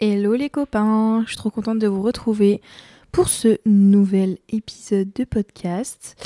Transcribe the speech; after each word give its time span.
Hello 0.00 0.34
les 0.34 0.50
copains, 0.50 1.22
je 1.22 1.28
suis 1.28 1.36
trop 1.36 1.50
contente 1.50 1.78
de 1.78 1.86
vous 1.86 2.02
retrouver 2.02 2.60
pour 3.12 3.28
ce 3.28 3.58
nouvel 3.64 4.38
épisode 4.48 5.12
de 5.14 5.22
podcast. 5.22 6.16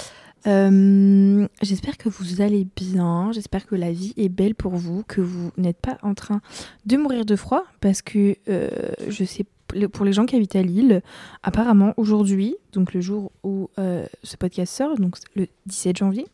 Euh, 0.47 1.47
j'espère 1.61 1.99
que 1.99 2.09
vous 2.09 2.41
allez 2.41 2.67
bien, 2.77 3.31
j'espère 3.31 3.67
que 3.67 3.75
la 3.75 3.93
vie 3.93 4.15
est 4.17 4.31
belle 4.31 4.55
pour 4.55 4.73
vous, 4.73 5.03
que 5.07 5.21
vous 5.21 5.51
n'êtes 5.59 5.77
pas 5.77 5.99
en 6.03 6.15
train 6.15 6.41
de 6.87 6.97
mourir 6.97 7.27
de 7.27 7.37
froid 7.37 7.63
parce 7.83 8.01
que 8.01 8.37
euh, 8.49 8.71
je 9.07 9.25
sais 9.25 9.45
pour 9.93 10.07
les 10.07 10.15
gens 10.15 10.25
qui 10.25 10.35
habitent 10.35 10.57
à 10.57 10.63
Lille, 10.63 11.03
apparemment 11.43 11.93
aujourd'hui, 11.99 12.57
donc 12.73 12.95
le 12.95 13.03
jour 13.03 13.33
où 13.43 13.69
euh, 13.79 14.07
ce 14.23 14.39
podcast 14.39 14.75
sort, 14.75 14.97
donc 14.97 15.17
le 15.37 15.47
17 15.67 15.99
janvier, 15.99 16.27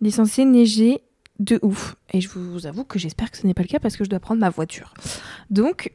il 0.00 0.06
est 0.06 0.12
censé 0.12 0.44
neiger 0.44 1.00
de 1.40 1.58
ouf. 1.62 1.96
Et 2.12 2.20
je 2.20 2.28
vous 2.28 2.66
avoue 2.68 2.84
que 2.84 3.00
j'espère 3.00 3.32
que 3.32 3.38
ce 3.38 3.46
n'est 3.46 3.54
pas 3.54 3.62
le 3.62 3.68
cas 3.68 3.80
parce 3.80 3.96
que 3.96 4.04
je 4.04 4.08
dois 4.08 4.20
prendre 4.20 4.40
ma 4.40 4.50
voiture. 4.50 4.94
Donc 5.50 5.90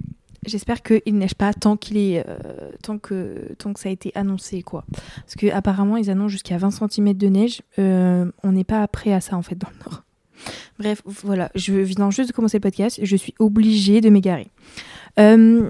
J'espère 0.46 0.82
qu'il 0.82 1.18
neige 1.18 1.36
pas 1.36 1.54
tant 1.54 1.78
qu'il 1.78 1.98
est 1.98 2.26
euh, 2.28 2.72
tant 2.82 2.98
que 2.98 3.54
tant 3.60 3.74
que 3.74 3.80
ça 3.80 3.90
a 3.90 3.92
été 3.92 4.12
annoncé 4.16 4.64
quoi. 4.64 4.86
Parce 4.92 5.36
que 5.36 5.52
apparemment 5.52 5.98
ils 5.98 6.10
annoncent 6.10 6.30
jusqu'à 6.30 6.58
20 6.58 6.72
cm 6.72 7.14
de 7.14 7.28
neige. 7.28 7.62
Euh, 7.78 8.26
on 8.44 8.52
n'est 8.52 8.64
pas 8.64 8.88
prêt 8.88 9.14
à 9.14 9.22
ça 9.22 9.38
en 9.38 9.44
fait 9.44 9.56
dans 9.56 9.70
le 9.70 9.78
nord. 9.86 10.04
Bref, 10.80 11.04
voilà, 11.06 11.52
je 11.54 11.74
viens 11.74 12.10
juste 12.10 12.30
de 12.30 12.34
commencer 12.34 12.58
le 12.58 12.62
podcast, 12.62 13.00
je 13.04 13.16
suis 13.16 13.36
obligée 13.38 14.02
de 14.02 14.10
m'égarer. 14.10 14.50
Euh, 15.20 15.70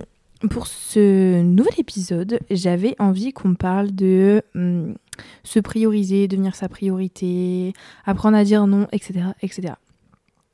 pour 0.50 0.68
ce 0.68 1.42
nouvel 1.42 1.74
épisode, 1.78 2.40
j'avais 2.50 2.96
envie 2.98 3.34
qu'on 3.34 3.56
parle 3.56 3.92
de 3.92 4.42
hum, 4.56 4.96
se 5.44 5.60
prioriser, 5.60 6.30
devenir 6.30 6.56
sa 6.56 6.70
priorité, 6.70 7.74
apprendre 8.06 8.38
à 8.38 8.44
dire 8.46 8.66
non, 8.68 8.88
etc., 8.94 9.26
etc. 9.42 9.74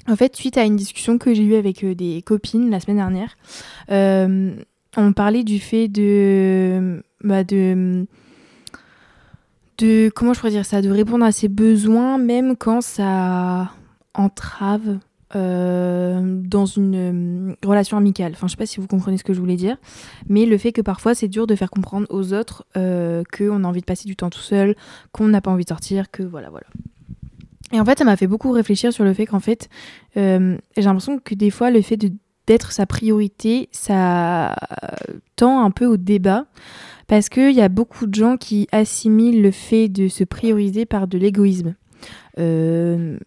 En 0.10 0.16
fait, 0.16 0.36
suite 0.36 0.58
à 0.58 0.64
une 0.64 0.78
discussion 0.78 1.18
que 1.18 1.34
j'ai 1.34 1.44
eue 1.44 1.56
avec 1.56 1.84
euh, 1.84 1.94
des 1.94 2.22
copines 2.22 2.70
la 2.70 2.80
semaine 2.80 2.98
dernière, 2.98 3.36
euh, 3.92 4.56
on 4.96 5.12
parlait 5.12 5.44
du 5.44 5.60
fait 5.60 5.90
de, 5.90 7.04
bah 7.24 7.44
de, 7.44 8.06
comment 10.16 10.34
je 10.34 10.40
pourrais 10.40 10.52
dire 10.52 10.66
ça, 10.66 10.82
de 10.82 10.90
répondre 10.90 11.26
à 11.26 11.32
ses 11.34 11.50
besoins 11.50 12.18
même 12.18 12.56
quand 12.56 12.82
ça 12.82 13.72
entrave 14.14 14.98
euh, 15.36 16.22
dans 16.42 16.66
une 16.66 17.58
relation 17.66 17.98
amicale. 17.98 18.32
Enfin, 18.34 18.48
je 18.48 18.52
sais 18.52 18.58
pas 18.58 18.66
si 18.66 18.80
vous 18.80 18.88
comprenez 18.88 19.18
ce 19.18 19.26
que 19.26 19.34
je 19.34 19.40
voulais 19.42 19.58
dire, 19.58 19.76
mais 20.30 20.46
le 20.46 20.58
fait 20.58 20.72
que 20.72 20.82
parfois 20.82 21.16
c'est 21.16 21.28
dur 21.28 21.48
de 21.48 21.56
faire 21.56 21.70
comprendre 21.70 22.08
aux 22.10 22.34
autres 22.34 22.66
qu'on 22.74 23.64
a 23.64 23.68
envie 23.68 23.82
de 23.82 23.86
passer 23.86 24.08
du 24.08 24.16
temps 24.16 24.30
tout 24.30 24.40
seul, 24.40 24.76
qu'on 25.12 25.28
n'a 25.28 25.42
pas 25.42 25.52
envie 25.52 25.66
de 25.66 25.70
sortir, 25.70 26.10
que 26.10 26.24
voilà, 26.24 26.50
voilà. 26.50 26.68
Et 27.74 27.80
en 27.80 27.86
fait, 27.86 28.00
ça 28.00 28.06
m'a 28.06 28.16
fait 28.16 28.28
beaucoup 28.28 28.52
réfléchir 28.52 28.94
sur 28.94 29.04
le 29.04 29.14
fait 29.14 29.26
qu'en 29.26 29.40
fait, 29.40 29.70
euh, 30.16 30.58
j'ai 30.76 30.84
l'impression 30.84 31.20
que 31.20 31.36
des 31.36 31.50
fois, 31.50 31.70
le 31.70 31.82
fait 31.82 32.00
d'être 32.48 32.72
sa 32.72 32.86
priorité, 32.86 33.68
ça 33.72 34.56
tend 35.36 35.64
un 35.64 35.72
peu 35.72 35.86
au 35.86 35.98
débat. 35.98 36.46
Parce 37.08 37.30
qu'il 37.30 37.54
y 37.54 37.62
a 37.62 37.70
beaucoup 37.70 38.06
de 38.06 38.14
gens 38.14 38.36
qui 38.36 38.68
assimilent 38.74 39.42
le 39.42 39.52
fait 39.52 39.88
de 39.88 40.10
se 40.10 40.26
prioriser 40.26 40.86
par 40.86 41.08
de 41.08 41.18
l'égoïsme. 41.18 41.76
Euh, 42.38 43.18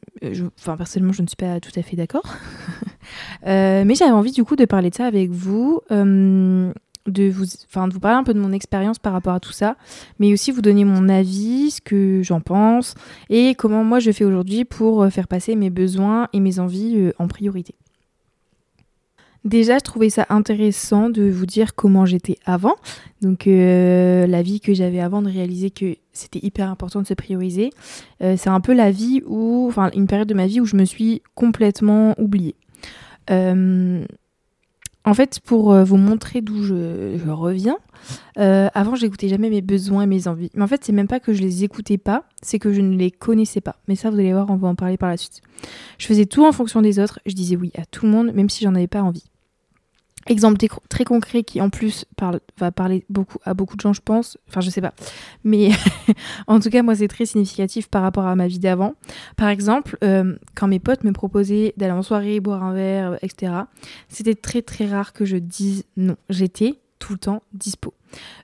enfin, 0.58 0.76
personnellement, 0.76 1.12
je 1.12 1.22
ne 1.22 1.26
suis 1.26 1.36
pas 1.36 1.60
tout 1.60 1.72
à 1.74 1.82
fait 1.82 1.96
d'accord. 1.96 2.24
euh, 3.46 3.84
mais 3.84 3.94
j'avais 3.94 4.10
envie 4.10 4.32
du 4.32 4.44
coup 4.44 4.56
de 4.56 4.66
parler 4.66 4.90
de 4.90 4.94
ça 4.94 5.06
avec 5.06 5.30
vous. 5.30 5.80
De 7.06 7.30
vous, 7.30 7.44
enfin, 7.68 7.88
de 7.88 7.94
vous 7.94 8.00
parler 8.00 8.18
un 8.18 8.24
peu 8.24 8.34
de 8.34 8.40
mon 8.40 8.52
expérience 8.52 8.98
par 8.98 9.12
rapport 9.12 9.34
à 9.34 9.40
tout 9.40 9.52
ça, 9.52 9.76
mais 10.18 10.32
aussi 10.32 10.50
vous 10.50 10.62
donner 10.62 10.84
mon 10.84 11.08
avis, 11.08 11.70
ce 11.70 11.80
que 11.80 12.22
j'en 12.22 12.40
pense 12.40 12.94
et 13.28 13.54
comment 13.54 13.84
moi 13.84 14.00
je 14.00 14.10
fais 14.10 14.24
aujourd'hui 14.24 14.64
pour 14.64 15.02
euh, 15.02 15.10
faire 15.10 15.28
passer 15.28 15.56
mes 15.56 15.70
besoins 15.70 16.28
et 16.32 16.40
mes 16.40 16.58
envies 16.58 16.96
euh, 16.96 17.12
en 17.18 17.28
priorité. 17.28 17.74
Déjà, 19.46 19.78
je 19.78 19.84
trouvais 19.84 20.10
ça 20.10 20.26
intéressant 20.28 21.08
de 21.08 21.30
vous 21.30 21.46
dire 21.46 21.74
comment 21.74 22.04
j'étais 22.04 22.36
avant. 22.44 22.74
Donc, 23.22 23.46
euh, 23.46 24.26
la 24.26 24.42
vie 24.42 24.60
que 24.60 24.74
j'avais 24.74 25.00
avant, 25.00 25.22
de 25.22 25.30
réaliser 25.30 25.70
que 25.70 25.96
c'était 26.12 26.40
hyper 26.42 26.68
important 26.68 27.00
de 27.00 27.06
se 27.06 27.14
prioriser. 27.14 27.70
c'est 28.20 28.48
un 28.48 28.60
peu 28.60 28.74
la 28.74 28.90
vie 28.90 29.22
où, 29.24 29.64
enfin, 29.66 29.90
une 29.94 30.06
période 30.06 30.28
de 30.28 30.34
ma 30.34 30.46
vie 30.46 30.60
où 30.60 30.66
je 30.66 30.76
me 30.76 30.84
suis 30.84 31.22
complètement 31.34 32.14
oubliée. 32.18 32.54
En 35.04 35.14
fait, 35.14 35.40
pour 35.40 35.72
euh, 35.72 35.82
vous 35.82 35.96
montrer 35.96 36.42
d'où 36.42 36.62
je, 36.62 37.16
reviens, 37.30 37.78
euh, 38.38 38.68
avant, 38.74 38.94
j'écoutais 38.94 39.28
jamais 39.28 39.48
mes 39.48 39.62
besoins 39.62 40.02
et 40.02 40.06
mes 40.06 40.28
envies. 40.28 40.50
Mais 40.54 40.62
en 40.62 40.66
fait, 40.66 40.84
c'est 40.84 40.92
même 40.92 41.08
pas 41.08 41.20
que 41.20 41.32
je 41.32 41.40
les 41.40 41.64
écoutais 41.64 41.96
pas, 41.96 42.24
c'est 42.42 42.58
que 42.58 42.72
je 42.72 42.82
ne 42.82 42.96
les 42.96 43.10
connaissais 43.10 43.62
pas. 43.62 43.76
Mais 43.88 43.96
ça, 43.96 44.10
vous 44.10 44.18
allez 44.18 44.32
voir, 44.32 44.50
on 44.50 44.56
va 44.56 44.68
en 44.68 44.74
parler 44.74 44.98
par 44.98 45.08
la 45.08 45.16
suite. 45.16 45.40
Je 45.98 46.06
faisais 46.06 46.26
tout 46.26 46.44
en 46.44 46.52
fonction 46.52 46.82
des 46.82 46.98
autres. 46.98 47.18
Je 47.24 47.34
disais 47.34 47.56
oui 47.56 47.72
à 47.78 47.86
tout 47.86 48.04
le 48.04 48.12
monde, 48.12 48.32
même 48.34 48.50
si 48.50 48.62
j'en 48.62 48.74
avais 48.74 48.88
pas 48.88 49.02
envie. 49.02 49.24
Exemple 50.30 50.64
très 50.88 51.02
concret 51.02 51.42
qui 51.42 51.60
en 51.60 51.70
plus 51.70 52.04
va 52.56 52.70
parler 52.70 53.04
beaucoup 53.10 53.38
à 53.44 53.52
beaucoup 53.52 53.74
de 53.74 53.80
gens, 53.80 53.92
je 53.92 54.00
pense. 54.00 54.38
Enfin, 54.48 54.60
je 54.60 54.70
sais 54.70 54.80
pas. 54.80 54.94
Mais 55.42 55.70
en 56.46 56.60
tout 56.60 56.70
cas, 56.70 56.84
moi, 56.84 56.94
c'est 56.94 57.08
très 57.08 57.26
significatif 57.26 57.88
par 57.88 58.02
rapport 58.02 58.24
à 58.26 58.36
ma 58.36 58.46
vie 58.46 58.60
d'avant. 58.60 58.94
Par 59.36 59.48
exemple, 59.48 59.98
euh, 60.04 60.36
quand 60.54 60.68
mes 60.68 60.78
potes 60.78 61.02
me 61.02 61.10
proposaient 61.10 61.74
d'aller 61.76 61.94
en 61.94 62.02
soirée, 62.02 62.38
boire 62.38 62.62
un 62.62 62.72
verre, 62.72 63.18
etc., 63.22 63.54
c'était 64.08 64.36
très 64.36 64.62
très 64.62 64.86
rare 64.86 65.12
que 65.12 65.24
je 65.24 65.36
dise 65.36 65.82
non. 65.96 66.14
J'étais 66.28 66.76
tout 67.00 67.14
le 67.14 67.18
temps 67.18 67.42
dispo. 67.52 67.92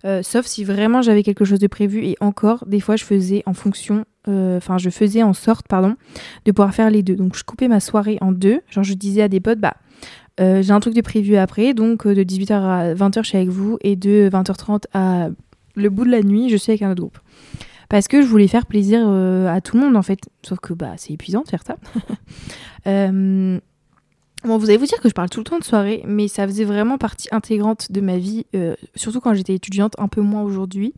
Euh, 0.05 0.25
sauf 0.25 0.45
si 0.45 0.65
vraiment 0.65 1.03
j'avais 1.03 1.23
quelque 1.23 1.45
chose 1.45 1.61
de 1.61 1.69
prévu 1.69 2.05
et 2.05 2.17
encore, 2.21 2.67
des 2.67 2.81
fois, 2.81 2.97
je 2.97 3.05
faisais 3.05 3.45
en 3.47 3.55
fonction, 3.55 4.05
euh, 4.27 4.57
enfin, 4.57 4.77
je 4.77 4.91
faisais 4.91 5.23
en 5.23 5.35
sorte, 5.35 5.69
pardon, 5.69 5.95
de 6.47 6.51
pouvoir 6.51 6.75
faire 6.75 6.91
les 6.91 7.05
deux. 7.05 7.15
Donc, 7.15 7.37
je 7.37 7.45
coupais 7.45 7.69
ma 7.69 7.79
soirée 7.79 8.19
en 8.21 8.33
deux. 8.33 8.61
Genre, 8.71 8.83
je 8.83 8.95
disais 8.95 9.23
à 9.23 9.29
des 9.29 9.39
potes, 9.39 9.61
bah, 9.61 9.75
euh, 10.41 10.63
j'ai 10.63 10.73
un 10.73 10.81
truc 10.81 10.95
de 10.95 11.01
prévu 11.01 11.37
après, 11.37 11.75
donc 11.75 12.07
euh, 12.07 12.15
de 12.15 12.23
18h 12.23 12.53
à 12.53 12.95
20h, 12.95 13.23
je 13.23 13.29
suis 13.29 13.39
avec 13.39 13.49
vous, 13.49 13.79
et 13.81 13.97
de 13.97 14.29
20h30 14.31 14.85
à 14.93 15.29
le 15.75 15.91
bout 15.91 16.05
de 16.05 16.11
la 16.11 16.23
nuit, 16.23 16.49
je 16.49 16.57
suis 16.57 16.73
avec 16.73 16.83
un 16.83 16.91
autre 16.91 17.01
groupe. 17.01 17.19
Parce 17.89 18.09
que 18.09 18.21
je 18.21 18.27
voulais 18.27 18.49
faire 18.49 18.67
plaisir 18.67 19.05
euh, 19.07 19.47
à 19.49 19.61
tout 19.61 19.77
le 19.77 19.83
monde, 19.83 19.97
en 19.97 20.03
fait. 20.03 20.19
Sauf 20.43 20.59
que 20.59 20.73
bah, 20.73 20.95
c'est 20.97 21.13
épuisant 21.13 21.43
de 21.43 21.49
faire 21.49 21.63
ça. 21.63 21.77
Bon, 24.45 24.59
vous 24.59 24.69
allez 24.69 24.77
vous 24.77 24.87
dire 24.87 25.01
que 25.01 25.09
je 25.09 25.15
parle 25.15 25.29
tout 25.29 25.41
le 25.41 25.45
temps 25.45 25.59
de 25.59 25.65
soirée, 25.65 26.03
mais 26.07 26.29
ça 26.29 26.47
faisait 26.47 26.63
vraiment 26.63 26.99
partie 26.99 27.27
intégrante 27.33 27.91
de 27.91 28.01
ma 28.01 28.17
vie, 28.17 28.45
surtout 28.95 29.19
quand 29.19 29.35
j'étais 29.35 29.55
étudiante, 29.55 29.95
un 29.99 30.07
peu 30.07 30.21
moins 30.21 30.43
aujourd'hui. 30.43 30.95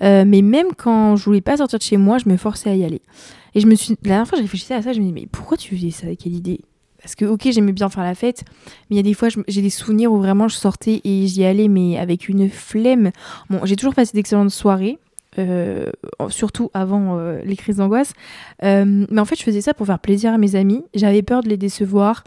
mais 0.00 0.24
même 0.42 0.68
quand 0.76 1.14
je 1.14 1.24
voulais 1.24 1.42
pas 1.42 1.58
sortir 1.58 1.78
de 1.78 1.84
chez 1.84 1.98
moi, 1.98 2.18
je 2.18 2.28
me 2.28 2.36
forçais 2.36 2.68
à 2.68 2.74
y 2.74 2.84
aller. 2.84 3.00
Et 3.54 3.60
je 3.60 3.68
me 3.68 3.76
suis, 3.76 3.90
la 4.02 4.08
dernière 4.08 4.26
fois, 4.26 4.38
je 4.38 4.42
réfléchissais 4.42 4.74
à 4.74 4.82
ça, 4.82 4.92
je 4.92 4.98
me 4.98 5.04
dis 5.04 5.12
mais 5.12 5.28
pourquoi 5.30 5.56
tu 5.56 5.76
faisais 5.76 5.90
ça? 5.90 6.06
Quelle 6.16 6.34
idée? 6.34 6.62
Parce 7.02 7.14
que 7.14 7.24
ok 7.24 7.48
j'aimais 7.50 7.72
bien 7.72 7.88
faire 7.88 8.04
la 8.04 8.14
fête 8.14 8.44
mais 8.88 8.94
il 8.94 8.96
y 8.96 9.00
a 9.00 9.02
des 9.02 9.14
fois 9.14 9.28
j'ai 9.48 9.62
des 9.62 9.70
souvenirs 9.70 10.12
où 10.12 10.18
vraiment 10.18 10.48
je 10.48 10.56
sortais 10.56 11.00
et 11.04 11.26
j'y 11.26 11.44
allais 11.44 11.68
mais 11.68 11.98
avec 11.98 12.28
une 12.28 12.48
flemme. 12.48 13.10
Bon 13.48 13.60
j'ai 13.64 13.76
toujours 13.76 13.94
passé 13.94 14.12
d'excellentes 14.14 14.50
soirées 14.50 14.98
euh, 15.38 15.86
surtout 16.28 16.70
avant 16.74 17.16
euh, 17.16 17.40
les 17.44 17.54
crises 17.54 17.76
d'angoisse. 17.76 18.14
Euh, 18.64 19.06
mais 19.08 19.20
en 19.20 19.24
fait 19.24 19.36
je 19.38 19.44
faisais 19.44 19.60
ça 19.60 19.74
pour 19.74 19.86
faire 19.86 20.00
plaisir 20.00 20.32
à 20.32 20.38
mes 20.38 20.56
amis. 20.56 20.82
J'avais 20.94 21.22
peur 21.22 21.42
de 21.42 21.48
les 21.48 21.56
décevoir. 21.56 22.24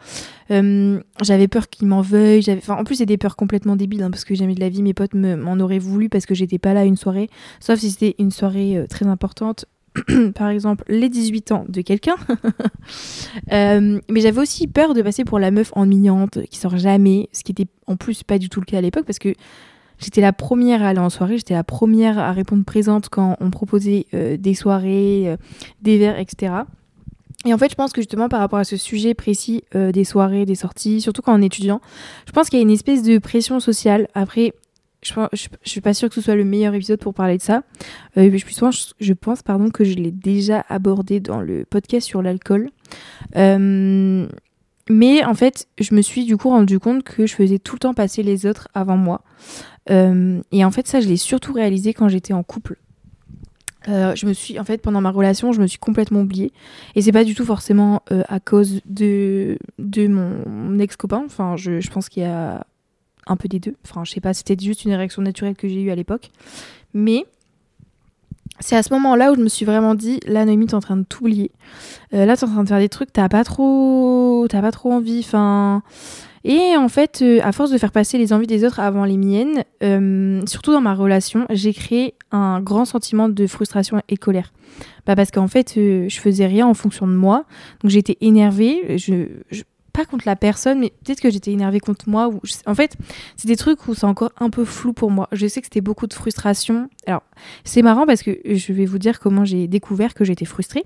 J'avais 0.49 1.47
peur 1.47 1.67
qu'ils 1.69 1.87
m'en 1.87 2.01
veuillent. 2.01 2.45
Enfin, 2.49 2.75
en 2.75 2.83
plus 2.83 2.95
c'est 2.95 3.05
des 3.05 3.17
peurs 3.17 3.35
complètement 3.35 3.75
débiles 3.75 4.03
hein, 4.03 4.11
parce 4.11 4.23
que 4.23 4.35
jamais 4.35 4.53
de 4.53 4.59
la 4.59 4.69
vie 4.69 4.83
mes 4.83 4.93
potes 4.93 5.15
m'en 5.15 5.59
auraient 5.59 5.79
voulu 5.79 6.09
parce 6.09 6.25
que 6.25 6.35
j'étais 6.35 6.59
pas 6.59 6.73
là 6.73 6.85
une 6.85 6.95
soirée. 6.95 7.29
Sauf 7.59 7.79
si 7.79 7.91
c'était 7.91 8.15
une 8.19 8.31
soirée 8.31 8.85
très 8.89 9.07
importante 9.07 9.65
par 10.35 10.49
exemple 10.49 10.83
les 10.87 11.09
18 11.09 11.51
ans 11.51 11.65
de 11.67 11.81
quelqu'un. 11.81 12.15
Euh, 13.51 13.99
mais 14.09 14.19
j'avais 14.19 14.39
aussi 14.39 14.67
peur 14.67 14.93
de 14.93 15.01
passer 15.01 15.23
pour 15.23 15.39
la 15.39 15.51
meuf 15.51 15.71
ennuyante 15.75 16.39
qui 16.49 16.57
sort 16.57 16.77
jamais, 16.77 17.29
ce 17.31 17.43
qui 17.43 17.51
était 17.51 17.67
en 17.87 17.95
plus 17.95 18.23
pas 18.23 18.37
du 18.37 18.49
tout 18.49 18.59
le 18.59 18.65
cas 18.65 18.77
à 18.77 18.81
l'époque 18.81 19.05
parce 19.05 19.19
que 19.19 19.33
j'étais 19.97 20.21
la 20.21 20.33
première 20.33 20.83
à 20.83 20.89
aller 20.89 20.99
en 20.99 21.09
soirée, 21.09 21.37
j'étais 21.37 21.53
la 21.53 21.63
première 21.63 22.19
à 22.19 22.31
répondre 22.31 22.63
présente 22.63 23.09
quand 23.09 23.37
on 23.39 23.49
proposait 23.49 24.05
euh, 24.13 24.37
des 24.37 24.53
soirées, 24.53 25.23
euh, 25.27 25.37
des 25.81 25.97
verres, 25.97 26.19
etc. 26.19 26.53
Et 27.45 27.53
en 27.53 27.57
fait, 27.57 27.69
je 27.69 27.75
pense 27.75 27.91
que 27.91 28.01
justement 28.01 28.29
par 28.29 28.39
rapport 28.39 28.59
à 28.59 28.63
ce 28.63 28.77
sujet 28.77 29.13
précis 29.13 29.63
des 29.73 30.03
soirées, 30.03 30.45
des 30.45 30.55
sorties, 30.55 31.01
surtout 31.01 31.21
quand 31.21 31.37
on 31.37 31.41
est 31.41 31.47
étudiant, 31.47 31.81
je 32.27 32.31
pense 32.31 32.49
qu'il 32.49 32.59
y 32.59 32.61
a 32.61 32.63
une 32.63 32.71
espèce 32.71 33.03
de 33.03 33.17
pression 33.17 33.59
sociale. 33.59 34.07
Après, 34.13 34.53
je, 35.05 35.13
je, 35.33 35.69
suis 35.69 35.81
pas 35.81 35.93
sûre 35.93 36.09
que 36.09 36.15
ce 36.15 36.21
soit 36.21 36.35
le 36.35 36.43
meilleur 36.43 36.73
épisode 36.73 36.99
pour 36.99 37.13
parler 37.13 37.37
de 37.37 37.41
ça. 37.41 37.63
Euh, 38.17 38.29
je, 38.99 39.13
pense 39.13 39.41
pardon, 39.41 39.69
que 39.69 39.83
je 39.83 39.95
l'ai 39.95 40.11
déjà 40.11 40.65
abordé 40.69 41.19
dans 41.19 41.41
le 41.41 41.65
podcast 41.65 42.07
sur 42.07 42.21
l'alcool. 42.21 42.69
Euh, 43.35 44.27
mais 44.89 45.23
en 45.23 45.33
fait, 45.33 45.67
je 45.79 45.95
me 45.95 46.01
suis 46.01 46.25
du 46.25 46.37
coup 46.37 46.49
rendu 46.49 46.79
compte 46.79 47.03
que 47.03 47.25
je 47.25 47.35
faisais 47.35 47.59
tout 47.59 47.75
le 47.75 47.79
temps 47.79 47.93
passer 47.93 48.23
les 48.23 48.45
autres 48.45 48.67
avant 48.73 48.97
moi. 48.97 49.21
Euh, 49.89 50.41
et 50.51 50.65
en 50.65 50.71
fait, 50.71 50.87
ça, 50.87 50.99
je 50.99 51.07
l'ai 51.07 51.17
surtout 51.17 51.53
réalisé 51.53 51.93
quand 51.93 52.07
j'étais 52.09 52.33
en 52.33 52.43
couple. 52.43 52.77
je 53.87 54.25
me 54.25 54.33
suis, 54.33 54.59
en 54.59 54.63
fait, 54.63 54.81
pendant 54.81 55.01
ma 55.01 55.11
relation, 55.11 55.51
je 55.53 55.61
me 55.61 55.67
suis 55.67 55.79
complètement 55.79 56.21
oubliée. 56.21 56.51
Et 56.95 57.01
c'est 57.01 57.11
pas 57.11 57.23
du 57.23 57.35
tout 57.35 57.45
forcément 57.45 58.01
à 58.09 58.39
cause 58.39 58.81
de, 58.85 59.57
mon 59.79 60.79
ex-copain. 60.79 61.23
Enfin, 61.25 61.55
je 61.57 61.89
pense 61.89 62.09
qu'il 62.09 62.23
y 62.23 62.25
a 62.25 62.65
un 63.27 63.35
peu 63.35 63.47
des 63.47 63.59
deux. 63.59 63.75
Enfin, 63.85 64.03
je 64.05 64.11
sais 64.11 64.21
pas, 64.21 64.33
c'était 64.33 64.55
juste 64.59 64.85
une 64.85 64.93
réaction 64.93 65.21
naturelle 65.21 65.55
que 65.55 65.67
j'ai 65.67 65.81
eue 65.81 65.91
à 65.91 65.95
l'époque. 65.95 66.29
Mais 66.93 67.25
c'est 68.59 68.75
à 68.75 68.83
ce 68.83 68.93
moment-là 68.93 69.31
où 69.31 69.35
je 69.35 69.41
me 69.41 69.49
suis 69.49 69.65
vraiment 69.65 69.95
dit, 69.95 70.19
là, 70.27 70.45
Noémie, 70.45 70.67
t'es 70.67 70.75
en 70.75 70.79
train 70.79 70.97
de 70.97 71.03
t'oublier. 71.03 71.51
Euh, 72.13 72.25
là, 72.25 72.37
t'es 72.37 72.43
en 72.45 72.51
train 72.51 72.63
de 72.63 72.69
faire 72.69 72.79
des 72.79 72.89
trucs, 72.89 73.11
t'as 73.11 73.27
pas 73.29 73.43
trop, 73.43 74.45
t'as 74.49 74.61
pas 74.61 74.71
trop 74.71 74.91
envie. 74.93 75.19
Enfin, 75.19 75.81
Et 76.45 76.75
en 76.77 76.87
fait, 76.89 77.19
euh, 77.21 77.39
à 77.43 77.51
force 77.51 77.71
de 77.71 77.77
faire 77.77 77.91
passer 77.91 78.17
les 78.17 78.31
envies 78.33 78.47
des 78.47 78.63
autres 78.65 78.79
avant 78.79 79.05
les 79.05 79.17
miennes, 79.17 79.63
euh, 79.81 80.41
surtout 80.45 80.71
dans 80.71 80.81
ma 80.81 80.93
relation, 80.93 81.45
j'ai 81.49 81.73
créé 81.73 82.13
un 82.31 82.59
grand 82.61 82.85
sentiment 82.85 83.27
de 83.29 83.47
frustration 83.47 84.01
et 84.09 84.17
colère. 84.17 84.51
Bah 85.05 85.15
parce 85.15 85.31
qu'en 85.31 85.47
fait, 85.47 85.75
euh, 85.77 86.07
je 86.09 86.19
faisais 86.19 86.45
rien 86.45 86.67
en 86.67 86.73
fonction 86.73 87.07
de 87.07 87.13
moi. 87.13 87.45
Donc 87.81 87.91
j'étais 87.91 88.17
énervée. 88.21 88.97
Je, 88.97 89.27
je- 89.51 89.63
pas 89.93 90.05
contre 90.05 90.23
la 90.25 90.35
personne, 90.35 90.79
mais 90.79 90.91
peut-être 91.03 91.21
que 91.21 91.29
j'étais 91.29 91.51
énervée 91.51 91.79
contre 91.79 92.09
moi. 92.09 92.27
Ou 92.27 92.41
en 92.65 92.75
fait, 92.75 92.97
c'est 93.37 93.47
des 93.47 93.55
trucs 93.55 93.87
où 93.87 93.93
c'est 93.93 94.05
encore 94.05 94.31
un 94.39 94.49
peu 94.49 94.65
flou 94.65 94.91
pour 94.91 95.11
moi. 95.11 95.29
Je 95.31 95.47
sais 95.47 95.61
que 95.61 95.67
c'était 95.67 95.81
beaucoup 95.81 96.07
de 96.07 96.13
frustration. 96.13 96.89
Alors, 97.05 97.21
c'est 97.63 97.83
marrant 97.83 98.05
parce 98.05 98.23
que 98.23 98.37
je 98.43 98.73
vais 98.73 98.85
vous 98.85 98.97
dire 98.97 99.19
comment 99.19 99.45
j'ai 99.45 99.67
découvert 99.67 100.15
que 100.15 100.25
j'étais 100.25 100.45
frustrée. 100.45 100.83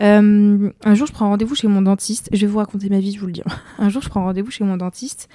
Euh, 0.00 0.70
un 0.84 0.94
jour, 0.94 1.08
je 1.08 1.12
prends 1.12 1.28
rendez-vous 1.28 1.56
chez 1.56 1.66
mon 1.66 1.82
dentiste. 1.82 2.28
Je 2.32 2.40
vais 2.42 2.46
vous 2.46 2.58
raconter 2.58 2.88
ma 2.88 3.00
vie, 3.00 3.12
je 3.12 3.20
vous 3.20 3.26
le 3.26 3.32
dis. 3.32 3.42
Un 3.78 3.88
jour, 3.88 4.00
je 4.00 4.08
prends 4.08 4.22
rendez-vous 4.22 4.50
chez 4.50 4.64
mon 4.64 4.76
dentiste. 4.76 5.28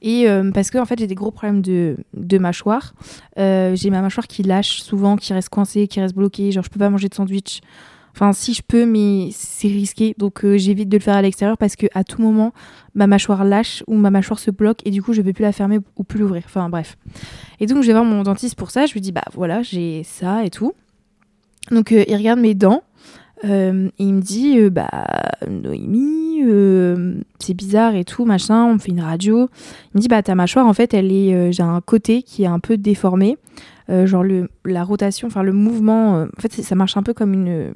Et 0.00 0.28
euh, 0.28 0.50
parce 0.52 0.70
que 0.70 0.78
en 0.78 0.84
fait, 0.84 0.98
j'ai 0.98 1.06
des 1.06 1.14
gros 1.14 1.30
problèmes 1.30 1.62
de, 1.62 1.96
de 2.14 2.38
mâchoire. 2.38 2.94
Euh, 3.38 3.74
j'ai 3.74 3.90
ma 3.90 4.00
mâchoire 4.02 4.26
qui 4.26 4.42
lâche 4.42 4.82
souvent, 4.82 5.16
qui 5.16 5.32
reste 5.32 5.48
coincée, 5.48 5.88
qui 5.88 6.00
reste 6.00 6.14
bloquée. 6.14 6.52
Genre, 6.52 6.64
je 6.64 6.70
peux 6.70 6.78
pas 6.78 6.90
manger 6.90 7.08
de 7.08 7.14
sandwich. 7.14 7.60
Enfin, 8.14 8.32
si 8.32 8.54
je 8.54 8.62
peux, 8.62 8.86
mais 8.86 9.30
c'est 9.32 9.66
risqué. 9.66 10.14
Donc, 10.18 10.44
euh, 10.44 10.56
j'évite 10.56 10.88
de 10.88 10.96
le 10.96 11.02
faire 11.02 11.16
à 11.16 11.22
l'extérieur 11.22 11.58
parce 11.58 11.74
que 11.74 11.86
à 11.94 12.04
tout 12.04 12.22
moment, 12.22 12.52
ma 12.94 13.08
mâchoire 13.08 13.44
lâche 13.44 13.82
ou 13.88 13.96
ma 13.96 14.10
mâchoire 14.10 14.38
se 14.38 14.52
bloque 14.52 14.78
et 14.84 14.90
du 14.90 15.02
coup, 15.02 15.12
je 15.12 15.20
peux 15.20 15.32
plus 15.32 15.42
la 15.42 15.50
fermer 15.50 15.80
ou 15.96 16.04
plus 16.04 16.20
l'ouvrir. 16.20 16.44
Enfin, 16.46 16.68
bref. 16.68 16.96
Et 17.58 17.66
donc, 17.66 17.82
je 17.82 17.88
vais 17.88 17.92
voir 17.92 18.04
mon 18.04 18.22
dentiste 18.22 18.54
pour 18.54 18.70
ça. 18.70 18.86
Je 18.86 18.92
lui 18.92 19.00
dis, 19.00 19.10
bah 19.10 19.24
voilà, 19.34 19.62
j'ai 19.62 20.04
ça 20.04 20.44
et 20.44 20.50
tout. 20.50 20.74
Donc, 21.72 21.90
euh, 21.90 22.04
il 22.06 22.14
regarde 22.14 22.38
mes 22.38 22.54
dents. 22.54 22.84
Euh, 23.44 23.88
et 23.98 24.04
il 24.04 24.14
me 24.14 24.20
dit, 24.20 24.70
bah, 24.70 25.06
Noémie, 25.50 26.40
c'est 27.40 27.54
bizarre 27.54 27.96
et 27.96 28.04
tout, 28.04 28.24
machin, 28.24 28.64
on 28.64 28.74
me 28.74 28.78
fait 28.78 28.92
une 28.92 29.00
radio. 29.00 29.48
Il 29.92 29.98
me 29.98 30.00
dit, 30.00 30.08
bah, 30.08 30.22
ta 30.22 30.36
mâchoire, 30.36 30.68
en 30.68 30.72
fait, 30.72 30.94
elle 30.94 31.10
est, 31.10 31.52
j'ai 31.52 31.64
un 31.64 31.80
côté 31.80 32.22
qui 32.22 32.44
est 32.44 32.46
un 32.46 32.60
peu 32.60 32.76
déformé. 32.76 33.38
Euh, 33.90 34.06
genre, 34.06 34.22
le, 34.22 34.48
la 34.64 34.82
rotation, 34.82 35.28
enfin, 35.28 35.42
le 35.42 35.52
mouvement, 35.52 36.16
euh, 36.16 36.26
en 36.36 36.40
fait, 36.40 36.52
ça 36.52 36.74
marche 36.74 36.96
un 36.96 37.02
peu 37.02 37.12
comme 37.12 37.34
une. 37.34 37.72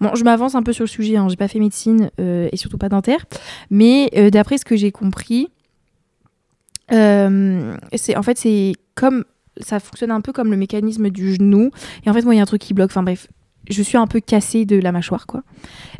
Bon, 0.00 0.14
je 0.14 0.24
m'avance 0.24 0.54
un 0.54 0.62
peu 0.62 0.72
sur 0.72 0.84
le 0.84 0.88
sujet, 0.88 1.16
hein, 1.16 1.28
j'ai 1.28 1.36
pas 1.36 1.48
fait 1.48 1.60
médecine 1.60 2.10
euh, 2.20 2.48
et 2.50 2.56
surtout 2.56 2.78
pas 2.78 2.88
dentaire. 2.88 3.24
Mais 3.70 4.10
d'après 4.32 4.58
ce 4.58 4.64
que 4.64 4.76
j'ai 4.76 4.90
compris, 4.90 5.48
c'est 6.90 8.16
en 8.16 8.22
fait, 8.22 8.38
c'est 8.38 8.72
comme. 8.94 9.24
Ça 9.60 9.78
fonctionne 9.78 10.10
un 10.10 10.20
peu 10.20 10.32
comme 10.32 10.50
le 10.50 10.56
mécanisme 10.56 11.10
du 11.10 11.34
genou. 11.34 11.70
Et 12.04 12.10
en 12.10 12.12
fait, 12.12 12.22
moi, 12.22 12.34
il 12.34 12.38
y 12.38 12.40
a 12.40 12.42
un 12.42 12.46
truc 12.46 12.60
qui 12.60 12.74
bloque. 12.74 12.90
Enfin, 12.90 13.04
bref, 13.04 13.28
je 13.70 13.82
suis 13.84 13.96
un 13.96 14.08
peu 14.08 14.18
cassée 14.18 14.64
de 14.64 14.80
la 14.80 14.90
mâchoire, 14.90 15.28
quoi. 15.28 15.44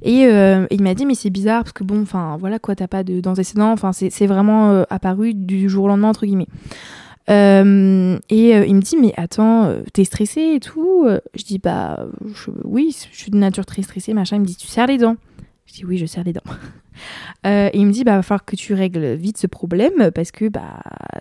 Et 0.02 0.22
il 0.22 0.82
m'a 0.82 0.94
dit, 0.94 1.06
mais 1.06 1.14
c'est 1.14 1.30
bizarre, 1.30 1.62
parce 1.62 1.72
que 1.72 1.84
bon, 1.84 2.02
enfin, 2.02 2.36
voilà, 2.40 2.58
quoi, 2.58 2.74
t'as 2.74 2.88
pas 2.88 3.04
de 3.04 3.20
dents 3.20 3.34
descendants. 3.34 3.70
Enfin, 3.70 3.92
c'est 3.92 4.26
vraiment 4.26 4.84
apparu 4.90 5.34
du 5.34 5.68
jour 5.68 5.84
au 5.84 5.88
lendemain, 5.88 6.08
entre 6.08 6.26
guillemets. 6.26 6.48
Euh, 7.30 8.18
et 8.28 8.54
euh, 8.54 8.66
il 8.66 8.74
me 8.74 8.80
dit, 8.80 8.96
mais 8.96 9.14
attends, 9.16 9.64
euh, 9.64 9.82
t'es 9.92 10.04
stressée 10.04 10.54
et 10.56 10.60
tout? 10.60 11.08
Je 11.34 11.44
dis, 11.44 11.58
bah, 11.58 12.06
oui, 12.64 12.96
je 13.12 13.16
suis 13.16 13.30
de 13.30 13.38
nature 13.38 13.66
très 13.66 13.82
stressée, 13.82 14.14
machin. 14.14 14.36
Il 14.36 14.40
me 14.40 14.46
dit, 14.46 14.56
tu 14.56 14.66
serres 14.66 14.86
les 14.86 14.98
dents 14.98 15.16
Je 15.66 15.74
dis, 15.74 15.84
oui, 15.84 15.98
je 15.98 16.06
serre 16.06 16.24
les 16.24 16.32
dents. 16.32 16.42
Euh, 17.46 17.68
et 17.72 17.78
il 17.78 17.86
me 17.86 17.92
dit, 17.92 18.04
bah, 18.04 18.16
va 18.16 18.22
falloir 18.22 18.44
que 18.44 18.56
tu 18.56 18.74
règles 18.74 19.14
vite 19.14 19.38
ce 19.38 19.46
problème, 19.46 20.10
parce 20.14 20.30
que, 20.30 20.48
bah, 20.48 20.80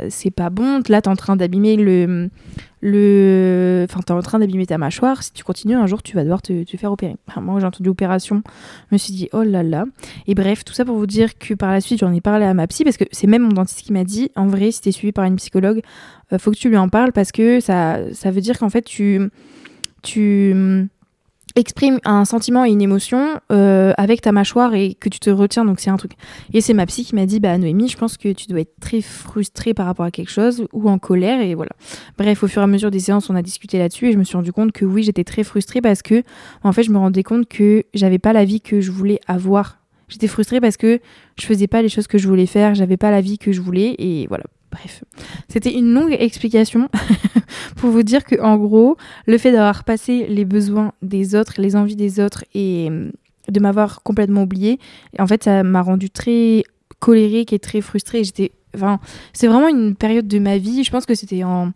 c'est 0.09 0.31
pas 0.31 0.49
bon. 0.49 0.81
Là, 0.89 1.01
t'es 1.01 1.09
en 1.09 1.15
train 1.15 1.35
d'abîmer 1.35 1.75
le, 1.75 2.29
le... 2.81 3.85
Enfin, 3.89 4.01
t'es 4.01 4.11
en 4.11 4.21
train 4.21 4.39
d'abîmer 4.39 4.65
ta 4.65 4.77
mâchoire. 4.77 5.23
Si 5.23 5.31
tu 5.33 5.43
continues, 5.43 5.75
un 5.75 5.87
jour, 5.87 6.03
tu 6.03 6.15
vas 6.15 6.23
devoir 6.23 6.41
te, 6.41 6.63
faire 6.77 6.91
opérer. 6.91 7.15
Moi, 7.41 7.59
j'ai 7.59 7.65
entendu 7.65 7.89
opération. 7.89 8.43
Je 8.89 8.95
me 8.95 8.97
suis 8.97 9.13
dit, 9.13 9.29
oh 9.33 9.43
là 9.43 9.63
là. 9.63 9.85
Et 10.27 10.35
bref, 10.35 10.63
tout 10.63 10.73
ça 10.73 10.85
pour 10.85 10.97
vous 10.97 11.07
dire 11.07 11.37
que 11.37 11.53
par 11.53 11.71
la 11.71 11.81
suite, 11.81 11.99
j'en 11.99 12.13
ai 12.13 12.21
parlé 12.21 12.45
à 12.45 12.53
ma 12.53 12.67
psy, 12.67 12.83
parce 12.83 12.97
que 12.97 13.05
c'est 13.11 13.27
même 13.27 13.43
mon 13.43 13.49
dentiste 13.49 13.81
qui 13.81 13.93
m'a 13.93 14.03
dit, 14.03 14.31
en 14.35 14.47
vrai, 14.47 14.71
si 14.71 14.81
t'es 14.81 14.91
suivi 14.91 15.11
par 15.11 15.25
une 15.25 15.35
psychologue, 15.37 15.81
euh, 16.31 16.37
faut 16.37 16.51
que 16.51 16.57
tu 16.57 16.69
lui 16.69 16.77
en 16.77 16.89
parles, 16.89 17.11
parce 17.11 17.31
que 17.31 17.59
ça, 17.59 17.99
ça 18.13 18.31
veut 18.31 18.41
dire 18.41 18.57
qu'en 18.57 18.69
fait, 18.69 18.83
tu... 18.83 19.19
tu 20.01 20.89
exprimes 21.55 21.99
un 22.03 22.25
sentiment 22.25 22.65
et 22.65 22.69
une 22.69 22.81
émotion 22.81 23.39
euh, 23.51 23.93
avec 23.97 24.21
ta 24.21 24.31
mâchoire 24.31 24.73
et 24.73 24.95
que 24.95 25.09
tu 25.09 25.19
te 25.19 25.29
retiens 25.29 25.65
donc 25.65 25.79
c'est 25.79 25.89
un 25.89 25.97
truc. 25.97 26.13
Et 26.53 26.61
c'est 26.61 26.73
ma 26.73 26.85
psy 26.85 27.05
qui 27.05 27.15
m'a 27.15 27.25
dit 27.25 27.39
bah 27.39 27.57
Noémie 27.57 27.87
je 27.87 27.97
pense 27.97 28.17
que 28.17 28.31
tu 28.33 28.47
dois 28.47 28.61
être 28.61 28.79
très 28.79 29.01
frustrée 29.01 29.73
par 29.73 29.85
rapport 29.85 30.05
à 30.05 30.11
quelque 30.11 30.31
chose 30.31 30.65
ou 30.73 30.89
en 30.89 30.97
colère 30.97 31.41
et 31.41 31.55
voilà. 31.55 31.71
Bref 32.17 32.43
au 32.43 32.47
fur 32.47 32.61
et 32.61 32.65
à 32.65 32.67
mesure 32.67 32.91
des 32.91 32.99
séances 32.99 33.29
on 33.29 33.35
a 33.35 33.41
discuté 33.41 33.77
là-dessus 33.77 34.07
et 34.07 34.11
je 34.13 34.17
me 34.17 34.23
suis 34.23 34.35
rendu 34.35 34.51
compte 34.51 34.71
que 34.71 34.85
oui 34.85 35.03
j'étais 35.03 35.23
très 35.23 35.43
frustrée 35.43 35.81
parce 35.81 36.01
que 36.01 36.23
en 36.63 36.71
fait 36.71 36.83
je 36.83 36.91
me 36.91 36.97
rendais 36.97 37.23
compte 37.23 37.47
que 37.47 37.83
j'avais 37.93 38.19
pas 38.19 38.33
la 38.33 38.45
vie 38.45 38.61
que 38.61 38.81
je 38.81 38.91
voulais 38.91 39.19
avoir. 39.27 39.79
J'étais 40.09 40.27
frustrée 40.27 40.59
parce 40.59 40.77
que 40.77 40.99
je 41.39 41.45
faisais 41.45 41.67
pas 41.67 41.81
les 41.81 41.89
choses 41.89 42.07
que 42.07 42.17
je 42.17 42.27
voulais 42.27 42.45
faire 42.45 42.75
j'avais 42.75 42.97
pas 42.97 43.11
la 43.11 43.21
vie 43.21 43.37
que 43.37 43.51
je 43.51 43.61
voulais 43.61 43.95
et 43.99 44.27
voilà 44.27 44.43
bref 44.73 45.03
c'était 45.47 45.73
une 45.73 45.93
longue 45.93 46.15
explication 46.19 46.89
pour 47.77 47.91
vous 47.91 48.03
dire 48.03 48.23
que 48.25 48.41
en 48.41 48.57
gros 48.57 48.97
le 49.27 49.37
fait 49.37 49.51
d'avoir 49.51 49.83
passé 49.83 50.25
les 50.27 50.45
besoins 50.45 50.93
des 51.01 51.35
autres 51.35 51.53
les 51.57 51.75
envies 51.75 51.95
des 51.95 52.19
autres 52.19 52.43
et 52.53 52.89
euh, 52.89 53.09
de 53.49 53.59
m'avoir 53.59 54.03
complètement 54.03 54.43
oublié 54.43 54.79
en 55.19 55.27
fait 55.27 55.43
ça 55.43 55.63
m'a 55.63 55.81
rendu 55.81 56.09
très 56.09 56.63
colérique 57.03 57.51
et 57.51 57.59
très 57.59 57.81
frustrée. 57.81 58.23
J'étais 58.23 58.51
enfin 58.75 58.99
c'est 59.33 59.47
vraiment 59.47 59.67
une 59.67 59.95
période 59.95 60.27
de 60.27 60.39
ma 60.39 60.57
vie. 60.57 60.83
Je 60.83 60.91
pense 60.91 61.05
que 61.05 61.15
c'était 61.15 61.43
en 61.43 61.73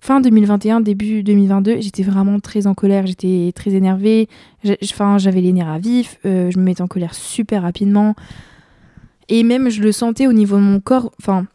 fin 0.00 0.20
2021 0.20 0.80
début 0.80 1.22
2022 1.22 1.80
j'étais 1.80 2.02
vraiment 2.02 2.38
très 2.38 2.66
en 2.66 2.74
colère. 2.74 3.06
J'étais 3.06 3.52
très 3.54 3.72
énervée. 3.72 4.28
J'avais 4.62 5.40
les 5.40 5.52
nerfs 5.52 5.70
à 5.70 5.78
vif. 5.78 6.18
Euh, 6.26 6.50
je 6.50 6.58
me 6.58 6.64
mettais 6.64 6.82
en 6.82 6.86
colère 6.86 7.14
super 7.14 7.62
rapidement. 7.62 8.14
Et 9.30 9.42
même 9.42 9.70
je 9.70 9.80
le 9.80 9.90
sentais 9.90 10.26
au 10.26 10.34
niveau 10.34 10.56
de 10.56 10.62
mon 10.62 10.80
corps. 10.80 11.12
Enfin 11.18 11.46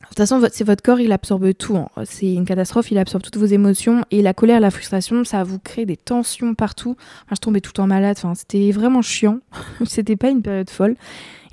de 0.00 0.06
toute 0.06 0.18
façon, 0.18 0.40
c'est 0.52 0.64
votre 0.64 0.82
corps, 0.82 1.00
il 1.00 1.10
absorbe 1.10 1.52
tout. 1.54 1.76
hein. 1.76 1.88
C'est 2.04 2.32
une 2.32 2.44
catastrophe, 2.44 2.90
il 2.92 2.98
absorbe 2.98 3.22
toutes 3.22 3.36
vos 3.36 3.46
émotions. 3.46 4.04
Et 4.10 4.22
la 4.22 4.32
colère, 4.32 4.60
la 4.60 4.70
frustration, 4.70 5.24
ça 5.24 5.42
vous 5.42 5.58
crée 5.58 5.86
des 5.86 5.96
tensions 5.96 6.54
partout. 6.54 6.96
Enfin, 7.24 7.34
je 7.34 7.40
tombais 7.40 7.60
tout 7.60 7.70
le 7.70 7.74
temps 7.74 7.86
malade. 7.88 8.16
Enfin, 8.16 8.34
c'était 8.34 8.70
vraiment 8.70 9.02
chiant. 9.02 9.40
c'était 9.86 10.16
pas 10.16 10.30
une 10.30 10.40
période 10.40 10.70
folle. 10.70 10.94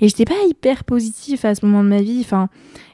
Et 0.00 0.08
j'étais 0.08 0.24
pas 0.24 0.34
hyper 0.48 0.84
positive 0.84 1.44
à 1.44 1.54
ce 1.54 1.66
moment 1.66 1.82
de 1.82 1.88
ma 1.88 2.02
vie. 2.02 2.20
Enfin, 2.20 2.48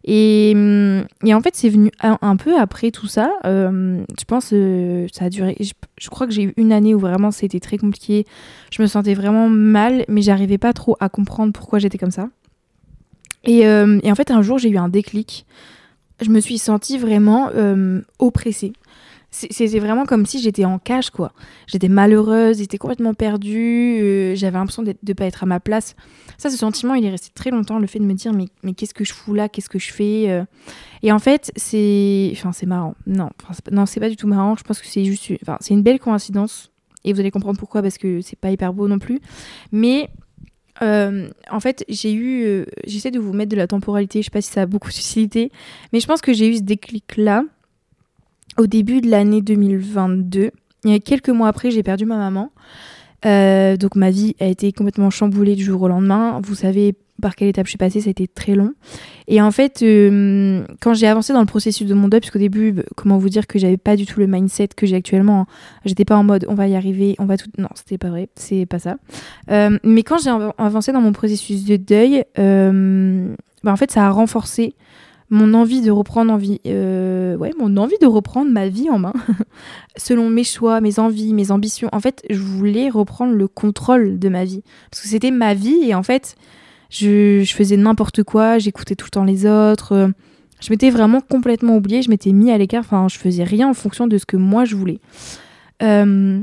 et, 0.04 0.52
hum, 0.54 1.04
en 1.26 1.40
fait, 1.42 1.54
c'est 1.54 1.68
venu 1.68 1.90
un, 2.00 2.36
peu 2.36 2.58
après 2.58 2.90
tout 2.90 3.06
ça. 3.06 3.30
Euh, 3.44 4.02
je 4.18 4.24
pense 4.24 4.50
euh, 4.54 5.06
ça 5.12 5.26
a 5.26 5.28
duré. 5.28 5.56
Je 5.60 6.08
crois 6.08 6.26
que 6.26 6.32
j'ai 6.32 6.44
eu 6.44 6.54
une 6.56 6.72
année 6.72 6.94
où 6.94 6.98
vraiment 6.98 7.30
c'était 7.30 7.60
très 7.60 7.76
compliqué. 7.76 8.24
Je 8.72 8.80
me 8.80 8.86
sentais 8.86 9.14
vraiment 9.14 9.48
mal, 9.50 10.06
mais 10.08 10.22
j'arrivais 10.22 10.58
pas 10.58 10.72
trop 10.72 10.96
à 10.98 11.08
comprendre 11.08 11.52
pourquoi 11.52 11.78
j'étais 11.78 11.98
comme 11.98 12.10
ça. 12.10 12.28
Et, 13.44 13.66
euh, 13.66 13.98
et 14.02 14.10
en 14.10 14.14
fait, 14.14 14.30
un 14.30 14.42
jour, 14.42 14.58
j'ai 14.58 14.68
eu 14.68 14.76
un 14.78 14.88
déclic. 14.88 15.46
Je 16.20 16.30
me 16.30 16.40
suis 16.40 16.58
sentie 16.58 16.98
vraiment 16.98 17.50
euh, 17.54 18.00
oppressée. 18.18 18.72
C'était 19.34 19.78
vraiment 19.78 20.04
comme 20.04 20.26
si 20.26 20.40
j'étais 20.42 20.66
en 20.66 20.78
cage, 20.78 21.08
quoi. 21.08 21.32
J'étais 21.66 21.88
malheureuse, 21.88 22.58
j'étais 22.58 22.76
complètement 22.76 23.14
perdue, 23.14 23.98
euh, 24.02 24.34
j'avais 24.34 24.58
l'impression 24.58 24.82
de 24.82 24.92
ne 25.02 25.12
pas 25.14 25.24
être 25.24 25.42
à 25.42 25.46
ma 25.46 25.58
place. 25.58 25.96
Ça, 26.36 26.50
ce 26.50 26.58
sentiment, 26.58 26.92
il 26.92 27.04
est 27.06 27.10
resté 27.10 27.30
très 27.34 27.50
longtemps, 27.50 27.78
le 27.78 27.86
fait 27.86 27.98
de 27.98 28.04
me 28.04 28.12
dire, 28.12 28.34
mais, 28.34 28.74
qu'est-ce 28.74 28.92
que 28.92 29.04
je 29.04 29.14
fous 29.14 29.32
là? 29.32 29.48
Qu'est-ce 29.48 29.70
que 29.70 29.78
je 29.78 29.90
fais 29.90 30.44
Et 31.02 31.10
en 31.12 31.18
fait, 31.18 31.50
c'est 31.56 32.28
enfin, 32.34 32.52
c'est 32.52 32.66
marrant. 32.66 32.94
Non, 33.06 33.30
enfin, 33.42 33.54
c'est 33.54 33.64
pas- 34.00 34.00
pas 34.06 34.10
du 34.10 34.16
tout 34.16 34.26
marrant. 34.28 34.54
Je 34.54 34.64
pense 34.64 34.80
que 34.80 34.86
c'est 34.86 35.04
juste... 35.06 35.32
Enfin, 35.40 35.56
c'est 35.60 35.72
une 35.72 35.82
belle 35.82 35.98
coïncidence. 35.98 36.70
Et 37.04 37.12
vous 37.14 37.20
allez 37.20 37.30
comprendre 37.30 37.58
pourquoi, 37.58 37.80
parce 37.82 37.96
que 37.98 38.20
c'est 38.20 38.38
pas 38.38 38.50
hyper 38.50 38.72
beau 38.74 38.86
non 38.86 38.98
plus. 38.98 39.20
Mais 39.72 40.10
euh, 40.82 41.28
en 41.50 41.60
fait, 41.60 41.84
j'ai 41.88 42.12
eu. 42.12 42.44
euh, 42.44 42.64
J'essaie 42.86 43.10
de 43.10 43.18
vous 43.18 43.32
mettre 43.32 43.50
de 43.50 43.56
la 43.56 43.66
temporalité, 43.66 44.20
je 44.20 44.24
sais 44.26 44.30
pas 44.30 44.40
si 44.40 44.50
ça 44.50 44.62
a 44.62 44.66
beaucoup 44.66 44.90
d'utilité, 44.90 45.50
mais 45.92 46.00
je 46.00 46.06
pense 46.06 46.20
que 46.20 46.32
j'ai 46.32 46.48
eu 46.48 46.56
ce 46.56 46.62
déclic-là 46.62 47.44
au 48.58 48.66
début 48.66 49.00
de 49.00 49.08
l'année 49.10 49.40
2022. 49.42 50.50
Il 50.84 50.90
y 50.90 50.94
a 50.94 50.98
quelques 50.98 51.28
mois 51.28 51.48
après, 51.48 51.70
j'ai 51.70 51.82
perdu 51.82 52.04
ma 52.04 52.16
maman. 52.16 52.50
Euh, 53.24 53.76
donc 53.76 53.94
ma 53.96 54.10
vie 54.10 54.34
a 54.40 54.46
été 54.46 54.72
complètement 54.72 55.10
chamboulée 55.10 55.54
du 55.54 55.64
jour 55.64 55.82
au 55.82 55.88
lendemain. 55.88 56.40
Vous 56.44 56.54
savez 56.54 56.94
par 57.20 57.36
quelle 57.36 57.48
étape 57.48 57.66
je 57.66 57.70
suis 57.70 57.78
passée, 57.78 58.00
ça 58.00 58.08
a 58.08 58.10
été 58.10 58.26
très 58.26 58.56
long. 58.56 58.72
Et 59.28 59.40
en 59.40 59.52
fait, 59.52 59.82
euh, 59.82 60.64
quand 60.80 60.92
j'ai 60.94 61.06
avancé 61.06 61.32
dans 61.32 61.38
le 61.38 61.46
processus 61.46 61.86
de 61.86 61.94
mon 61.94 62.08
deuil, 62.08 62.18
puisqu'au 62.18 62.40
début, 62.40 62.74
comment 62.96 63.16
vous 63.16 63.28
dire 63.28 63.46
que 63.46 63.60
j'avais 63.60 63.76
pas 63.76 63.94
du 63.94 64.06
tout 64.06 64.18
le 64.18 64.26
mindset 64.26 64.68
que 64.76 64.86
j'ai 64.86 64.96
actuellement. 64.96 65.42
hein. 65.42 65.46
J'étais 65.84 66.04
pas 66.04 66.16
en 66.16 66.24
mode 66.24 66.46
on 66.48 66.54
va 66.54 66.66
y 66.66 66.74
arriver, 66.74 67.14
on 67.20 67.26
va 67.26 67.36
tout. 67.36 67.48
Non, 67.58 67.68
c'était 67.76 67.98
pas 67.98 68.08
vrai, 68.08 68.28
c'est 68.34 68.66
pas 68.66 68.80
ça. 68.80 68.96
Euh, 69.52 69.78
mais 69.84 70.02
quand 70.02 70.18
j'ai 70.18 70.30
av- 70.30 70.52
avancé 70.58 70.90
dans 70.90 71.00
mon 71.00 71.12
processus 71.12 71.64
de 71.64 71.76
deuil, 71.76 72.24
bah, 72.36 73.70
en 73.72 73.76
fait, 73.76 73.92
ça 73.92 74.04
a 74.06 74.10
renforcé 74.10 74.74
mon 75.32 75.54
envie 75.54 75.80
de 75.80 75.90
reprendre 75.90 76.30
envie, 76.30 76.60
euh, 76.66 77.36
ouais, 77.36 77.52
mon 77.58 77.78
envie 77.78 77.96
de 78.02 78.06
reprendre 78.06 78.50
ma 78.50 78.68
vie 78.68 78.90
en 78.90 78.98
main, 78.98 79.14
selon 79.96 80.28
mes 80.28 80.44
choix, 80.44 80.82
mes 80.82 80.98
envies, 80.98 81.32
mes 81.32 81.50
ambitions. 81.50 81.88
En 81.92 82.00
fait, 82.00 82.22
je 82.28 82.38
voulais 82.38 82.90
reprendre 82.90 83.32
le 83.32 83.48
contrôle 83.48 84.18
de 84.18 84.28
ma 84.28 84.44
vie 84.44 84.62
parce 84.90 85.02
que 85.02 85.08
c'était 85.08 85.30
ma 85.30 85.54
vie 85.54 85.84
et 85.84 85.94
en 85.94 86.02
fait, 86.02 86.36
je, 86.90 87.42
je 87.42 87.54
faisais 87.54 87.78
n'importe 87.78 88.22
quoi, 88.24 88.58
j'écoutais 88.58 88.94
tout 88.94 89.06
le 89.06 89.10
temps 89.10 89.24
les 89.24 89.46
autres. 89.46 90.12
je 90.60 90.70
m'étais 90.70 90.90
vraiment 90.90 91.22
complètement 91.22 91.76
oubliée, 91.76 92.02
je 92.02 92.10
m'étais 92.10 92.32
mis 92.32 92.50
à 92.50 92.58
l'écart. 92.58 92.80
Enfin, 92.80 93.08
je 93.08 93.16
faisais 93.16 93.44
rien 93.44 93.70
en 93.70 93.74
fonction 93.74 94.06
de 94.06 94.18
ce 94.18 94.26
que 94.26 94.36
moi 94.36 94.66
je 94.66 94.76
voulais. 94.76 95.00
Euh, 95.82 96.42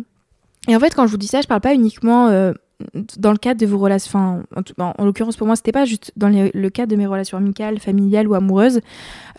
et 0.67 0.75
en 0.75 0.79
fait, 0.79 0.95
quand 0.95 1.05
je 1.05 1.11
vous 1.11 1.17
dis 1.17 1.27
ça, 1.27 1.41
je 1.41 1.47
parle 1.47 1.61
pas 1.61 1.75
uniquement 1.75 2.29
euh, 2.29 2.53
dans 3.17 3.31
le 3.31 3.37
cadre 3.37 3.59
de 3.59 3.65
vos 3.65 3.77
relations, 3.77 4.09
enfin, 4.09 4.93
en, 4.97 5.05
l'occurrence 5.05 5.35
pour 5.35 5.47
moi, 5.47 5.55
c'était 5.55 5.71
pas 5.71 5.85
juste 5.85 6.11
dans 6.15 6.29
le 6.29 6.69
cadre 6.69 6.91
de 6.91 6.95
mes 6.95 7.07
relations 7.07 7.37
amicales, 7.37 7.79
familiales 7.79 8.27
ou 8.27 8.35
amoureuses. 8.35 8.79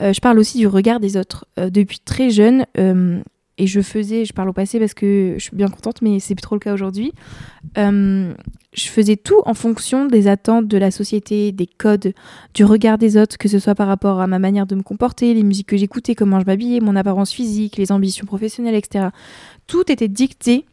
Euh, 0.00 0.12
je 0.12 0.20
parle 0.20 0.38
aussi 0.38 0.58
du 0.58 0.66
regard 0.66 1.00
des 1.00 1.16
autres. 1.16 1.46
Euh, 1.58 1.70
depuis 1.70 2.00
très 2.00 2.30
jeune, 2.30 2.66
euh, 2.78 3.20
et 3.56 3.66
je 3.66 3.80
faisais, 3.80 4.24
je 4.24 4.32
parle 4.32 4.48
au 4.48 4.52
passé 4.52 4.78
parce 4.78 4.94
que 4.94 5.34
je 5.38 5.42
suis 5.42 5.56
bien 5.56 5.68
contente, 5.68 6.00
mais 6.02 6.18
c'est 6.18 6.34
plus 6.34 6.42
trop 6.42 6.54
le 6.54 6.60
cas 6.60 6.72
aujourd'hui. 6.72 7.12
je 7.76 8.34
faisais 8.88 9.16
tout 9.16 9.42
en 9.44 9.52
fonction 9.52 10.06
des 10.06 10.28
attentes 10.28 10.66
de 10.66 10.78
la 10.78 10.90
société, 10.90 11.52
des 11.52 11.66
codes, 11.66 12.14
du 12.54 12.64
regard 12.64 12.96
des 12.96 13.18
autres, 13.18 13.36
que 13.36 13.48
ce 13.48 13.58
soit 13.58 13.74
par 13.74 13.88
rapport 13.88 14.20
à 14.20 14.26
ma 14.26 14.38
manière 14.38 14.66
de 14.66 14.74
me 14.76 14.82
comporter, 14.82 15.34
les 15.34 15.42
musiques 15.42 15.66
que 15.66 15.76
j'écoutais, 15.76 16.14
comment 16.14 16.40
je 16.40 16.46
m'habillais, 16.46 16.80
mon 16.80 16.96
apparence 16.96 17.32
physique, 17.32 17.76
les 17.76 17.92
ambitions 17.92 18.24
professionnelles, 18.24 18.76
etc. 18.76 19.08
Tout 19.66 19.90
était 19.92 20.08
dicté 20.08 20.64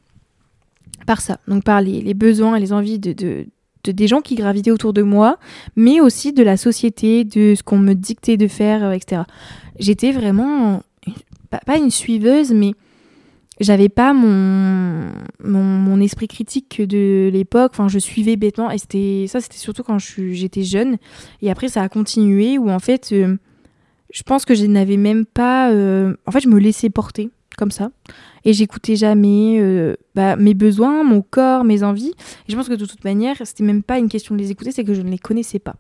par 1.08 1.22
ça, 1.22 1.40
donc 1.48 1.64
par 1.64 1.82
les, 1.82 2.14
besoins 2.14 2.56
et 2.56 2.60
les 2.60 2.74
envies 2.74 3.00
de, 3.00 3.14
de, 3.14 3.48
des 3.92 4.08
gens 4.08 4.22
qui 4.22 4.36
gravitaient 4.36 4.72
autour 4.72 4.94
de 4.94 5.02
moi, 5.02 5.40
mais 5.76 6.00
aussi 6.02 6.34
de 6.34 6.44
la 6.44 6.58
société, 6.58 7.24
de 7.24 7.56
ce 7.56 7.64
qu'on 7.64 7.80
me 7.80 7.94
dictait 7.94 8.38
de 8.38 8.48
faire, 8.48 8.84
euh, 8.84 8.92
etc. 8.92 9.22
J'étais 9.80 10.12
vraiment, 10.12 10.84
pas, 11.50 11.78
une 11.78 11.90
suiveuse, 11.90 12.52
mais 12.52 12.74
j'avais 13.62 13.90
pas 13.90 14.14
mon, 14.14 15.10
mon, 15.44 16.02
esprit 16.02 16.28
critique 16.28 16.82
de 16.82 17.30
l'époque. 17.32 17.72
Enfin, 17.74 17.88
je 17.88 17.98
suivais 17.98 18.36
bêtement. 18.36 18.70
Et 18.70 18.78
c'était 18.78 19.26
ça, 19.28 19.40
c'était 19.40 19.58
surtout 19.58 19.84
quand 19.84 19.98
j'étais 20.00 20.64
jeune. 20.64 20.98
Et 21.42 21.50
après, 21.50 21.70
ça 21.70 21.82
a 21.82 21.90
continué 21.90 22.58
où 22.58 22.70
en 22.70 22.80
fait, 22.80 23.10
euh, 23.14 23.38
je 24.12 24.24
pense 24.24 24.46
que 24.46 24.54
je 24.54 24.66
n'avais 24.66 24.98
même 24.98 25.26
pas. 25.26 25.72
Euh, 25.72 26.16
en 26.26 26.32
fait, 26.32 26.42
je 26.42 26.50
me 26.50 26.60
laissais 26.60 26.90
porter 26.90 27.30
comme 27.58 27.72
ça. 27.72 27.92
Et 28.46 28.54
j'écoutais 28.54 28.96
jamais 28.96 29.58
euh, 29.60 29.96
bah, 30.16 30.38
mes 30.38 30.54
besoins, 30.54 31.04
mon 31.04 31.22
corps, 31.22 31.66
mes 31.66 31.84
envies. 31.84 32.14
Je 32.48 32.56
pense 32.56 32.70
que 32.70 32.76
de 32.76 32.86
toute 32.86 33.04
manière, 33.04 33.36
c'était 33.44 33.64
même 33.64 33.84
pas 33.84 33.98
une 33.98 34.08
question 34.08 34.36
de 34.36 34.40
les 34.40 34.52
écouter, 34.52 34.72
c'est 34.72 34.86
que 34.86 34.94
je 34.94 35.02
ne 35.02 35.10
les 35.10 35.18
connaissais 35.18 35.60
pas. 35.60 35.76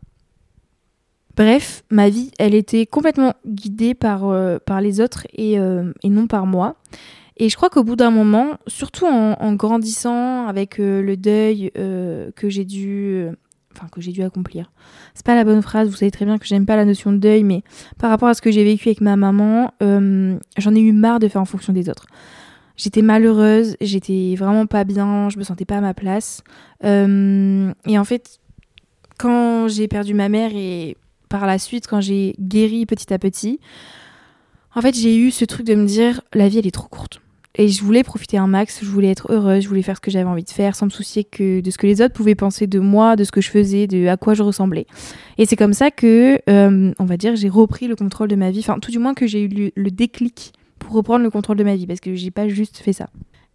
Bref, 1.38 1.84
ma 1.92 2.10
vie, 2.10 2.32
elle 2.40 2.56
était 2.56 2.88
complètement 2.88 3.36
guidée 3.46 3.94
par, 3.94 4.28
euh, 4.28 4.58
les 4.82 5.00
autres 5.00 5.28
et, 5.34 5.60
euh, 5.60 5.94
et, 6.04 6.10
non 6.10 6.26
par 6.26 6.48
moi. 6.48 6.76
Et 7.38 7.48
je 7.48 7.56
crois 7.56 7.70
qu'au 7.70 7.84
bout 7.84 7.96
d'un 7.96 8.10
moment, 8.10 8.58
surtout 8.66 9.06
en, 9.06 9.54
grandissant 9.54 10.48
avec 10.48 10.80
le 10.80 11.16
deuil 11.16 11.72
que 11.76 12.50
j'ai 12.50 12.66
dû 12.66 13.28
enfin 13.78 13.88
que 13.90 14.02
j'ai 14.02 14.12
dû 14.12 14.24
accomplir. 14.24 14.72
C'est 15.14 15.26
pas 15.26 15.36
la 15.36 15.44
bonne 15.44 15.62
phrase, 15.62 15.90
vous 15.90 15.96
savez 15.96 16.12
très 16.12 16.26
bien 16.26 16.38
que 16.38 16.46
j'aime 16.46 16.66
pas 16.66 16.76
la 16.76 16.86
notion 16.86 17.12
de 17.12 17.18
deuil, 17.18 17.44
mais 17.44 17.64
par 17.98 18.10
rapport 18.10 18.28
à 18.28 18.34
ce 18.34 18.42
que 18.42 18.52
j'ai 18.52 18.64
vécu 18.64 18.90
avec 18.90 19.02
ma 19.02 19.16
maman, 19.16 19.74
euh, 19.84 20.38
j'en 20.58 20.76
ai 20.76 20.80
eu 20.80 20.92
marre 20.92 21.20
de 21.20 21.28
faire 21.28 21.42
en 21.42 21.46
fonction 21.46 21.74
des 21.74 21.90
autres. 21.90 22.08
J'étais 22.76 23.02
malheureuse, 23.02 23.76
j'étais 23.82 24.36
vraiment 24.38 24.68
pas 24.68 24.84
bien, 24.84 25.30
je 25.30 25.38
me 25.38 25.44
sentais 25.44 25.66
pas 25.66 25.78
à 25.78 25.82
ma 25.82 25.94
place. 25.94 26.44
Euh, 26.84 27.74
et 27.88 27.98
en 27.98 28.04
fait, 28.04 28.40
quand 29.18 29.68
j'ai 29.68 29.88
perdu 29.88 30.14
ma 30.14 30.30
mère 30.30 30.52
et 30.54 30.96
par 31.28 31.46
la 31.48 31.58
suite, 31.58 31.88
quand 31.88 32.02
j'ai 32.02 32.36
guéri 32.40 32.86
petit 32.86 33.12
à 33.14 33.20
petit, 33.20 33.60
en 34.76 34.82
fait, 34.82 34.96
j'ai 34.96 35.18
eu 35.18 35.32
ce 35.32 35.44
truc 35.44 35.66
de 35.66 35.74
me 35.74 35.86
dire 35.86 36.22
la 36.34 36.48
vie 36.48 36.60
elle 36.60 36.68
est 36.68 36.72
trop 36.72 36.88
courte. 36.88 37.20
Et 37.60 37.70
je 37.70 37.84
voulais 37.84 38.04
profiter 38.04 38.38
un 38.38 38.46
max, 38.46 38.80
je 38.84 38.90
voulais 38.90 39.10
être 39.10 39.32
heureuse, 39.32 39.64
je 39.64 39.68
voulais 39.68 39.82
faire 39.82 39.96
ce 39.96 40.02
que 40.02 40.12
j'avais 40.12 40.30
envie 40.30 40.44
de 40.44 40.50
faire 40.50 40.76
sans 40.76 40.86
me 40.86 40.92
soucier 40.92 41.24
que 41.24 41.60
de 41.60 41.72
ce 41.72 41.80
que 41.80 41.88
les 41.88 42.02
autres 42.02 42.14
pouvaient 42.14 42.36
penser 42.36 42.68
de 42.68 42.80
moi, 42.80 43.16
de 43.16 43.24
ce 43.24 43.32
que 43.32 43.42
je 43.42 43.50
faisais, 43.50 43.88
de 43.88 44.06
à 44.08 44.16
quoi 44.16 44.36
je 44.36 44.44
ressemblais. 44.44 44.86
Et 45.40 45.48
c'est 45.48 45.56
comme 45.56 45.74
ça 45.74 45.90
que, 45.90 46.40
euh, 46.50 46.94
on 47.00 47.06
va 47.06 47.18
dire, 47.18 47.36
j'ai 47.36 47.50
repris 47.50 47.88
le 47.88 47.96
contrôle 47.96 48.28
de 48.28 48.36
ma 48.36 48.52
vie, 48.52 48.60
enfin 48.60 48.78
tout 48.80 48.92
du 48.92 49.00
moins 49.00 49.16
que 49.16 49.26
j'ai 49.26 49.42
eu 49.42 49.72
le, 49.76 49.90
déclic 49.90 50.54
pour 50.78 50.94
reprendre 50.94 51.24
le 51.24 51.32
contrôle 51.32 51.58
de 51.58 51.64
ma 51.64 51.76
vie, 51.76 51.88
parce 51.88 52.00
que 52.00 52.14
j'ai 52.14 52.30
pas 52.30 52.48
juste 52.48 52.78
fait 52.78 52.94
ça. 52.94 53.08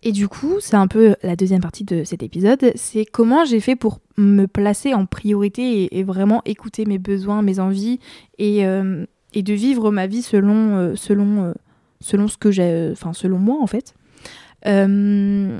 Et 0.02 0.10
du 0.10 0.26
coup, 0.26 0.56
c'est 0.58 0.74
un 0.74 0.88
peu 0.88 1.14
la 1.22 1.36
deuxième 1.36 1.60
partie 1.60 1.84
de 1.84 2.02
cet 2.02 2.24
épisode, 2.24 2.72
c'est 2.74 3.04
comment 3.04 3.44
j'ai 3.44 3.60
fait 3.60 3.76
pour 3.76 4.00
me 4.16 4.46
placer 4.46 4.94
en 4.94 5.06
priorité 5.06 5.96
et, 5.96 6.02
vraiment 6.02 6.42
écouter 6.44 6.86
mes 6.86 6.98
besoins, 6.98 7.42
mes 7.42 7.60
envies 7.60 8.00
et, 8.38 8.66
euh, 8.66 9.06
et 9.32 9.44
de 9.44 9.54
vivre 9.54 9.92
ma 9.92 10.08
vie 10.08 10.22
selon, 10.22 10.76
euh, 10.76 10.94
selon 10.96 11.54
selon 12.02 12.28
ce 12.28 12.36
que 12.36 12.50
j'ai, 12.50 12.90
enfin 12.92 13.12
selon 13.12 13.38
moi 13.38 13.58
en 13.62 13.66
fait. 13.66 13.94
Euh, 14.66 15.58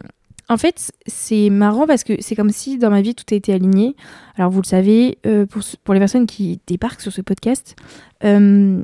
en 0.49 0.57
fait, 0.57 0.93
c'est 1.07 1.51
marrant 1.51 1.87
parce 1.87 2.05
que 2.05 2.15
c'est 2.21 2.37
comme 2.37 2.51
si 2.51 2.77
dans 2.77 2.91
ma 2.91 3.01
vie 3.01 3.15
tout 3.15 3.25
a 3.31 3.35
été 3.35 3.53
aligné. 3.53 3.97
Alors 4.37 4.51
vous 4.51 4.61
le 4.61 4.67
savez, 4.67 5.19
euh, 5.27 5.47
pour, 5.47 5.63
pour, 5.85 5.95
les 5.95 6.01
personnes 6.01 6.27
qui 6.27 6.61
débarquent 6.67 7.01
sur 7.01 7.13
ce 7.13 7.23
podcast, 7.23 7.77
euh, 8.25 8.83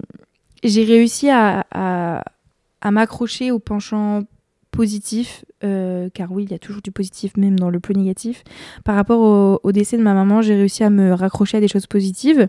j'ai 0.64 0.84
réussi 0.84 1.28
à, 1.28 1.66
à, 1.70 2.90
m'accrocher 2.90 3.50
au 3.50 3.58
penchant 3.58 4.22
positif, 4.70 5.44
car 5.60 6.30
oui, 6.30 6.44
il 6.44 6.50
y 6.50 6.54
a 6.54 6.58
toujours 6.58 6.82
du 6.82 6.92
positif 6.92 7.36
même 7.36 7.58
dans 7.58 7.70
le 7.70 7.80
plus 7.80 7.94
négatif. 7.94 8.44
Par 8.84 8.94
rapport 8.94 9.20
au, 9.20 9.60
au 9.62 9.72
décès 9.72 9.98
de 9.98 10.02
ma 10.02 10.14
maman, 10.14 10.40
j'ai 10.40 10.54
réussi 10.54 10.84
à 10.84 10.90
me 10.90 11.12
raccrocher 11.12 11.58
à 11.58 11.60
des 11.60 11.68
choses 11.68 11.86
positives. 11.86 12.48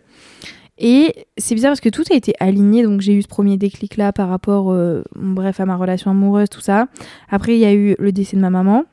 Et 0.79 1.25
c'est 1.37 1.55
bizarre 1.55 1.71
parce 1.71 1.81
que 1.81 1.89
tout 1.89 2.05
a 2.09 2.15
été 2.15 2.33
aligné, 2.39 2.83
donc 2.83 3.01
j'ai 3.01 3.13
eu 3.13 3.21
ce 3.21 3.27
premier 3.27 3.57
déclic 3.57 3.97
là 3.97 4.13
par 4.13 4.29
rapport, 4.29 4.71
euh, 4.71 5.03
bref, 5.13 5.59
à 5.59 5.65
ma 5.65 5.75
relation 5.75 6.09
amoureuse, 6.09 6.49
tout 6.49 6.61
ça. 6.61 6.87
Après, 7.29 7.55
il 7.55 7.59
y 7.59 7.65
a 7.65 7.73
eu 7.73 7.95
le 7.99 8.13
décès 8.13 8.37
de 8.37 8.41
ma 8.41 8.49
maman. 8.49 8.85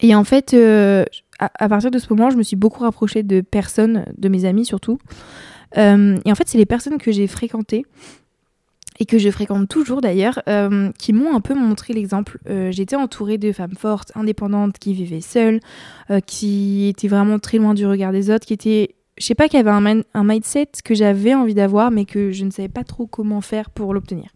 Et 0.00 0.14
en 0.16 0.24
fait, 0.24 0.54
euh, 0.54 1.04
à, 1.38 1.68
partir 1.68 1.92
de 1.92 1.98
ce 2.00 2.06
moment, 2.10 2.30
je 2.30 2.36
me 2.36 2.42
suis 2.42 2.56
beaucoup 2.56 2.82
rapprochée 2.82 3.22
de 3.22 3.40
personnes, 3.40 4.06
de 4.16 4.28
mes 4.28 4.44
amis 4.44 4.64
surtout. 4.64 4.98
Euh, 5.76 6.16
et 6.24 6.32
en 6.32 6.34
fait, 6.34 6.48
c'est 6.48 6.58
les 6.58 6.66
personnes 6.66 6.98
que 6.98 7.12
j'ai 7.12 7.28
fréquentées 7.28 7.86
et 8.98 9.06
que 9.06 9.18
je 9.18 9.30
fréquente 9.30 9.68
toujours 9.68 10.00
d'ailleurs, 10.00 10.42
qui 10.98 11.12
m'ont 11.12 11.32
un 11.32 11.40
peu 11.40 11.54
montré 11.54 11.92
l'exemple. 11.92 12.38
J'étais 12.70 12.96
entourée 12.96 13.38
de 13.38 13.52
femmes 13.52 13.76
fortes, 13.78 14.10
indépendantes, 14.16 14.76
qui 14.80 14.92
vivaient 14.92 15.20
seules, 15.20 15.60
qui 16.26 16.88
étaient 16.88 17.06
vraiment 17.06 17.38
très 17.38 17.58
loin 17.58 17.74
du 17.74 17.86
regard 17.86 18.10
des 18.10 18.28
autres, 18.28 18.44
qui 18.44 18.54
étaient 18.54 18.96
je 19.18 19.24
sais 19.24 19.34
pas 19.34 19.48
qu'il 19.48 19.58
y 19.58 19.60
avait 19.60 19.70
un, 20.14 20.24
mindset 20.24 20.68
que 20.84 20.94
j'avais 20.94 21.34
envie 21.34 21.54
d'avoir, 21.54 21.90
mais 21.90 22.04
que 22.04 22.30
je 22.30 22.44
ne 22.44 22.50
savais 22.50 22.68
pas 22.68 22.84
trop 22.84 23.06
comment 23.06 23.40
faire 23.40 23.70
pour 23.70 23.94
l'obtenir. 23.94 24.30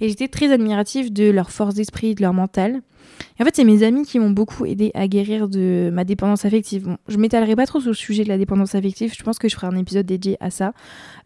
Et 0.00 0.08
j'étais 0.08 0.28
très 0.28 0.52
admirative 0.52 1.12
de 1.12 1.30
leur 1.30 1.50
force 1.50 1.74
d'esprit, 1.74 2.14
de 2.14 2.22
leur 2.22 2.34
mental. 2.34 2.82
Et 3.38 3.42
en 3.42 3.44
fait, 3.44 3.54
c'est 3.54 3.64
mes 3.64 3.82
amis 3.82 4.04
qui 4.04 4.18
m'ont 4.18 4.30
beaucoup 4.30 4.66
aidé 4.66 4.90
à 4.94 5.06
guérir 5.06 5.48
de 5.48 5.90
ma 5.92 6.04
dépendance 6.04 6.44
affective. 6.44 6.96
Je 7.08 7.18
m'étalerai 7.18 7.54
pas 7.54 7.66
trop 7.66 7.80
sur 7.80 7.90
le 7.90 7.94
sujet 7.94 8.24
de 8.24 8.28
la 8.28 8.38
dépendance 8.38 8.74
affective. 8.74 9.14
Je 9.16 9.22
pense 9.22 9.38
que 9.38 9.48
je 9.48 9.54
ferai 9.54 9.68
un 9.68 9.76
épisode 9.76 10.06
dédié 10.06 10.36
à 10.40 10.50
ça, 10.50 10.72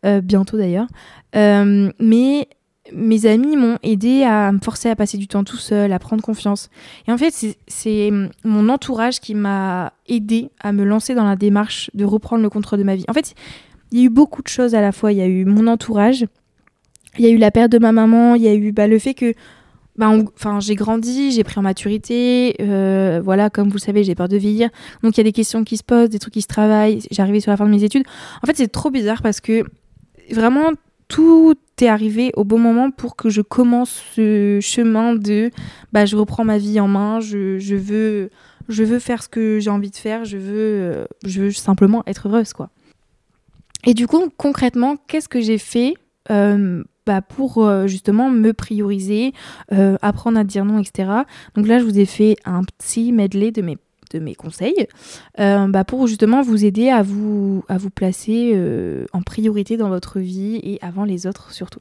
euh, 0.04 0.20
bientôt 0.20 0.58
d'ailleurs. 0.58 0.86
Euh, 1.34 1.90
mais 1.98 2.48
mes 2.92 3.26
amis 3.26 3.56
m'ont 3.56 3.78
aidé 3.82 4.22
à 4.22 4.52
me 4.52 4.58
forcer 4.58 4.88
à 4.88 4.96
passer 4.96 5.18
du 5.18 5.28
temps 5.28 5.44
tout 5.44 5.56
seul, 5.56 5.92
à 5.92 5.98
prendre 5.98 6.22
confiance. 6.22 6.70
Et 7.06 7.12
en 7.12 7.18
fait, 7.18 7.56
c'est 7.66 8.10
mon 8.44 8.68
entourage 8.68 9.20
qui 9.20 9.34
m'a 9.34 9.92
aidé 10.08 10.50
à 10.60 10.72
me 10.72 10.84
lancer 10.84 11.14
dans 11.14 11.24
la 11.24 11.36
démarche 11.36 11.90
de 11.94 12.04
reprendre 12.04 12.42
le 12.42 12.50
contrôle 12.50 12.78
de 12.78 12.84
ma 12.84 12.96
vie. 12.96 13.04
En 13.08 13.12
fait, 13.12 13.34
il 13.92 13.98
y 13.98 14.02
a 14.02 14.04
eu 14.04 14.10
beaucoup 14.10 14.42
de 14.42 14.48
choses 14.48 14.74
à 14.74 14.80
la 14.80 14.92
fois. 14.92 15.12
Il 15.12 15.18
y 15.18 15.22
a 15.22 15.26
eu 15.26 15.44
mon 15.44 15.66
entourage, 15.66 16.26
il 17.18 17.24
y 17.24 17.28
a 17.28 17.30
eu 17.30 17.38
la 17.38 17.50
perte 17.50 17.72
de 17.72 17.78
ma 17.78 17.92
maman, 17.92 18.34
il 18.34 18.42
y 18.42 18.48
a 18.48 18.54
eu 18.54 18.72
bah, 18.72 18.86
le 18.86 18.98
fait 18.98 19.14
que 19.14 19.34
bah, 19.96 20.10
enfin, 20.34 20.60
j'ai 20.60 20.74
grandi, 20.74 21.32
j'ai 21.32 21.42
pris 21.42 21.58
en 21.58 21.62
maturité, 21.62 22.54
euh, 22.60 23.20
voilà, 23.24 23.48
comme 23.48 23.68
vous 23.68 23.76
le 23.76 23.80
savez, 23.80 24.04
j'ai 24.04 24.14
peur 24.14 24.28
de 24.28 24.36
vieillir. 24.36 24.68
Donc 25.02 25.16
il 25.16 25.18
y 25.18 25.22
a 25.22 25.24
des 25.24 25.32
questions 25.32 25.64
qui 25.64 25.76
se 25.76 25.84
posent, 25.84 26.10
des 26.10 26.18
trucs 26.18 26.34
qui 26.34 26.42
se 26.42 26.48
travaillent. 26.48 27.00
Arrivé 27.18 27.40
sur 27.40 27.50
la 27.50 27.56
fin 27.56 27.64
de 27.64 27.70
mes 27.70 27.82
études. 27.82 28.04
En 28.42 28.46
fait, 28.46 28.56
c'est 28.56 28.68
trop 28.68 28.90
bizarre 28.90 29.22
parce 29.22 29.40
que 29.40 29.64
vraiment 30.30 30.72
tout 31.08 31.54
est 31.80 31.88
arrivé 31.88 32.32
au 32.36 32.44
bon 32.44 32.58
moment 32.58 32.90
pour 32.90 33.16
que 33.16 33.28
je 33.28 33.42
commence 33.42 34.02
ce 34.14 34.58
chemin 34.60 35.14
de 35.14 35.50
bah, 35.92 36.06
je 36.06 36.16
reprends 36.16 36.44
ma 36.44 36.58
vie 36.58 36.80
en 36.80 36.88
main, 36.88 37.20
je, 37.20 37.58
je 37.58 37.76
veux, 37.76 38.30
je 38.68 38.82
veux 38.84 38.98
faire 38.98 39.22
ce 39.22 39.28
que 39.28 39.58
j'ai 39.60 39.70
envie 39.70 39.90
de 39.90 39.96
faire, 39.96 40.24
je 40.24 40.38
veux, 40.38 41.06
euh, 41.34 41.50
simplement 41.52 42.02
être 42.06 42.28
heureuse. 42.28 42.52
quoi. 42.52 42.70
Et 43.84 43.94
du 43.94 44.06
coup, 44.06 44.30
concrètement, 44.36 44.96
qu'est-ce 45.06 45.28
que 45.28 45.40
j'ai 45.40 45.58
fait 45.58 45.94
euh, 46.30 46.82
bah, 47.06 47.22
pour 47.22 47.58
euh, 47.58 47.86
justement 47.86 48.30
me 48.30 48.52
prioriser, 48.52 49.32
apprendre 50.02 50.38
à 50.38 50.44
dire 50.44 50.64
non, 50.64 50.80
etc. 50.80 51.10
Donc 51.54 51.66
là, 51.66 51.78
je 51.78 51.84
vous 51.84 51.98
ai 51.98 52.06
fait 52.06 52.36
un 52.44 52.62
petit 52.64 53.12
medley 53.12 53.52
de 53.52 53.62
mes 53.62 53.78
de 54.12 54.18
mes 54.18 54.34
conseils 54.34 54.86
euh, 55.40 55.66
bah 55.68 55.84
pour 55.84 56.06
justement 56.06 56.42
vous 56.42 56.64
aider 56.64 56.88
à 56.88 57.02
vous, 57.02 57.64
à 57.68 57.78
vous 57.78 57.90
placer 57.90 58.52
euh, 58.54 59.06
en 59.12 59.22
priorité 59.22 59.76
dans 59.76 59.88
votre 59.88 60.20
vie 60.20 60.60
et 60.62 60.78
avant 60.82 61.04
les 61.04 61.26
autres 61.26 61.52
surtout. 61.52 61.80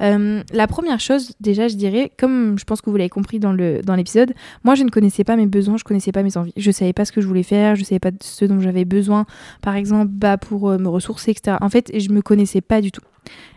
Euh, 0.00 0.42
la 0.52 0.66
première 0.66 1.00
chose, 1.00 1.32
déjà, 1.40 1.68
je 1.68 1.76
dirais, 1.76 2.10
comme 2.18 2.58
je 2.58 2.64
pense 2.64 2.82
que 2.82 2.90
vous 2.90 2.96
l'avez 2.96 3.08
compris 3.08 3.38
dans 3.38 3.52
l'épisode, 3.52 4.28
dans 4.28 4.34
moi 4.62 4.74
je 4.74 4.82
ne 4.82 4.90
connaissais 4.90 5.24
pas 5.24 5.36
mes 5.36 5.46
besoins, 5.46 5.76
je 5.78 5.84
connaissais 5.84 6.12
pas 6.12 6.22
mes 6.22 6.36
envies. 6.36 6.52
Je 6.56 6.70
savais 6.70 6.92
pas 6.92 7.04
ce 7.04 7.12
que 7.12 7.20
je 7.20 7.26
voulais 7.26 7.44
faire, 7.44 7.76
je 7.76 7.84
savais 7.84 8.00
pas 8.00 8.10
ce 8.20 8.44
dont 8.44 8.60
j'avais 8.60 8.84
besoin, 8.84 9.24
par 9.62 9.76
exemple, 9.76 10.08
bah, 10.08 10.36
pour 10.36 10.68
me 10.70 10.88
ressourcer, 10.88 11.30
etc. 11.30 11.56
En 11.60 11.70
fait, 11.70 11.90
je 11.98 12.10
me 12.10 12.20
connaissais 12.20 12.60
pas 12.60 12.80
du 12.80 12.92
tout. 12.92 13.00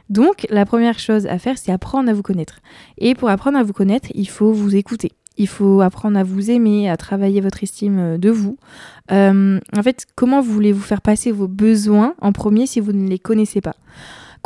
Donc, 0.10 0.48
la 0.50 0.66
première 0.66 1.00
chose 1.00 1.26
à 1.28 1.38
faire, 1.40 1.58
c'est 1.58 1.72
apprendre 1.72 2.10
à 2.10 2.14
vous 2.14 2.24
connaître. 2.24 2.60
Et 2.98 3.14
pour 3.14 3.30
apprendre 3.30 3.58
à 3.58 3.64
vous 3.64 3.74
connaître, 3.74 4.08
il 4.14 4.30
faut 4.30 4.54
vous 4.54 4.76
écouter. 4.76 5.12
Il 5.38 5.48
faut 5.48 5.82
apprendre 5.82 6.18
à 6.18 6.24
vous 6.24 6.50
aimer, 6.52 6.90
à 6.90 6.98
travailler 6.98 7.42
votre 7.42 7.64
estime 7.64 8.00
euh, 8.00 8.18
de 8.18 8.30
vous. 8.30 8.58
Euh, 9.12 9.60
en 9.76 9.84
fait, 9.84 10.06
comment 10.16 10.42
voulez-vous 10.42 10.82
faire 10.82 11.02
passer 11.02 11.32
vos 11.32 11.48
besoins 11.48 12.16
en 12.22 12.32
premier 12.32 12.66
si 12.66 12.80
vous 12.80 12.92
ne 12.92 13.08
les 13.08 13.20
connaissez 13.20 13.62
pas? 13.62 13.76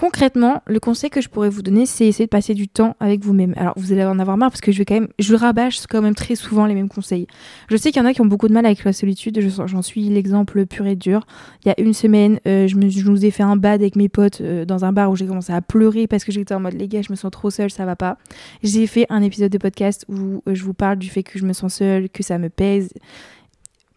Concrètement, 0.01 0.63
le 0.65 0.79
conseil 0.79 1.12
que 1.12 1.22
je 1.22 1.29
pourrais 1.29 1.50
vous 1.50 1.62
donner, 1.62 1.86
c'est 1.86 2.08
essayer 2.08 2.25
de 2.25 2.31
passer 2.31 2.55
du 2.55 2.67
temps 2.67 2.96
avec 3.00 3.24
vous-même. 3.24 3.53
Alors, 3.55 3.75
vous 3.77 3.91
allez 3.91 4.03
en 4.03 4.17
avoir 4.17 4.36
marre 4.36 4.50
parce 4.50 4.60
que 4.60 4.72
je 4.72 4.79
vais 4.79 4.84
quand 4.84 4.96
même, 4.96 5.10
je 5.20 5.36
rabâche 5.36 5.86
quand 5.88 6.01
même 6.01 6.15
très 6.15 6.34
souvent 6.34 6.65
les 6.65 6.74
mêmes 6.74 6.89
conseils. 6.89 7.27
Je 7.70 7.77
sais 7.77 7.91
qu'il 7.91 8.01
y 8.01 8.03
en 8.03 8.08
a 8.08 8.13
qui 8.15 8.20
ont 8.20 8.25
beaucoup 8.25 8.48
de 8.48 8.53
mal 8.53 8.65
avec 8.65 8.84
la 8.84 8.93
solitude. 8.93 9.39
J'en 9.39 9.81
suis 9.84 10.10
l'exemple 10.10 10.65
pur 10.65 10.88
et 10.88 10.96
dur. 10.96 11.27
Il 11.63 11.67
y 11.67 11.72
a 11.72 11.79
une 11.79 11.93
semaine, 11.93 12.39
euh, 12.48 12.67
je, 12.67 12.77
nous 12.77 13.25
ai 13.25 13.29
fait 13.29 13.43
un 13.43 13.55
bad 13.55 13.79
avec 13.79 13.96
mes 13.96 14.10
potes 14.10 14.41
euh, 14.41 14.65
dans 14.65 14.86
un 14.86 14.91
bar 14.91 15.12
où 15.12 15.15
j'ai 15.15 15.27
commencé 15.27 15.53
à 15.53 15.62
pleurer 15.62 16.08
parce 16.08 16.24
que 16.24 16.31
j'étais 16.31 16.55
en 16.55 16.60
mode 16.60 16.74
les 16.74 16.88
gars, 16.88 17.03
je 17.03 17.12
me 17.12 17.15
sens 17.15 17.29
trop 17.29 17.51
seule, 17.51 17.70
ça 17.70 17.86
va 17.86 17.96
pas. 17.96 18.17
J'ai 18.63 18.88
fait 18.88 19.05
un 19.10 19.22
épisode 19.22 19.51
de 19.51 19.60
podcast 19.60 20.05
où 20.10 20.41
euh, 20.48 20.55
je 20.55 20.63
vous 20.63 20.74
parle 20.74 20.98
du 20.98 21.12
fait 21.12 21.22
que 21.22 21.38
je 21.38 21.46
me 21.46 21.53
sens 21.53 21.75
seule, 21.75 22.10
que 22.10 22.24
ça 22.24 22.39
me 22.39 22.50
pèse. 22.50 22.89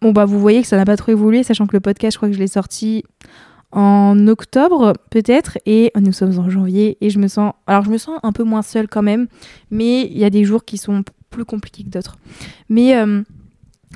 Bon 0.02 0.12
bah 0.12 0.26
vous 0.26 0.38
voyez 0.38 0.61
que 0.61 0.68
ça 0.68 0.76
n'a 0.76 0.84
pas 0.84 0.99
trop 0.99 1.12
évolué, 1.12 1.44
sachant 1.44 1.66
que 1.66 1.75
le 1.75 1.80
podcast, 1.80 2.12
je 2.12 2.18
crois 2.18 2.28
que 2.28 2.34
je 2.34 2.40
l'ai 2.40 2.46
sorti 2.46 3.04
en 3.75 4.28
octobre 4.28 4.95
peut-être 5.11 5.59
et 5.66 5.90
nous 6.00 6.12
sommes 6.12 6.38
en 6.38 6.49
janvier 6.49 6.97
et 7.00 7.11
je 7.11 7.19
me 7.19 7.26
sens 7.26 7.52
alors 7.66 7.85
je 7.85 7.90
me 7.90 7.99
sens 7.99 8.19
un 8.23 8.33
peu 8.33 8.45
moins 8.45 8.62
seule 8.62 8.88
quand 8.88 9.02
même 9.02 9.26
mais 9.71 10.02
il 10.02 10.16
y 10.16 10.25
a 10.25 10.31
des 10.31 10.45
jours 10.45 10.64
qui 10.64 10.78
sont 10.78 11.02
plus 11.31 11.45
compliqués 11.45 11.83
que 11.83 11.88
d'autres 11.88 12.16
mais 12.69 12.97
euh, 12.97 13.23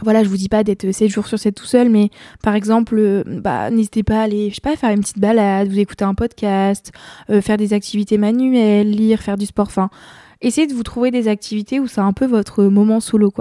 voilà, 0.02 0.22
je 0.22 0.28
vous 0.28 0.36
dis 0.36 0.48
pas 0.48 0.64
d'être 0.64 0.90
7 0.90 1.08
jours 1.08 1.26
sur 1.26 1.38
7 1.38 1.54
tout 1.54 1.64
seul, 1.64 1.88
mais 1.88 2.10
par 2.42 2.54
exemple, 2.54 2.94
euh, 2.96 3.24
bah, 3.26 3.70
n'hésitez 3.70 4.02
pas 4.02 4.20
à 4.20 4.22
aller, 4.22 4.50
je 4.50 4.56
sais 4.56 4.60
pas, 4.60 4.76
faire 4.76 4.90
une 4.90 5.00
petite 5.00 5.18
balade, 5.18 5.68
vous 5.68 5.78
écouter 5.78 6.04
un 6.04 6.14
podcast, 6.14 6.92
euh, 7.30 7.40
faire 7.40 7.56
des 7.56 7.72
activités 7.72 8.16
manuelles, 8.16 8.90
lire, 8.90 9.20
faire 9.20 9.36
du 9.36 9.46
sport, 9.46 9.66
enfin, 9.66 9.90
essayez 10.40 10.66
de 10.66 10.74
vous 10.74 10.84
trouver 10.84 11.10
des 11.10 11.26
activités 11.26 11.80
où 11.80 11.88
c'est 11.88 12.00
un 12.00 12.12
peu 12.12 12.26
votre 12.26 12.64
moment 12.64 13.00
solo. 13.00 13.32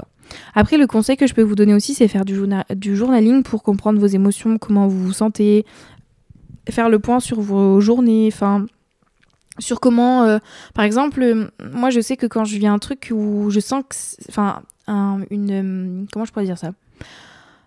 Après, 0.56 0.78
le 0.78 0.88
conseil 0.88 1.16
que 1.16 1.28
je 1.28 1.34
peux 1.34 1.44
vous 1.44 1.56
donner 1.56 1.74
aussi, 1.74 1.94
c'est 1.94 2.08
faire 2.08 2.26
du, 2.26 2.96
journaling 2.96 3.44
pour 3.44 3.64
comprendre 3.64 4.00
vos 4.00 4.08
émotions, 4.08 4.58
comment 4.58 4.88
vous 4.88 5.06
vous 5.06 5.14
sentez, 5.14 5.66
faire 6.70 6.90
le 6.90 7.00
point 7.00 7.20
sur 7.20 7.40
vos 7.42 7.80
journées, 7.82 8.30
enfin 8.32 8.66
sur 9.60 9.80
comment, 9.80 10.24
euh, 10.24 10.40
par 10.74 10.86
exemple, 10.86 11.22
euh, 11.22 11.48
moi 11.74 11.90
je 11.90 12.00
sais 12.00 12.18
que 12.18 12.26
quand 12.26 12.46
je 12.46 12.58
vis 12.58 12.68
un 12.68 12.80
truc 12.80 13.12
où 13.12 13.50
je 13.50 13.60
sens 13.60 13.84
que, 13.88 13.96
enfin, 14.30 14.62
une, 15.30 15.52
euh, 15.52 16.06
comment 16.12 16.26
je 16.26 16.32
pourrais 16.32 16.46
dire 16.46 16.58
ça? 16.58 16.72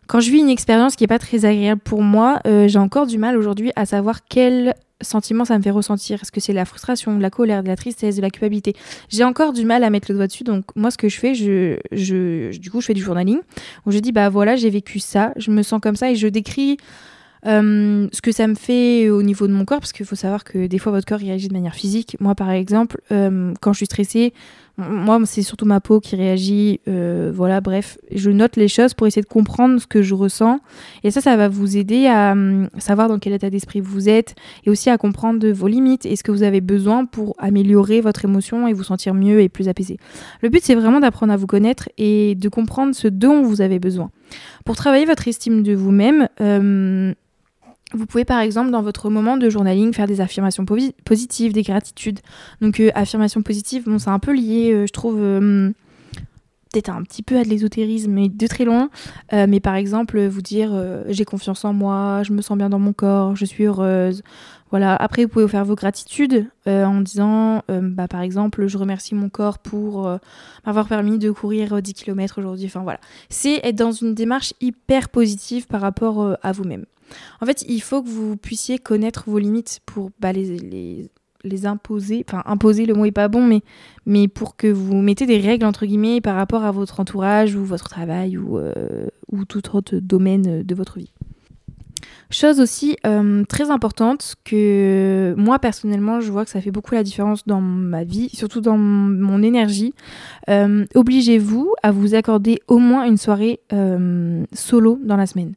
Quand 0.07 0.21
je 0.21 0.31
vis 0.31 0.41
une 0.41 0.51
expérience 0.51 0.97
qui 0.97 1.05
est 1.05 1.09
pas 1.09 1.19
très 1.19 1.45
agréable 1.45 1.81
pour 1.81 2.03
moi, 2.03 2.41
j'ai 2.45 2.81
encore 2.81 3.07
du 3.07 3.17
mal 3.17 3.37
aujourd'hui 3.37 3.71
à 3.77 3.87
savoir 3.87 4.25
quel 4.25 4.75
sentiment 5.01 5.45
ça 5.45 5.57
me 5.57 5.63
fait 5.63 5.71
ressentir. 5.71 6.21
Est-ce 6.21 6.33
que 6.33 6.41
c'est 6.41 6.53
la 6.53 6.65
frustration, 6.65 7.17
de 7.17 7.23
la 7.23 7.31
colère, 7.31 7.63
de 7.63 7.69
la 7.69 7.77
tristesse, 7.77 8.17
de 8.17 8.21
la 8.21 8.31
culpabilité? 8.31 8.75
J'ai 9.09 9.23
encore 9.23 9.53
du 9.53 9.65
mal 9.65 9.85
à 9.85 9.91
mettre 9.91 10.11
le 10.11 10.17
doigt 10.17 10.27
dessus. 10.27 10.43
Donc 10.43 10.65
moi, 10.75 10.91
ce 10.91 10.99
que 10.99 11.09
je 11.09 11.17
fais, 11.17 11.37
je, 11.37 11.79
je, 11.93 12.59
du 12.59 12.73
coup, 12.73 12.81
je 12.81 12.87
fais 12.87 12.95
du 12.95 13.03
journaling 13.03 13.39
où 13.87 13.93
je 13.93 14.01
dis 14.01 14.11
bah 14.11 14.31
voilà, 14.31 14.57
j'ai 14.57 14.71
vécu 14.71 14.99
ça, 14.99 15.33
je 15.37 15.53
me 15.53 15.63
sens 15.63 15.81
comme 15.81 15.95
ça 15.95 16.11
et 16.11 16.17
je 16.17 16.27
décris 16.27 16.77
euh, 17.47 18.09
ce 18.13 18.21
que 18.21 18.33
ça 18.33 18.47
me 18.47 18.55
fait 18.55 19.09
au 19.11 19.23
niveau 19.23 19.47
de 19.47 19.53
mon 19.53 19.65
corps, 19.65 19.81
parce 19.81 19.93
qu'il 19.93 20.07
faut 20.07 20.17
savoir 20.17 20.45
que 20.45 20.67
des 20.67 20.79
fois 20.79 20.93
votre 20.93 21.07
corps 21.07 21.19
réagit 21.19 21.49
de 21.49 21.53
manière 21.53 21.75
physique. 21.75 22.17
Moi, 22.21 22.35
par 22.35 22.51
exemple, 22.51 23.01
euh, 23.13 23.53
quand 23.61 23.73
je 23.73 23.79
suis 23.79 23.87
stressée, 23.87 24.33
moi, 24.89 25.21
c'est 25.25 25.43
surtout 25.43 25.67
ma 25.67 25.81
peau 25.81 26.01
qui 26.01 26.17
réagit. 26.17 26.81
Euh, 26.89 27.31
voilà, 27.35 27.61
bref, 27.61 27.99
je 28.15 28.31
note 28.31 28.57
les 28.57 28.69
choses 28.69 28.95
pour 28.95 29.07
essayer 29.07 29.23
de 29.23 29.29
comprendre 29.29 29.81
ce 29.81 29.87
que 29.87 30.01
je 30.01 30.15
ressens. 30.15 30.61
Et 31.05 31.11
ça, 31.11 31.21
ça 31.21 31.37
va 31.37 31.49
vous 31.49 31.77
aider 31.77 32.07
à 32.07 32.35
savoir 32.79 33.09
dans 33.09 33.19
quel 33.19 33.33
état 33.33 33.51
d'esprit 33.51 33.81
vous 33.81 34.09
êtes 34.09 34.35
et 34.65 34.71
aussi 34.71 34.89
à 34.89 34.97
comprendre 34.97 35.47
vos 35.49 35.69
limites 35.69 36.07
et 36.07 36.17
ce 36.17 36.23
que 36.23 36.33
vous 36.33 36.43
avez 36.43 36.61
besoin 36.61 37.05
pour 37.05 37.35
améliorer 37.39 38.01
votre 38.01 38.25
émotion 38.25 38.69
et 38.69 38.73
vous 38.73 38.85
sentir 38.85 39.13
mieux 39.13 39.41
et 39.41 39.49
plus 39.49 39.69
apaisé. 39.69 39.99
Le 40.41 40.49
but, 40.49 40.63
c'est 40.65 40.75
vraiment 40.75 41.01
d'apprendre 41.01 41.33
à 41.33 41.37
vous 41.37 41.47
connaître 41.47 41.89
et 41.99 42.35
de 42.35 42.49
comprendre 42.49 42.95
ce 42.95 43.09
dont 43.09 43.43
vous 43.43 43.61
avez 43.61 43.79
besoin. 43.79 44.11
Pour 44.65 44.77
travailler 44.77 45.05
votre 45.05 45.29
estime 45.29 45.63
de 45.63 45.75
vous-même, 45.75 46.29
vous 47.93 48.07
pouvez 48.07 48.25
par 48.25 48.41
exemple 48.41 48.71
dans 48.71 48.83
votre 48.83 49.11
moment 49.11 49.37
de 49.37 49.49
journaling 49.51 49.93
faire 49.93 50.07
des 50.07 50.21
affirmations 50.21 50.65
positives, 51.05 51.53
des 51.53 51.63
gratitudes. 51.63 52.21
Donc 52.61 52.81
euh, 52.81 52.91
affirmations 52.95 53.43
positives, 53.43 53.85
bon 53.85 53.99
c'est 53.99 54.11
un 54.11 54.19
peu 54.19 54.33
lié, 54.33 54.73
euh, 54.73 54.87
je 54.87 54.93
trouve, 54.93 55.17
euh, 55.19 55.71
peut-être 56.73 56.91
un 56.91 57.03
petit 57.03 57.23
peu 57.23 57.37
à 57.37 57.45
de 57.45 57.49
l'ésotérisme, 57.49 58.13
mais 58.13 58.29
de 58.29 58.47
très 58.47 58.65
loin. 58.65 58.91
mais 59.33 59.59
par 59.59 59.75
exemple 59.75 60.25
vous 60.27 60.43
dire 60.43 60.71
j'ai 61.09 61.25
confiance 61.25 61.65
en 61.65 61.73
moi, 61.73 62.23
je 62.23 62.33
me 62.33 62.43
sens 62.43 62.57
bien 62.57 62.71
dans 62.71 62.79
mon 62.79 62.93
corps, 62.93 63.35
je 63.35 63.45
suis 63.45 63.65
heureuse. 63.65 64.23
Voilà. 64.71 64.95
Après 64.97 65.25
vous 65.25 65.29
pouvez 65.29 65.49
faire 65.49 65.65
vos 65.65 65.75
gratitudes 65.75 66.49
en 66.67 67.01
disant 67.01 67.63
bah, 67.69 68.09
par 68.09 68.21
exemple 68.21 68.67
je 68.69 68.79
remercie 68.79 69.15
mon 69.15 69.29
corps 69.29 69.59
pour 69.59 70.09
m'avoir 70.65 70.87
permis 70.87 71.19
de 71.19 71.31
courir 71.31 71.83
10 71.83 71.95
km 71.95 72.39
aujourd'hui. 72.39 72.67
Enfin 72.67 72.83
voilà. 72.83 73.01
C'est 73.29 73.61
être 73.65 73.77
dans 73.77 73.93
une 73.93 74.15
démarche 74.15 74.55
hyper 74.61 75.09
positive 75.09 75.67
par 75.67 75.81
rapport 75.81 76.37
à 76.43 76.53
vous-même. 76.53 76.85
En 77.41 77.47
fait, 77.47 77.65
il 77.69 77.81
faut 77.81 78.03
que 78.03 78.09
vous 78.09 78.37
puissiez 78.37 78.79
connaître 78.79 79.25
vos 79.27 79.39
limites 79.39 79.81
pour 79.87 80.11
bah, 80.21 80.33
les, 80.33 81.11
imposer. 81.65 82.25
Enfin, 82.29 82.43
imposer, 82.47 82.87
le 82.87 82.95
mot 82.95 83.05
est 83.05 83.11
pas 83.11 83.29
bon, 83.29 83.45
mais, 83.45 83.63
mais 84.07 84.29
pour 84.29 84.57
que 84.57 84.67
vous 84.67 84.97
mettez 84.97 85.27
des 85.27 85.39
règles, 85.39 85.67
entre 85.67 85.87
guillemets, 85.87 86.21
par 86.21 86.37
rapport 86.37 86.65
à 86.65 86.71
votre 86.71 87.01
entourage 87.01 87.55
ou 87.55 87.65
votre 87.65 87.89
travail 87.89 88.37
ou, 88.37 88.59
euh, 88.59 89.07
ou 89.31 89.45
tout 89.45 89.75
autre 89.75 89.97
domaine 89.97 90.63
de 90.63 90.75
votre 90.75 90.99
vie. 90.99 91.13
Chose 92.31 92.61
aussi 92.61 92.97
euh, 93.07 93.45
très 93.45 93.71
importante 93.71 94.37
que 94.45 95.35
moi 95.37 95.59
personnellement 95.59 96.21
je 96.21 96.31
vois 96.31 96.45
que 96.45 96.51
ça 96.51 96.61
fait 96.61 96.71
beaucoup 96.71 96.95
la 96.95 97.03
différence 97.03 97.45
dans 97.47 97.61
ma 97.61 98.05
vie, 98.05 98.29
surtout 98.33 98.61
dans 98.61 98.79
mon 98.79 99.43
énergie. 99.43 99.95
Euh, 100.49 100.87
obligez-vous 100.95 101.75
à 101.83 101.91
vous 101.91 102.15
accorder 102.15 102.61
au 102.69 102.79
moins 102.79 103.05
une 103.05 103.17
soirée 103.17 103.61
solo 104.53 104.99
dans 105.03 105.17
la 105.17 105.27
semaine. 105.27 105.55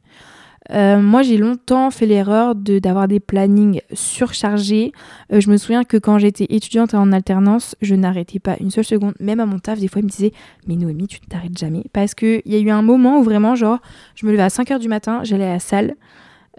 Euh, 0.70 1.00
moi, 1.00 1.22
j'ai 1.22 1.36
longtemps 1.36 1.90
fait 1.90 2.06
l'erreur 2.06 2.54
de, 2.54 2.78
d'avoir 2.78 3.06
des 3.06 3.20
plannings 3.20 3.80
surchargés. 3.92 4.92
Euh, 5.32 5.40
je 5.40 5.50
me 5.50 5.56
souviens 5.56 5.84
que 5.84 5.96
quand 5.96 6.18
j'étais 6.18 6.46
étudiante 6.48 6.94
en 6.94 7.12
alternance, 7.12 7.76
je 7.82 7.94
n'arrêtais 7.94 8.38
pas 8.38 8.56
une 8.60 8.70
seule 8.70 8.84
seconde. 8.84 9.14
Même 9.20 9.40
à 9.40 9.46
mon 9.46 9.58
taf, 9.58 9.78
des 9.78 9.88
fois, 9.88 10.00
ils 10.00 10.04
me 10.04 10.10
disaient 10.10 10.32
Mais 10.66 10.76
Noémie, 10.76 11.06
tu 11.06 11.20
ne 11.22 11.26
t'arrêtes 11.26 11.58
jamais. 11.58 11.84
Parce 11.92 12.14
qu'il 12.14 12.42
y 12.46 12.54
a 12.54 12.58
eu 12.58 12.70
un 12.70 12.82
moment 12.82 13.18
où 13.18 13.22
vraiment, 13.22 13.54
genre, 13.54 13.78
je 14.14 14.26
me 14.26 14.32
levais 14.32 14.42
à 14.42 14.50
5 14.50 14.68
h 14.70 14.78
du 14.78 14.88
matin, 14.88 15.20
j'allais 15.22 15.44
à 15.44 15.54
la 15.54 15.60
salle. 15.60 15.96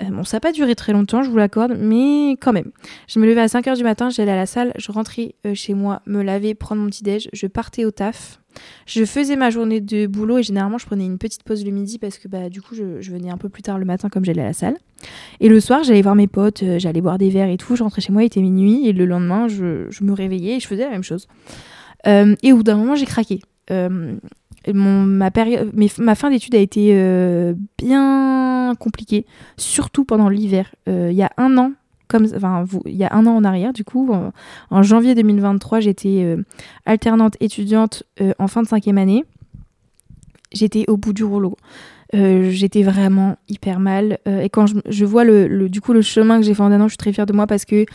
Euh, 0.01 0.10
bon, 0.10 0.23
ça 0.23 0.38
n'a 0.38 0.41
pas 0.41 0.51
duré 0.51 0.75
très 0.75 0.93
longtemps, 0.93 1.23
je 1.23 1.29
vous 1.29 1.38
l'accorde, 1.38 1.75
mais 1.77 2.31
quand 2.41 2.53
même. 2.53 2.71
Je 3.08 3.19
me 3.19 3.25
levais 3.25 3.41
à 3.41 3.47
5 3.47 3.65
h 3.65 3.77
du 3.77 3.84
matin, 3.84 4.10
j'allais 4.10 4.31
à 4.31 4.36
la 4.36 4.45
salle, 4.45 4.73
je 4.77 4.91
rentrais 4.91 5.36
chez 5.53 5.73
moi, 5.73 6.01
me 6.05 6.21
laver, 6.21 6.53
prendre 6.53 6.81
mon 6.81 6.88
petit 6.88 7.03
déj, 7.03 7.29
je 7.31 7.47
partais 7.47 7.86
au 7.86 7.91
taf. 7.91 8.39
Je 8.86 9.05
faisais 9.05 9.36
ma 9.36 9.49
journée 9.49 9.81
de 9.81 10.08
boulot 10.08 10.38
et 10.38 10.43
généralement 10.43 10.77
je 10.77 10.86
prenais 10.86 11.05
une 11.05 11.17
petite 11.17 11.43
pause 11.43 11.65
le 11.65 11.71
midi 11.71 11.99
parce 11.99 12.17
que 12.17 12.27
bah, 12.27 12.49
du 12.49 12.62
coup 12.62 12.75
je, 12.75 13.12
venais 13.12 13.29
un 13.29 13.38
peu 13.38 13.49
plus 13.49 13.63
tard 13.63 13.79
le 13.79 13.86
matin 13.86 14.10
comme 14.10 14.25
j'allais 14.25 14.41
à 14.41 14.45
la 14.45 14.53
salle. 14.53 14.77
Et 15.39 15.49
le 15.49 15.60
soir 15.60 15.84
j'allais 15.84 16.01
voir 16.01 16.15
mes 16.15 16.27
potes, 16.27 16.63
euh, 16.63 16.79
j'allais 16.79 17.01
boire 17.01 17.17
des 17.17 17.29
verres 17.29 17.49
et 17.49 17.58
tout, 17.58 17.75
je 17.75 17.84
rentrais 17.84 18.01
chez 18.01 18.13
moi, 18.13 18.23
il 18.23 18.27
était 18.27 18.41
minuit 18.41 18.88
et 18.88 18.93
le 18.93 19.05
lendemain 19.05 19.47
je, 19.47 19.88
me 20.03 20.13
réveillais 20.13 20.58
et 20.58 20.60
je 20.60 20.67
faisais 20.67 20.84
la 20.84 20.91
même 20.91 21.03
chose. 21.03 21.27
Euh, 22.08 22.36
et 22.43 22.53
au 22.53 22.58
bout 22.58 22.63
d'un 22.63 22.77
moment 22.77 22.95
j'ai 22.95 23.05
craqué. 23.05 23.41
Euh, 23.71 24.15
mon, 24.73 25.03
ma, 25.03 25.31
période, 25.31 25.71
ma 25.99 26.15
fin 26.15 26.29
d'études 26.31 26.55
a 26.55 26.60
été 26.60 26.91
bien 27.77 28.44
compliquée, 28.73 29.28
surtout 29.58 30.06
pendant 30.06 30.30
l'hiver. 30.30 30.73
Il 30.88 31.12
y 31.12 31.21
a 31.21 31.32
un 31.38 31.58
an, 31.58 31.73
comme 32.08 32.28
enfin, 32.36 32.65
il 32.86 32.95
y 32.95 33.04
a 33.04 33.13
un 33.13 33.25
an 33.25 33.36
en 33.36 33.43
arrière, 33.43 33.73
du 33.73 33.84
coup, 33.84 34.12
en, 34.69 34.84
janvier 34.84 35.15
2023, 35.15 35.80
j'étais 35.80 36.21
euh, 36.23 36.43
alternante 36.86 37.36
étudiante 37.39 38.04
euh, 38.21 38.34
en 38.39 38.47
fin 38.47 38.62
de 38.63 38.67
cinquième 38.67 38.97
année. 38.97 39.25
J'étais 40.51 40.86
au 40.88 40.97
bout 40.97 41.13
du 41.13 41.23
rouleau. 41.23 41.58
Euh, 42.13 42.49
j'étais 42.51 42.84
vraiment 42.84 43.38
hyper 43.49 43.80
mal. 43.80 44.19
et 44.25 44.49
quand 44.49 44.67
je, 44.67 45.06
vois 45.06 45.23
le, 45.23 45.67
du 45.67 45.82
coup 45.82 45.91
le 45.91 46.01
chemin 46.01 46.39
que 46.39 46.45
j'ai 46.45 46.54
fait 46.54 46.62
en 46.62 46.71
un 46.71 46.80
an, 46.80 46.86
je 46.86 46.91
suis 46.91 46.97
très 46.97 47.12
fière 47.12 47.25
de 47.25 47.34
moi 47.34 47.47
parce 47.47 47.65
que 47.65 47.86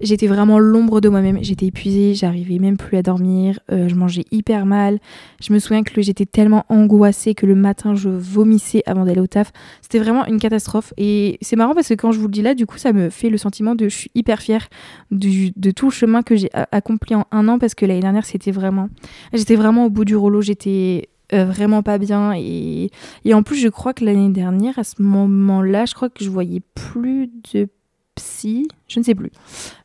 J'étais 0.00 0.26
vraiment 0.26 0.58
l'ombre 0.58 1.00
de 1.00 1.08
moi-même. 1.08 1.38
J'étais 1.42 1.66
épuisée, 1.66 2.14
j'arrivais 2.14 2.58
même 2.58 2.76
plus 2.76 2.96
à 2.96 3.02
dormir, 3.02 3.60
euh, 3.70 3.88
je 3.88 3.94
mangeais 3.94 4.24
hyper 4.30 4.66
mal. 4.66 4.98
Je 5.40 5.52
me 5.52 5.58
souviens 5.58 5.82
que 5.82 6.00
j'étais 6.02 6.26
tellement 6.26 6.64
angoissée 6.68 7.34
que 7.34 7.46
le 7.46 7.54
matin 7.54 7.94
je 7.94 8.08
vomissais 8.08 8.82
avant 8.86 9.04
d'aller 9.04 9.20
au 9.20 9.26
taf. 9.26 9.52
C'était 9.80 9.98
vraiment 9.98 10.26
une 10.26 10.38
catastrophe. 10.38 10.92
Et 10.96 11.38
c'est 11.40 11.56
marrant 11.56 11.74
parce 11.74 11.88
que 11.88 11.94
quand 11.94 12.12
je 12.12 12.18
vous 12.18 12.26
le 12.26 12.32
dis 12.32 12.42
là, 12.42 12.54
du 12.54 12.66
coup, 12.66 12.78
ça 12.78 12.92
me 12.92 13.10
fait 13.10 13.30
le 13.30 13.38
sentiment 13.38 13.74
de 13.74 13.88
je 13.88 13.96
suis 13.96 14.10
hyper 14.14 14.40
fière 14.40 14.68
de 15.10 15.70
tout 15.70 15.86
le 15.86 15.92
chemin 15.92 16.22
que 16.22 16.36
j'ai 16.36 16.50
accompli 16.72 17.14
en 17.14 17.26
un 17.30 17.48
an 17.48 17.58
parce 17.58 17.74
que 17.74 17.86
l'année 17.86 18.00
dernière, 18.00 18.24
c'était 18.24 18.50
vraiment. 18.50 18.88
J'étais 19.32 19.56
vraiment 19.56 19.86
au 19.86 19.90
bout 19.90 20.04
du 20.04 20.16
rouleau, 20.16 20.40
j'étais 20.40 21.08
euh, 21.32 21.44
vraiment 21.44 21.82
pas 21.82 21.98
bien. 21.98 22.34
Et, 22.36 22.90
et 23.24 23.34
en 23.34 23.42
plus, 23.42 23.56
je 23.56 23.68
crois 23.68 23.94
que 23.94 24.04
l'année 24.04 24.28
dernière, 24.28 24.78
à 24.78 24.84
ce 24.84 25.00
moment-là, 25.00 25.86
je 25.86 25.94
crois 25.94 26.10
que 26.10 26.24
je 26.24 26.30
voyais 26.30 26.60
plus 26.74 27.30
de 27.52 27.68
psy, 28.14 28.68
je 28.88 28.98
ne 28.98 29.04
sais 29.04 29.14
plus. 29.14 29.30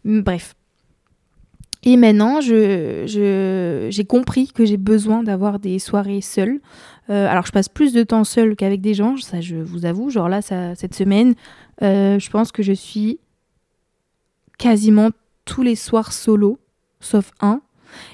Bref. 0.05 0.55
Et 1.83 1.95
maintenant, 1.95 2.41
je, 2.41 3.05
j'ai 3.89 4.05
compris 4.05 4.51
que 4.51 4.65
j'ai 4.65 4.77
besoin 4.77 5.23
d'avoir 5.23 5.59
des 5.59 5.79
soirées 5.79 6.21
seules. 6.21 6.59
Euh, 7.09 7.27
alors, 7.29 7.45
je 7.45 7.51
passe 7.51 7.69
plus 7.69 7.93
de 7.93 8.03
temps 8.03 8.23
seule 8.23 8.55
qu'avec 8.55 8.81
des 8.81 8.93
gens, 8.93 9.15
ça 9.17 9.39
je 9.39 9.55
vous 9.55 9.85
avoue. 9.85 10.09
Genre 10.09 10.27
là, 10.27 10.41
ça, 10.41 10.75
cette 10.75 10.95
semaine, 10.95 11.35
euh, 11.83 12.19
je 12.19 12.29
pense 12.29 12.51
que 12.51 12.63
je 12.63 12.73
suis 12.73 13.19
quasiment 14.57 15.11
tous 15.45 15.61
les 15.61 15.75
soirs 15.75 16.11
solo, 16.11 16.59
sauf 16.99 17.31
un. 17.39 17.61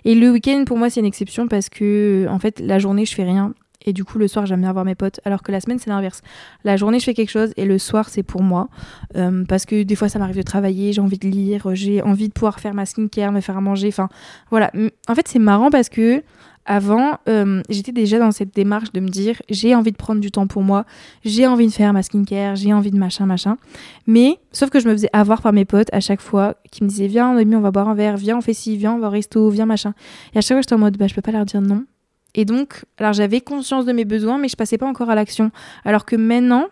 Et 0.06 0.14
le 0.14 0.30
week-end, 0.30 0.66
pour 0.68 0.78
moi, 0.78 0.90
c'est 0.90 1.00
une 1.00 1.06
exception 1.06 1.48
parce 1.48 1.70
que, 1.70 2.28
en 2.30 2.38
fait, 2.38 2.60
la 2.60 2.78
journée, 2.78 3.06
je 3.06 3.16
fais 3.16 3.24
rien 3.24 3.54
Et 3.84 3.94
du 3.94 4.04
coup, 4.04 4.18
le 4.18 4.28
soir, 4.28 4.46
j'aime 4.46 4.62
bien 4.62 4.74
voir 4.74 4.86
mes 4.86 4.96
potes. 4.96 5.20
Alors 5.26 5.44
que 5.44 5.52
la 5.52 5.62
semaine, 5.62 5.80
c'est 5.80 5.90
l'inverse. 5.90 6.22
La 6.64 6.78
journée, 6.78 7.00
je 7.00 7.06
fais 7.06 7.14
quelque 7.14 7.32
chose 7.32 7.54
et 7.58 7.66
le 7.66 7.78
soir, 7.78 8.10
c'est 8.10 8.24
pour 8.24 8.42
moi. 8.42 8.70
Euh, 9.16 9.44
parce 9.48 9.66
que 9.66 9.84
des 9.84 9.96
fois, 9.96 10.10
ça 10.10 10.20
m'arrive 10.20 10.38
de 10.38 10.42
travailler, 10.42 10.94
j'ai 10.94 11.02
envie 11.02 11.18
de 11.18 11.28
lire, 11.28 11.68
j'ai 11.74 12.02
envie 12.02 12.28
de 12.28 12.34
pouvoir 12.34 12.60
faire 12.60 12.74
ma 12.74 12.86
skincare, 12.86 13.32
me 13.32 13.42
faire 13.42 13.58
à 13.58 13.62
manger. 13.62 13.88
Enfin, 13.90 14.10
voilà. 14.50 14.72
En 15.08 15.16
fait, 15.16 15.28
c'est 15.28 15.40
marrant 15.40 15.70
parce 15.70 15.90
que 15.90 16.24
avant, 16.66 17.18
euh, 17.28 17.62
j'étais 17.70 17.92
déjà 17.92 18.20
dans 18.20 18.32
cette 18.32 18.56
démarche 18.56 18.92
de 18.94 19.00
me 19.00 19.10
dire 19.10 19.42
j'ai 19.50 19.76
envie 19.76 19.92
de 19.92 19.98
prendre 19.98 20.22
du 20.22 20.32
temps 20.32 20.48
pour 20.48 20.62
moi, 20.62 20.86
j'ai 21.26 21.46
envie 21.46 21.68
de 21.68 21.72
faire 21.72 21.92
ma 21.94 22.04
skincare, 22.04 22.56
j'ai 22.56 22.74
envie 22.74 22.92
de 22.92 22.98
machin, 22.98 23.26
machin. 23.26 23.58
Mais, 24.08 24.40
sauf 24.52 24.70
que 24.70 24.80
je 24.80 24.88
me 24.88 24.94
faisais 24.94 25.10
avoir 25.14 25.42
par 25.42 25.52
mes 25.54 25.66
potes 25.66 25.90
à 25.92 26.00
chaque 26.00 26.22
fois 26.22 26.56
qui 26.72 26.84
me 26.84 26.90
disaient 26.90 27.08
viens, 27.08 27.36
on 27.38 27.60
va 27.60 27.72
boire 27.72 27.90
un 27.90 27.96
verre, 27.96 28.18
viens, 28.18 28.38
on 28.38 28.42
fait 28.42 28.54
ci, 28.54 28.78
viens, 28.78 28.94
on 28.94 29.00
va 29.00 29.08
au 29.08 29.12
resto, 29.12 29.50
viens, 29.50 29.66
machin. 29.66 29.94
Et 30.34 30.38
à 30.38 30.42
chaque 30.42 30.56
fois, 30.56 30.62
j'étais 30.62 30.76
en 30.76 30.80
mode 30.80 30.98
bah, 30.98 31.08
je 31.08 31.14
peux 31.14 31.22
pas 31.22 31.32
leur 31.32 31.46
dire 31.46 31.62
non 31.62 31.84
et 32.36 32.46
donc, 32.46 32.86
alors 32.98 33.14
j'avais 33.14 33.42
conscience 33.42 33.86
de 33.86 33.92
mes 33.92 34.06
besoins, 34.06 34.38
mais 34.38 34.48
je 34.48 34.56
passais 34.56 34.78
pas 34.78 34.88
encore 34.88 35.10
à 35.10 35.16
l'action. 35.16 35.52
Alors 35.86 36.06
que 36.06 36.16
maintenant, 36.16 36.68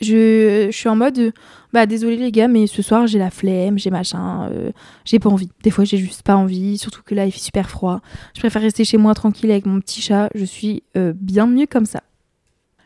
je, 0.00 0.68
suis 0.70 0.88
en 0.88 0.96
mode, 0.96 1.32
bah 1.72 1.86
désolé 1.86 2.16
les 2.16 2.30
gars, 2.30 2.48
mais 2.48 2.66
ce 2.66 2.82
soir 2.82 3.06
j'ai 3.06 3.18
la 3.18 3.30
flemme, 3.30 3.78
j'ai 3.78 3.90
machin, 3.90 4.48
euh, 4.50 4.70
j'ai 5.04 5.18
pas 5.18 5.28
envie. 5.28 5.48
Des 5.62 5.70
fois 5.70 5.84
j'ai 5.84 5.98
juste 5.98 6.22
pas 6.22 6.36
envie, 6.36 6.78
surtout 6.78 7.02
que 7.04 7.14
là 7.14 7.26
il 7.26 7.32
fait 7.32 7.40
super 7.40 7.68
froid. 7.68 8.00
Je 8.34 8.40
préfère 8.40 8.62
rester 8.62 8.84
chez 8.84 8.96
moi 8.96 9.14
tranquille 9.14 9.50
avec 9.50 9.66
mon 9.66 9.80
petit 9.80 10.00
chat, 10.00 10.28
je 10.34 10.44
suis 10.44 10.84
euh, 10.96 11.12
bien 11.16 11.46
mieux 11.46 11.66
comme 11.66 11.86
ça. 11.86 12.02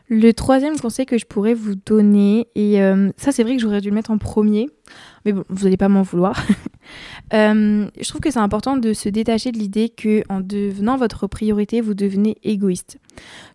Le 0.09 0.31
troisième 0.33 0.77
conseil 0.79 1.05
que 1.05 1.17
je 1.17 1.25
pourrais 1.25 1.53
vous 1.53 1.75
donner, 1.75 2.47
et 2.55 2.81
euh, 2.81 3.11
ça 3.17 3.31
c'est 3.31 3.43
vrai 3.43 3.55
que 3.55 3.61
j'aurais 3.61 3.81
dû 3.81 3.89
le 3.89 3.95
mettre 3.95 4.11
en 4.11 4.17
premier, 4.17 4.67
mais 5.25 5.33
bon, 5.33 5.43
vous 5.49 5.65
n'allez 5.65 5.77
pas 5.77 5.89
m'en 5.89 6.01
vouloir. 6.01 6.43
Euh, 7.33 7.87
je 7.99 8.09
trouve 8.09 8.21
que 8.21 8.31
c'est 8.31 8.39
important 8.39 8.77
de 8.77 8.93
se 8.93 9.09
détacher 9.09 9.51
de 9.51 9.57
l'idée 9.57 9.89
que 9.89 10.23
en 10.29 10.39
devenant 10.39 10.97
votre 10.97 11.27
priorité, 11.27 11.81
vous 11.81 11.93
devenez 11.93 12.37
égoïste. 12.43 12.99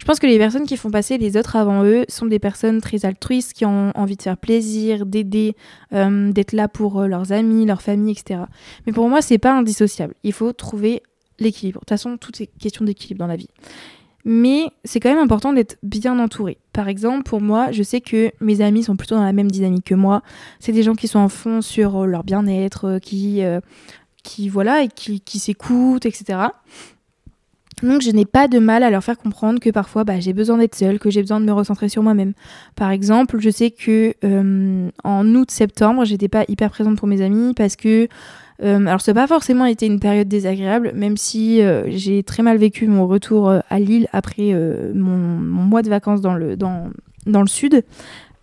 Je 0.00 0.04
pense 0.04 0.18
que 0.18 0.26
les 0.26 0.38
personnes 0.38 0.66
qui 0.66 0.76
font 0.76 0.90
passer 0.90 1.18
les 1.18 1.36
autres 1.36 1.56
avant 1.56 1.84
eux 1.84 2.04
sont 2.08 2.26
des 2.26 2.38
personnes 2.38 2.80
très 2.80 3.04
altruistes 3.04 3.52
qui 3.52 3.64
ont 3.64 3.92
envie 3.94 4.16
de 4.16 4.22
faire 4.22 4.36
plaisir, 4.36 5.06
d'aider, 5.06 5.54
euh, 5.92 6.32
d'être 6.32 6.52
là 6.52 6.68
pour 6.68 7.02
leurs 7.02 7.32
amis, 7.32 7.66
leur 7.66 7.82
famille, 7.82 8.12
etc. 8.12 8.40
Mais 8.86 8.92
pour 8.92 9.08
moi, 9.08 9.22
c'est 9.22 9.38
pas 9.38 9.56
indissociable. 9.56 10.14
Il 10.24 10.32
faut 10.32 10.52
trouver 10.52 11.02
l'équilibre. 11.38 11.80
De 11.80 11.84
toute 11.84 11.90
façon, 11.90 12.16
tout 12.16 12.32
est 12.42 12.50
question 12.58 12.84
d'équilibre 12.84 13.20
dans 13.20 13.26
la 13.26 13.36
vie 13.36 13.48
mais 14.30 14.70
c'est 14.84 15.00
quand 15.00 15.08
même 15.08 15.18
important 15.18 15.54
d'être 15.54 15.78
bien 15.82 16.18
entouré. 16.18 16.58
Par 16.74 16.86
exemple, 16.86 17.22
pour 17.22 17.40
moi, 17.40 17.72
je 17.72 17.82
sais 17.82 18.02
que 18.02 18.30
mes 18.42 18.60
amis 18.60 18.82
sont 18.82 18.94
plutôt 18.94 19.14
dans 19.14 19.24
la 19.24 19.32
même 19.32 19.50
dynamique 19.50 19.86
que 19.86 19.94
moi. 19.94 20.22
C'est 20.60 20.72
des 20.72 20.82
gens 20.82 20.94
qui 20.94 21.08
sont 21.08 21.18
en 21.18 21.30
fond 21.30 21.62
sur 21.62 22.02
euh, 22.02 22.06
leur 22.06 22.24
bien-être, 22.24 22.84
euh, 22.84 22.98
qui, 22.98 23.42
euh, 23.42 23.60
qui 24.22 24.50
voilà, 24.50 24.82
et 24.82 24.88
qui, 24.88 25.22
qui 25.22 25.38
s'écoutent, 25.38 26.04
etc. 26.04 26.40
Donc 27.82 28.02
je 28.02 28.10
n'ai 28.10 28.26
pas 28.26 28.48
de 28.48 28.58
mal 28.58 28.82
à 28.82 28.90
leur 28.90 29.02
faire 29.02 29.16
comprendre 29.16 29.60
que 29.60 29.70
parfois 29.70 30.04
bah, 30.04 30.20
j'ai 30.20 30.34
besoin 30.34 30.58
d'être 30.58 30.74
seule, 30.74 30.98
que 30.98 31.08
j'ai 31.08 31.22
besoin 31.22 31.40
de 31.40 31.46
me 31.46 31.52
recentrer 31.52 31.88
sur 31.88 32.02
moi-même. 32.02 32.34
Par 32.76 32.90
exemple, 32.90 33.38
je 33.40 33.48
sais 33.48 33.70
que 33.70 34.14
en 35.04 35.34
août-septembre, 35.34 36.04
j'étais 36.04 36.28
pas 36.28 36.44
hyper 36.48 36.70
présente 36.70 36.98
pour 36.98 37.08
mes 37.08 37.22
amis 37.22 37.54
parce 37.54 37.76
que 37.76 38.08
euh, 38.62 38.87
alors 38.87 39.01
ça 39.01 39.12
n'a 39.12 39.23
pas 39.23 39.27
forcément 39.29 39.66
été 39.66 39.87
une 39.87 40.01
période 40.01 40.29
désagréable, 40.29 40.92
même 40.94 41.16
si 41.16 41.62
euh, 41.62 41.85
j'ai 41.88 42.23
très 42.25 42.42
mal 42.42 42.59
vécu 42.59 42.88
mon 42.88 43.07
retour 43.07 43.49
euh, 43.49 43.61
à 43.71 43.79
Lille 43.79 44.09
après 44.12 44.53
mon, 44.94 45.16
mois 45.16 45.83
de 45.83 45.88
vacances 45.88 46.21
dans 46.21 46.35
le, 46.35 46.57
dans, 46.57 46.88
dans 47.27 47.42
le 47.42 47.49
sud. 47.49 47.85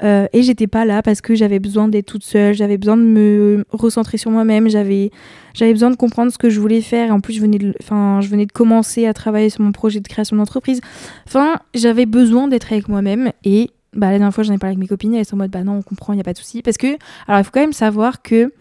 et 0.01 0.41
j'étais 0.41 0.67
pas 0.67 0.86
là 0.86 1.01
parce 1.01 1.21
que 1.21 1.36
j'avais 1.36 1.60
besoin 1.60 1.88
d'être 1.88 2.06
toute 2.06 2.23
seule, 2.23 2.54
j'avais 2.54 2.78
besoin 2.78 2.97
de 2.97 3.04
me 3.04 3.65
recentrer 3.71 4.17
sur 4.17 4.32
moi-même, 4.32 4.69
j'avais 4.69 5.12
besoin 5.60 5.89
de 5.89 5.95
comprendre 5.95 6.32
ce 6.32 6.38
que 6.38 6.49
je 6.49 6.60
voulais 6.60 6.82
faire. 6.82 7.13
En 7.13 7.19
plus, 7.19 7.34
je 7.34 7.41
venais 7.41 7.58
de, 7.58 7.73
je 7.82 8.28
venais 8.28 8.45
de 8.45 8.51
commencer 8.51 9.06
à 9.08 9.13
travailler 9.13 9.49
sur 9.49 9.63
mon 9.63 9.71
projet 9.71 9.99
de 9.99 10.08
création 10.08 10.38
d'entreprise. 10.38 10.80
Enfin, 11.28 11.56
j'avais 11.73 12.06
besoin 12.06 12.47
d'être 12.47 12.71
avec 12.71 12.88
moi-même 12.88 13.32
et 13.43 13.71
bah, 13.93 14.08
la 14.08 14.17
dernière 14.17 14.34
fois, 14.34 14.43
j'en 14.43 14.54
ai 14.54 14.58
parlé 14.58 14.71
avec 14.73 14.80
mes 14.80 14.88
copines, 14.88 15.13
elles 15.15 15.25
sont 15.25 15.36
en 15.36 15.39
mode 15.39 15.51
bah 15.51 15.63
non, 15.63 15.78
on 15.78 15.82
comprend, 15.82 16.12
il 16.13 16.17
n'y 16.17 16.21
a 16.21 16.25
pas 16.25 16.34
de 16.34 16.38
souci. 16.38 16.62
Parce 16.62 16.78
que, 16.78 16.97
alors 17.28 17.39
il 17.39 17.43
faut 17.43 17.51
quand 17.51 17.62
même 17.62 17.73
savoir 17.73 18.21
que 18.21 18.51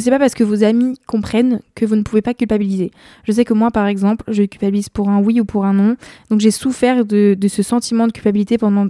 c'est 0.00 0.10
pas 0.10 0.18
parce 0.18 0.34
que 0.34 0.44
vos 0.44 0.64
amis 0.64 0.98
comprennent 1.06 1.60
que 1.74 1.84
vous 1.84 1.96
ne 1.96 2.02
pouvez 2.02 2.22
pas 2.22 2.34
culpabiliser. 2.34 2.90
Je 3.24 3.32
sais 3.32 3.44
que 3.44 3.54
moi, 3.54 3.70
par 3.70 3.86
exemple, 3.86 4.24
je 4.28 4.42
culpabilise 4.42 4.88
pour 4.88 5.08
un 5.08 5.20
oui 5.20 5.40
ou 5.40 5.44
pour 5.44 5.64
un 5.64 5.74
non. 5.74 5.96
Donc 6.30 6.40
j'ai 6.40 6.50
souffert 6.50 7.04
de, 7.04 7.36
ce 7.48 7.62
sentiment 7.62 8.06
de 8.06 8.12
culpabilité 8.12 8.58
pendant 8.58 8.88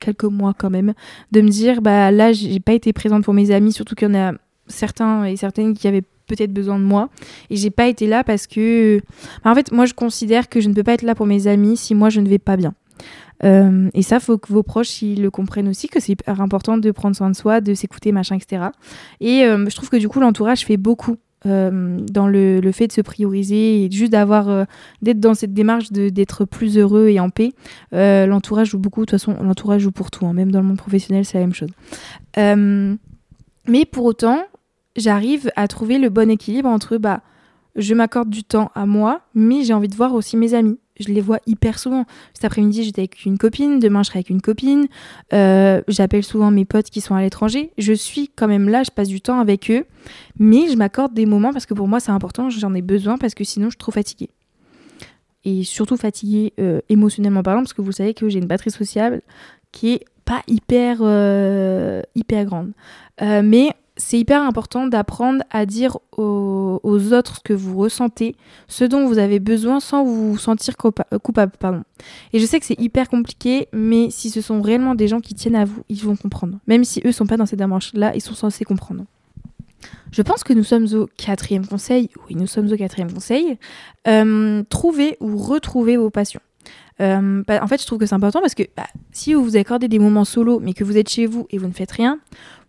quelques 0.00 0.24
mois 0.24 0.54
quand 0.56 0.70
même, 0.70 0.94
de 1.32 1.40
me 1.40 1.48
dire 1.48 1.80
bah 1.80 2.10
là 2.10 2.32
j'ai 2.32 2.60
pas 2.60 2.72
été 2.72 2.92
présente 2.92 3.24
pour 3.24 3.32
mes 3.32 3.50
amis, 3.50 3.72
surtout 3.72 3.94
qu'il 3.94 4.08
y 4.08 4.10
en 4.10 4.14
a 4.14 4.32
certains 4.66 5.24
et 5.24 5.36
certaines 5.36 5.74
qui 5.74 5.88
avaient 5.88 6.02
peut-être 6.26 6.52
besoin 6.52 6.78
de 6.78 6.84
moi 6.84 7.10
et 7.50 7.56
j'ai 7.56 7.70
pas 7.70 7.86
été 7.86 8.06
là 8.06 8.24
parce 8.24 8.46
que 8.46 9.00
bah, 9.44 9.50
en 9.50 9.54
fait 9.54 9.72
moi 9.72 9.86
je 9.86 9.94
considère 9.94 10.48
que 10.48 10.60
je 10.60 10.68
ne 10.68 10.74
peux 10.74 10.82
pas 10.82 10.94
être 10.94 11.02
là 11.02 11.14
pour 11.14 11.26
mes 11.26 11.46
amis 11.46 11.76
si 11.76 11.94
moi 11.94 12.10
je 12.10 12.20
ne 12.20 12.28
vais 12.28 12.38
pas 12.38 12.56
bien. 12.56 12.74
Euh, 13.42 13.90
et 13.94 14.02
ça, 14.02 14.20
faut 14.20 14.38
que 14.38 14.52
vos 14.52 14.62
proches 14.62 15.02
ils 15.02 15.22
le 15.22 15.30
comprennent 15.30 15.68
aussi, 15.68 15.88
que 15.88 16.00
c'est 16.00 16.16
important 16.28 16.78
de 16.78 16.90
prendre 16.90 17.16
soin 17.16 17.30
de 17.30 17.36
soi, 17.36 17.60
de 17.60 17.74
s'écouter, 17.74 18.12
machin, 18.12 18.36
etc. 18.36 18.66
Et 19.20 19.44
euh, 19.44 19.66
je 19.68 19.74
trouve 19.74 19.90
que 19.90 19.96
du 19.96 20.08
coup, 20.08 20.20
l'entourage 20.20 20.64
fait 20.64 20.76
beaucoup 20.76 21.16
euh, 21.46 21.98
dans 22.10 22.26
le, 22.26 22.60
le, 22.60 22.72
fait 22.72 22.86
de 22.86 22.92
se 22.92 23.02
prioriser 23.02 23.84
et 23.84 23.90
juste 23.90 24.12
d'avoir 24.12 24.66
d'être 25.02 25.20
dans 25.20 25.34
cette 25.34 25.52
démarche 25.52 25.92
d'être 25.92 26.46
plus 26.46 26.78
heureux 26.78 27.08
et 27.08 27.20
en 27.20 27.30
paix. 27.30 27.52
l'entourage 27.92 28.70
joue 28.70 28.78
beaucoup. 28.78 29.00
De 29.00 29.06
toute 29.06 29.18
façon, 29.18 29.36
l'entourage 29.42 29.82
joue 29.82 29.92
pour 29.92 30.10
tout. 30.10 30.26
Hein. 30.26 30.32
Même 30.32 30.50
dans 30.50 30.60
le 30.60 30.66
monde 30.66 30.78
professionnel, 30.78 31.24
c'est 31.24 31.38
la 31.38 31.44
même 31.44 31.54
chose. 31.54 31.70
mais 32.36 33.84
pour 33.84 34.04
autant, 34.04 34.42
j'arrive 34.96 35.50
à 35.56 35.68
trouver 35.68 35.98
le 35.98 36.08
bon 36.08 36.30
équilibre 36.30 36.68
entre 36.68 36.96
bah 36.98 37.20
je 37.76 37.92
m'accorde 37.92 38.30
du 38.30 38.44
temps 38.44 38.70
à 38.76 38.86
moi, 38.86 39.22
mais 39.34 39.64
j'ai 39.64 39.74
envie 39.74 39.88
de 39.88 39.96
voir 39.96 40.14
aussi 40.14 40.36
mes 40.36 40.54
amis 40.54 40.78
je 40.98 41.08
les 41.08 41.20
vois 41.20 41.40
hyper 41.46 41.78
souvent. 41.78 42.04
Cet 42.34 42.44
après-midi, 42.44 42.84
j'étais 42.84 43.02
avec 43.02 43.24
une 43.24 43.38
copine, 43.38 43.78
demain, 43.78 44.02
je 44.02 44.08
serai 44.08 44.18
avec 44.18 44.30
une 44.30 44.40
copine. 44.40 44.86
Euh, 45.32 45.82
j'appelle 45.88 46.24
souvent 46.24 46.50
mes 46.50 46.64
potes 46.64 46.90
qui 46.90 47.00
sont 47.00 47.14
à 47.14 47.22
l'étranger. 47.22 47.70
Je 47.78 47.92
suis 47.92 48.30
quand 48.34 48.48
même 48.48 48.68
là, 48.68 48.82
je 48.84 48.90
passe 48.90 49.08
du 49.08 49.20
temps 49.20 49.40
avec 49.40 49.70
eux, 49.70 49.84
mais 50.38 50.68
je 50.68 50.76
m'accorde 50.76 51.14
des 51.14 51.26
moments 51.26 51.52
parce 51.52 51.66
que 51.66 51.74
pour 51.74 51.88
moi, 51.88 52.00
c'est 52.00 52.12
important, 52.12 52.50
j'en 52.50 52.74
ai 52.74 52.82
besoin 52.82 53.18
parce 53.18 53.34
que 53.34 53.44
sinon, 53.44 53.66
je 53.66 53.70
suis 53.70 53.78
trop 53.78 53.92
fatiguée. 53.92 54.30
Et 55.44 55.64
surtout 55.64 55.96
fatiguée 55.96 56.54
euh, 56.58 56.80
émotionnellement 56.88 57.42
parlant, 57.42 57.60
parce 57.60 57.74
que 57.74 57.82
vous 57.82 57.92
savez 57.92 58.14
que 58.14 58.28
j'ai 58.28 58.38
une 58.38 58.46
batterie 58.46 58.70
sociale 58.70 59.20
qui 59.72 59.94
est 59.94 60.04
pas 60.24 60.42
hyper, 60.46 60.98
euh, 61.02 62.00
hyper 62.14 62.44
grande. 62.46 62.72
mais 63.20 63.74
c'est 63.96 64.18
hyper 64.18 64.42
important 64.42 64.86
d'apprendre 64.86 65.42
à 65.50 65.66
dire 65.66 65.98
aux, 66.16 66.80
autres 67.12 67.36
ce 67.36 67.40
que 67.40 67.52
vous 67.52 67.76
ressentez, 67.76 68.34
ce 68.66 68.84
dont 68.84 69.06
vous 69.06 69.18
avez 69.18 69.38
besoin 69.38 69.80
sans 69.80 70.04
vous 70.04 70.36
sentir 70.36 70.74
euh, 70.84 71.18
coupable. 71.18 71.84
Et 72.32 72.38
je 72.38 72.46
sais 72.46 72.58
que 72.58 72.66
c'est 72.66 72.80
hyper 72.80 73.08
compliqué, 73.08 73.68
mais 73.72 74.10
si 74.10 74.30
ce 74.30 74.40
sont 74.40 74.60
réellement 74.60 74.94
des 74.94 75.08
gens 75.08 75.20
qui 75.20 75.34
tiennent 75.34 75.56
à 75.56 75.64
vous, 75.64 75.82
ils 75.88 76.02
vont 76.02 76.16
comprendre. 76.16 76.58
Même 76.66 76.84
si 76.84 77.00
eux 77.04 77.12
sont 77.12 77.26
pas 77.26 77.36
dans 77.36 77.46
cette 77.46 77.58
démarche-là, 77.58 78.12
ils 78.14 78.20
sont 78.20 78.34
censés 78.34 78.64
comprendre. 78.64 79.04
Je 80.10 80.22
pense 80.22 80.44
que 80.44 80.52
nous 80.52 80.64
sommes 80.64 80.86
au 80.94 81.08
quatrième 81.16 81.66
conseil. 81.66 82.08
Oui, 82.26 82.36
nous 82.36 82.46
sommes 82.46 82.72
au 82.72 82.76
quatrième 82.76 83.12
conseil. 83.12 83.58
Euh, 84.06 84.62
trouvez 84.68 85.16
ou 85.20 85.36
retrouvez 85.36 85.96
vos 85.96 86.10
passions. 86.10 86.40
Euh, 87.00 87.42
bah, 87.46 87.60
en 87.62 87.66
fait, 87.66 87.80
je 87.80 87.86
trouve 87.86 87.98
que 87.98 88.06
c'est 88.06 88.14
important 88.14 88.40
parce 88.40 88.54
que 88.54 88.62
bah, 88.76 88.86
si 89.12 89.34
vous 89.34 89.42
vous 89.42 89.56
accordez 89.56 89.88
des 89.88 89.98
moments 89.98 90.24
solo, 90.24 90.60
mais 90.60 90.74
que 90.74 90.84
vous 90.84 90.96
êtes 90.96 91.08
chez 91.08 91.26
vous 91.26 91.46
et 91.50 91.58
vous 91.58 91.66
ne 91.66 91.72
faites 91.72 91.90
rien, 91.90 92.18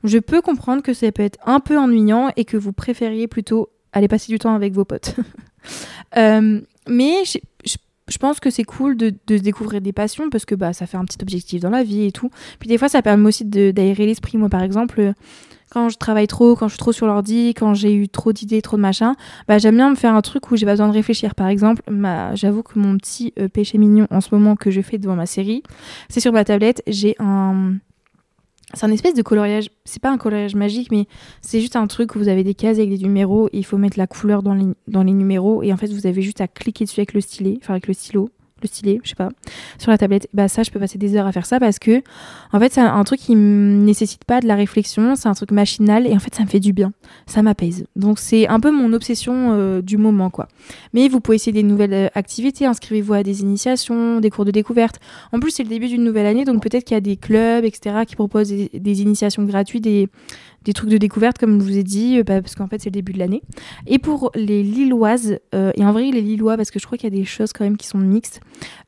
je 0.04 0.18
peux 0.18 0.42
comprendre 0.42 0.82
que 0.82 0.94
ça 0.94 1.12
peut 1.12 1.24
être 1.24 1.40
un 1.46 1.60
peu 1.60 1.78
ennuyant 1.78 2.32
et 2.36 2.46
que 2.46 2.58
vous 2.58 2.74
préfériez 2.74 3.28
plutôt 3.28 3.70
aller 3.94 4.08
passer 4.08 4.32
du 4.32 4.40
temps 4.40 4.54
avec 4.56 4.74
vos 4.74 4.86
potes. 4.86 5.16
Euh, 6.16 6.62
mais 6.88 7.24
je, 7.26 8.18
pense 8.20 8.40
que 8.40 8.52
c'est 8.52 8.64
cool 8.64 8.96
de, 8.96 9.16
de, 9.26 9.38
découvrir 9.40 9.82
des 9.82 9.92
passions 9.92 10.30
parce 10.30 10.46
que 10.46 10.54
bah, 10.54 10.72
ça 10.72 10.86
fait 10.86 10.96
un 10.96 11.04
petit 11.04 11.18
objectif 11.24 11.60
dans 11.60 11.72
la 11.72 11.84
vie 11.84 12.06
et 12.06 12.12
tout. 12.12 12.30
Puis 12.60 12.70
des 12.70 12.78
fois, 12.78 12.88
ça 12.88 13.02
permet 13.02 13.28
aussi 13.28 13.44
d'aérer 13.44 14.06
l'esprit. 14.06 14.38
Moi, 14.38 14.48
par 14.48 14.62
exemple, 14.62 15.14
quand 15.69 15.89
je 15.89 15.97
travaille 15.97 16.28
trop, 16.28 16.56
quand 16.56 16.67
je 16.67 16.73
suis 16.73 16.80
trop 16.80 16.91
sur 16.91 17.08
l'ordi, 17.08 17.54
quand 17.56 17.73
j'ai 17.73 17.93
eu 17.93 18.08
trop 18.08 18.32
d'idées, 18.32 18.62
trop 18.62 18.78
de 18.78 18.82
machin, 18.82 19.15
bah, 19.47 19.58
j'aime 19.58 19.75
bien 19.75 19.89
me 19.89 19.95
faire 19.95 20.13
un 20.13 20.21
truc 20.21 20.51
où 20.51 20.56
j'ai 20.56 20.65
pas 20.65 20.73
besoin 20.73 20.88
de 20.88 20.93
réfléchir. 20.93 21.36
Par 21.36 21.47
exemple, 21.47 21.82
j'avoue 22.34 22.63
que 22.63 22.78
mon 22.80 22.97
petit 22.97 23.34
euh, 23.39 23.47
péché 23.47 23.78
mignon 23.78 24.08
en 24.12 24.21
ce 24.21 24.34
moment 24.34 24.56
que 24.56 24.71
je 24.71 24.82
fais 24.82 24.97
devant 24.97 25.15
ma 25.15 25.25
série, 25.25 25.63
c'est 26.10 26.19
sur 26.19 26.32
ma 26.32 26.43
tablette, 26.43 26.84
j'ai 26.88 27.15
un 27.19 27.75
c'est 28.73 28.86
un 28.86 28.91
espèce 28.91 29.13
de 29.13 29.21
coloriage, 29.21 29.69
c'est 29.86 30.01
pas 30.01 30.10
un 30.10 30.17
coloriage 30.17 30.56
magique, 30.56 30.91
mais 30.91 31.08
c'est 31.41 31.62
juste 31.62 31.75
un 31.75 31.88
truc 31.88 32.15
où 32.15 32.19
vous 32.19 32.28
avez 32.28 32.43
des 32.43 32.56
cases 32.56 32.78
avec 32.78 32.89
des 32.89 32.97
numéros 32.97 33.47
et 33.54 33.60
il 33.60 33.65
faut 33.65 33.78
mettre 33.78 33.97
la 33.97 34.08
couleur 34.08 34.43
dans 34.43 34.54
les, 34.54 34.65
dans 34.88 35.04
les 35.04 35.13
numéros. 35.13 35.63
Et 35.63 35.71
en 35.71 35.78
fait 35.78 35.88
vous 35.88 36.08
avez 36.08 36.21
juste 36.21 36.41
à 36.41 36.47
cliquer 36.47 36.86
dessus 36.86 36.99
avec 36.99 37.13
le 37.13 37.21
stylet, 37.21 37.58
enfin 37.62 37.75
avec 37.75 37.88
le 37.88 37.93
stylo 37.93 38.30
le 38.62 38.68
stylet, 38.70 39.02
je 39.04 39.10
sais 39.10 39.15
pas, 39.15 39.30
sur 39.78 39.91
la 39.91 39.98
tablette, 39.98 40.30
bah 40.34 40.48
ça 40.48 40.63
je 40.63 40.72
peux 40.72 40.80
passer 40.80 40.98
des 40.98 41.18
heures 41.18 41.28
à 41.28 41.34
faire 41.34 41.46
ça 41.46 41.60
parce 41.60 41.78
que 41.78 42.02
en 42.54 42.60
fait 42.60 42.72
c'est 42.72 42.80
un, 42.80 43.04
truc 43.04 43.20
qui 43.20 43.36
ne 43.36 43.84
nécessite 43.84 44.24
pas 44.24 44.39
de 44.39 44.48
la 44.48 44.56
réflexion, 44.56 45.18
c'est 45.18 45.28
un 45.28 45.34
truc 45.34 45.52
machinal 45.52 46.08
et 46.08 46.13
en 46.13 46.20
fait 46.20 46.34
ça 46.34 46.44
me 46.44 46.48
fait 46.48 46.62
du 46.62 46.72
bien, 46.72 46.94
ça 47.28 47.41
m'apaise. 47.41 47.86
Donc 47.98 48.18
c'est 48.18 48.48
un 48.48 48.62
peu 48.62 48.72
mon 48.72 48.94
obsession 48.94 49.52
euh, 49.52 49.82
du 49.82 49.98
moment 49.98 50.30
quoi. 50.30 50.48
Mais 50.94 51.10
vous 51.10 51.20
pouvez 51.20 51.36
essayer 51.36 51.52
des 51.52 51.63
nouvelles 51.63 51.94
euh, 51.94 52.08
activités, 52.15 52.65
inscrivez-vous 52.65 53.13
à 53.13 53.24
des 53.24 53.41
initiations, 53.41 54.22
des 54.22 54.30
cours 54.30 54.46
de 54.46 54.52
découverte. 54.52 55.02
En 55.34 55.41
plus 55.41 55.52
c'est 55.52 55.63
le 55.63 55.70
début 55.70 55.89
d'une 55.89 56.06
nouvelle 56.06 56.26
année 56.26 56.46
donc 56.46 56.63
peut-être 56.63 56.86
qu'il 56.86 56.96
y 56.96 56.98
a 56.98 57.02
des 57.02 57.18
clubs 57.18 57.65
etc 57.65 58.04
qui 58.08 58.15
proposent 58.15 58.54
des, 58.54 59.02
initiations 59.02 59.44
gratuites, 59.44 59.84
des, 59.84 60.08
des 60.65 60.73
trucs 60.73 60.89
de 60.89 60.97
découverte, 60.97 61.38
comme 61.38 61.60
je 61.60 61.65
vous 61.65 61.78
ai 61.78 61.84
dit, 61.84 62.19
euh, 62.19 62.23
bah, 62.23 62.41
parce 62.41 62.56
qu'en 62.56 62.67
fait, 62.67 62.82
c'est 62.82 62.89
le 62.89 62.95
début 62.95 63.13
de 63.13 63.19
l'année. 63.19 63.41
Et 63.88 63.99
pour 63.99 64.32
les 64.36 64.63
Lilloises, 64.63 65.39
et 65.54 65.86
en 65.86 65.91
vrai, 65.93 66.12
les 66.12 66.21
Lillois, 66.21 66.58
parce 66.58 66.71
que 66.71 66.80
je 66.80 66.86
crois 66.86 66.97
qu'il 66.97 67.12
y 67.12 67.15
a 67.15 67.17
des 67.17 67.25
choses 67.25 67.54
quand 67.54 67.63
même 67.63 67.78
qui 67.78 67.88
sont 67.88 67.97
mixtes, 67.97 68.41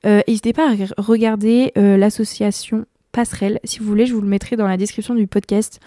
N'hésitez 0.03 0.53
pas 0.53 0.69
à 0.69 1.01
regarder 1.01 1.71
l'association 1.75 2.85
Passerelle. 3.11 3.59
Si 3.63 3.79
vous 3.79 3.85
voulez, 3.85 4.05
je 4.05 4.13
vous 4.13 4.21
le 4.21 4.27
mettrai 4.27 4.55
dans 4.55 4.67
la 4.67 4.77
description 4.77 5.15
du 5.15 5.27
podcast. 5.27 5.79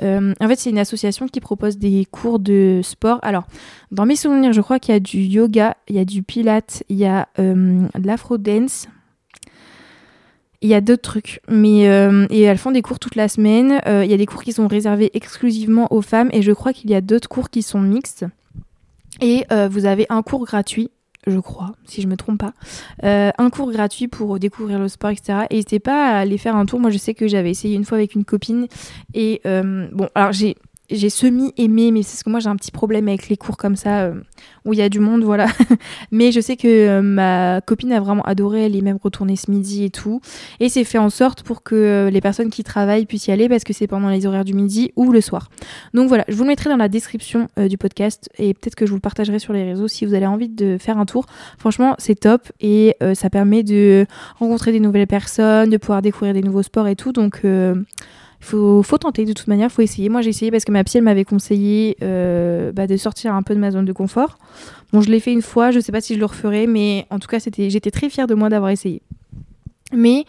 en 0.00 0.32
fait, 0.40 0.56
c'est 0.56 0.70
une 0.70 0.78
association 0.78 1.28
qui 1.28 1.40
propose 1.40 1.78
des 1.78 2.06
cours 2.10 2.38
de 2.38 2.80
sport. 2.82 3.18
Alors, 3.22 3.46
dans 3.90 4.06
mes 4.06 4.16
souvenirs, 4.16 4.52
je 4.52 4.60
crois 4.60 4.78
qu'il 4.78 4.94
y 4.94 4.96
a 4.96 5.00
du 5.00 5.20
yoga, 5.20 5.76
il 5.88 5.96
y 5.96 5.98
a 5.98 6.04
du 6.04 6.22
pilates, 6.22 6.82
il 6.88 6.96
y 6.96 7.06
a 7.06 7.28
de 7.36 7.88
l'afro-dance. 8.06 8.88
Il 10.60 10.68
y 10.68 10.74
a 10.74 10.80
d'autres 10.80 11.02
trucs, 11.02 11.40
mais 11.48 11.82
et 12.30 12.42
elles 12.42 12.58
font 12.58 12.72
des 12.72 12.82
cours 12.82 12.98
toute 12.98 13.14
la 13.14 13.28
semaine. 13.28 13.80
il 13.86 14.10
y 14.10 14.14
a 14.14 14.16
des 14.16 14.26
cours 14.26 14.42
qui 14.42 14.52
sont 14.52 14.66
réservés 14.66 15.10
exclusivement 15.14 15.92
aux 15.92 16.02
femmes 16.02 16.30
et 16.32 16.42
je 16.42 16.50
crois 16.50 16.72
qu'il 16.72 16.90
y 16.90 16.94
a 16.94 17.00
d'autres 17.00 17.28
cours 17.28 17.48
qui 17.48 17.62
sont 17.62 17.80
mixtes. 17.80 18.26
Et 19.20 19.44
euh, 19.52 19.68
vous 19.68 19.86
avez 19.86 20.06
un 20.10 20.22
cours 20.22 20.44
gratuit, 20.44 20.90
je 21.26 21.38
crois, 21.38 21.72
si 21.84 22.02
je 22.02 22.08
me 22.08 22.16
trompe 22.16 22.38
pas. 22.38 22.52
Euh, 23.04 23.30
un 23.36 23.50
cours 23.50 23.72
gratuit 23.72 24.08
pour 24.08 24.38
découvrir 24.38 24.78
le 24.78 24.88
sport, 24.88 25.10
etc. 25.10 25.46
Et 25.50 25.56
n'hésitez 25.56 25.80
pas 25.80 26.10
à 26.12 26.18
aller 26.18 26.38
faire 26.38 26.56
un 26.56 26.66
tour. 26.66 26.78
Moi, 26.78 26.90
je 26.90 26.98
sais 26.98 27.14
que 27.14 27.26
j'avais 27.26 27.50
essayé 27.50 27.74
une 27.74 27.84
fois 27.84 27.98
avec 27.98 28.14
une 28.14 28.24
copine. 28.24 28.68
Et 29.14 29.40
euh, 29.46 29.88
bon, 29.92 30.08
alors 30.14 30.32
j'ai 30.32 30.56
j'ai 30.90 31.10
semi-aimé, 31.10 31.90
mais 31.90 32.02
c'est 32.02 32.16
ce 32.16 32.24
que 32.24 32.30
moi 32.30 32.40
j'ai 32.40 32.48
un 32.48 32.56
petit 32.56 32.70
problème 32.70 33.08
avec 33.08 33.28
les 33.28 33.36
cours 33.36 33.56
comme 33.56 33.76
ça, 33.76 34.04
euh, 34.04 34.14
où 34.64 34.72
il 34.72 34.78
y 34.78 34.82
a 34.82 34.88
du 34.88 35.00
monde, 35.00 35.22
voilà. 35.22 35.46
mais 36.10 36.32
je 36.32 36.40
sais 36.40 36.56
que 36.56 36.66
euh, 36.66 37.02
ma 37.02 37.60
copine 37.60 37.92
a 37.92 38.00
vraiment 38.00 38.22
adoré, 38.22 38.66
elle 38.66 38.76
est 38.76 38.80
même 38.80 38.98
retournée 39.02 39.36
ce 39.36 39.50
midi 39.50 39.84
et 39.84 39.90
tout. 39.90 40.20
Et 40.60 40.68
c'est 40.68 40.84
fait 40.84 40.98
en 40.98 41.10
sorte 41.10 41.42
pour 41.42 41.62
que 41.62 41.74
euh, 41.74 42.10
les 42.10 42.20
personnes 42.20 42.50
qui 42.50 42.64
travaillent 42.64 43.04
puissent 43.04 43.26
y 43.26 43.32
aller 43.32 43.48
parce 43.48 43.64
que 43.64 43.72
c'est 43.72 43.86
pendant 43.86 44.08
les 44.08 44.24
horaires 44.24 44.44
du 44.44 44.54
midi 44.54 44.92
ou 44.96 45.12
le 45.12 45.20
soir. 45.20 45.50
Donc 45.92 46.08
voilà, 46.08 46.24
je 46.28 46.34
vous 46.34 46.44
le 46.44 46.48
mettrai 46.48 46.70
dans 46.70 46.76
la 46.76 46.88
description 46.88 47.48
du 47.56 47.76
podcast 47.76 48.30
et 48.38 48.54
peut-être 48.54 48.74
que 48.74 48.86
je 48.86 48.90
vous 48.90 48.96
le 48.96 49.02
partagerai 49.02 49.38
sur 49.38 49.52
les 49.52 49.64
réseaux 49.64 49.88
si 49.88 50.06
vous 50.06 50.14
avez 50.14 50.26
envie 50.26 50.48
de 50.48 50.78
faire 50.78 50.98
un 50.98 51.06
tour. 51.06 51.26
Franchement, 51.58 51.94
c'est 51.98 52.14
top 52.14 52.50
et 52.60 52.96
ça 53.14 53.30
permet 53.30 53.62
de 53.62 54.06
rencontrer 54.38 54.72
des 54.72 54.80
nouvelles 54.80 55.06
personnes, 55.06 55.70
de 55.70 55.76
pouvoir 55.76 56.02
découvrir 56.02 56.34
des 56.34 56.42
nouveaux 56.42 56.62
sports 56.62 56.88
et 56.88 56.96
tout. 56.96 57.12
Donc 57.12 57.42
faut, 58.40 58.82
faut, 58.82 58.98
tenter 58.98 59.24
de 59.24 59.32
toute 59.32 59.48
manière, 59.48 59.70
faut 59.70 59.82
essayer. 59.82 60.08
Moi, 60.08 60.22
j'ai 60.22 60.30
essayé 60.30 60.50
parce 60.50 60.64
que 60.64 60.72
ma 60.72 60.84
psy, 60.84 61.00
m'avait 61.00 61.24
conseillé 61.24 61.96
euh, 62.02 62.72
bah, 62.72 62.86
de 62.86 62.96
sortir 62.96 63.34
un 63.34 63.42
peu 63.42 63.54
de 63.54 63.60
ma 63.60 63.70
zone 63.70 63.84
de 63.84 63.92
confort. 63.92 64.38
Bon, 64.92 65.00
je 65.00 65.10
l'ai 65.10 65.20
fait 65.20 65.32
une 65.32 65.42
fois, 65.42 65.70
je 65.70 65.80
sais 65.80 65.92
pas 65.92 66.00
si 66.00 66.14
je 66.14 66.18
le 66.18 66.24
referai, 66.24 66.66
mais 66.66 67.06
en 67.10 67.18
tout 67.18 67.28
cas, 67.28 67.38
j'étais 67.38 67.90
très 67.90 68.08
fière 68.08 68.26
de 68.26 68.34
moi 68.34 68.48
d'avoir 68.48 68.70
essayé. 68.70 69.02
Mais 69.92 70.24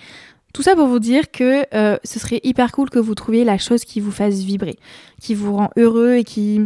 tout 0.54 0.64
ça 0.64 0.76
pour 0.76 0.88
vous 0.88 1.00
dire 1.00 1.32
que 1.32 1.64
euh, 1.76 1.98
ce 2.04 2.20
serait 2.20 2.40
hyper 2.44 2.72
cool 2.72 2.90
que 2.90 3.00
vous 3.00 3.16
trouviez 3.16 3.44
la 3.44 3.58
chose 3.58 3.86
qui 3.86 4.00
vous 4.00 4.12
fasse 4.12 4.40
vibrer, 4.40 4.78
qui 5.22 5.36
vous 5.36 5.56
rend 5.56 5.70
heureux 5.78 6.16
et 6.16 6.24
qui 6.24 6.62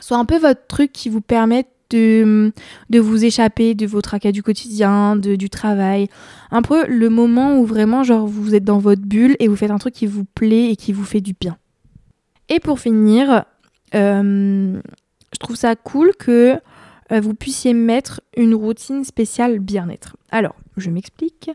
soit 0.00 0.18
un 0.18 0.24
peu 0.24 0.38
votre 0.38 0.66
truc 0.66 0.92
qui 0.92 1.08
vous 1.08 1.20
permette 1.20 1.68
de, 1.90 2.52
de 2.90 3.00
vous 3.00 3.24
échapper 3.24 3.74
de 3.74 3.86
vos 3.86 4.00
tracas 4.00 4.32
du 4.32 4.42
quotidien, 4.42 5.16
de, 5.16 5.36
du 5.36 5.50
travail. 5.50 6.08
Un 6.50 6.62
peu 6.62 6.86
le 6.86 7.08
moment 7.10 7.58
où 7.58 7.64
vraiment, 7.64 8.02
genre, 8.02 8.26
vous 8.26 8.54
êtes 8.54 8.64
dans 8.64 8.78
votre 8.78 9.02
bulle 9.02 9.36
et 9.38 9.48
vous 9.48 9.56
faites 9.56 9.70
un 9.70 9.78
truc 9.78 9.94
qui 9.94 10.06
vous 10.06 10.24
plaît 10.24 10.70
et 10.70 10.76
qui 10.76 10.92
vous 10.92 11.04
fait 11.04 11.20
du 11.20 11.34
bien. 11.38 11.56
Et 12.48 12.60
pour 12.60 12.80
finir, 12.80 13.44
euh, 13.94 14.80
je 15.32 15.38
trouve 15.38 15.56
ça 15.56 15.76
cool 15.76 16.12
que 16.18 16.58
vous 17.10 17.34
puissiez 17.34 17.74
mettre 17.74 18.20
une 18.36 18.54
routine 18.54 19.04
spéciale 19.04 19.58
bien-être. 19.58 20.16
Alors, 20.30 20.54
je 20.76 20.90
m'explique. 20.90 21.50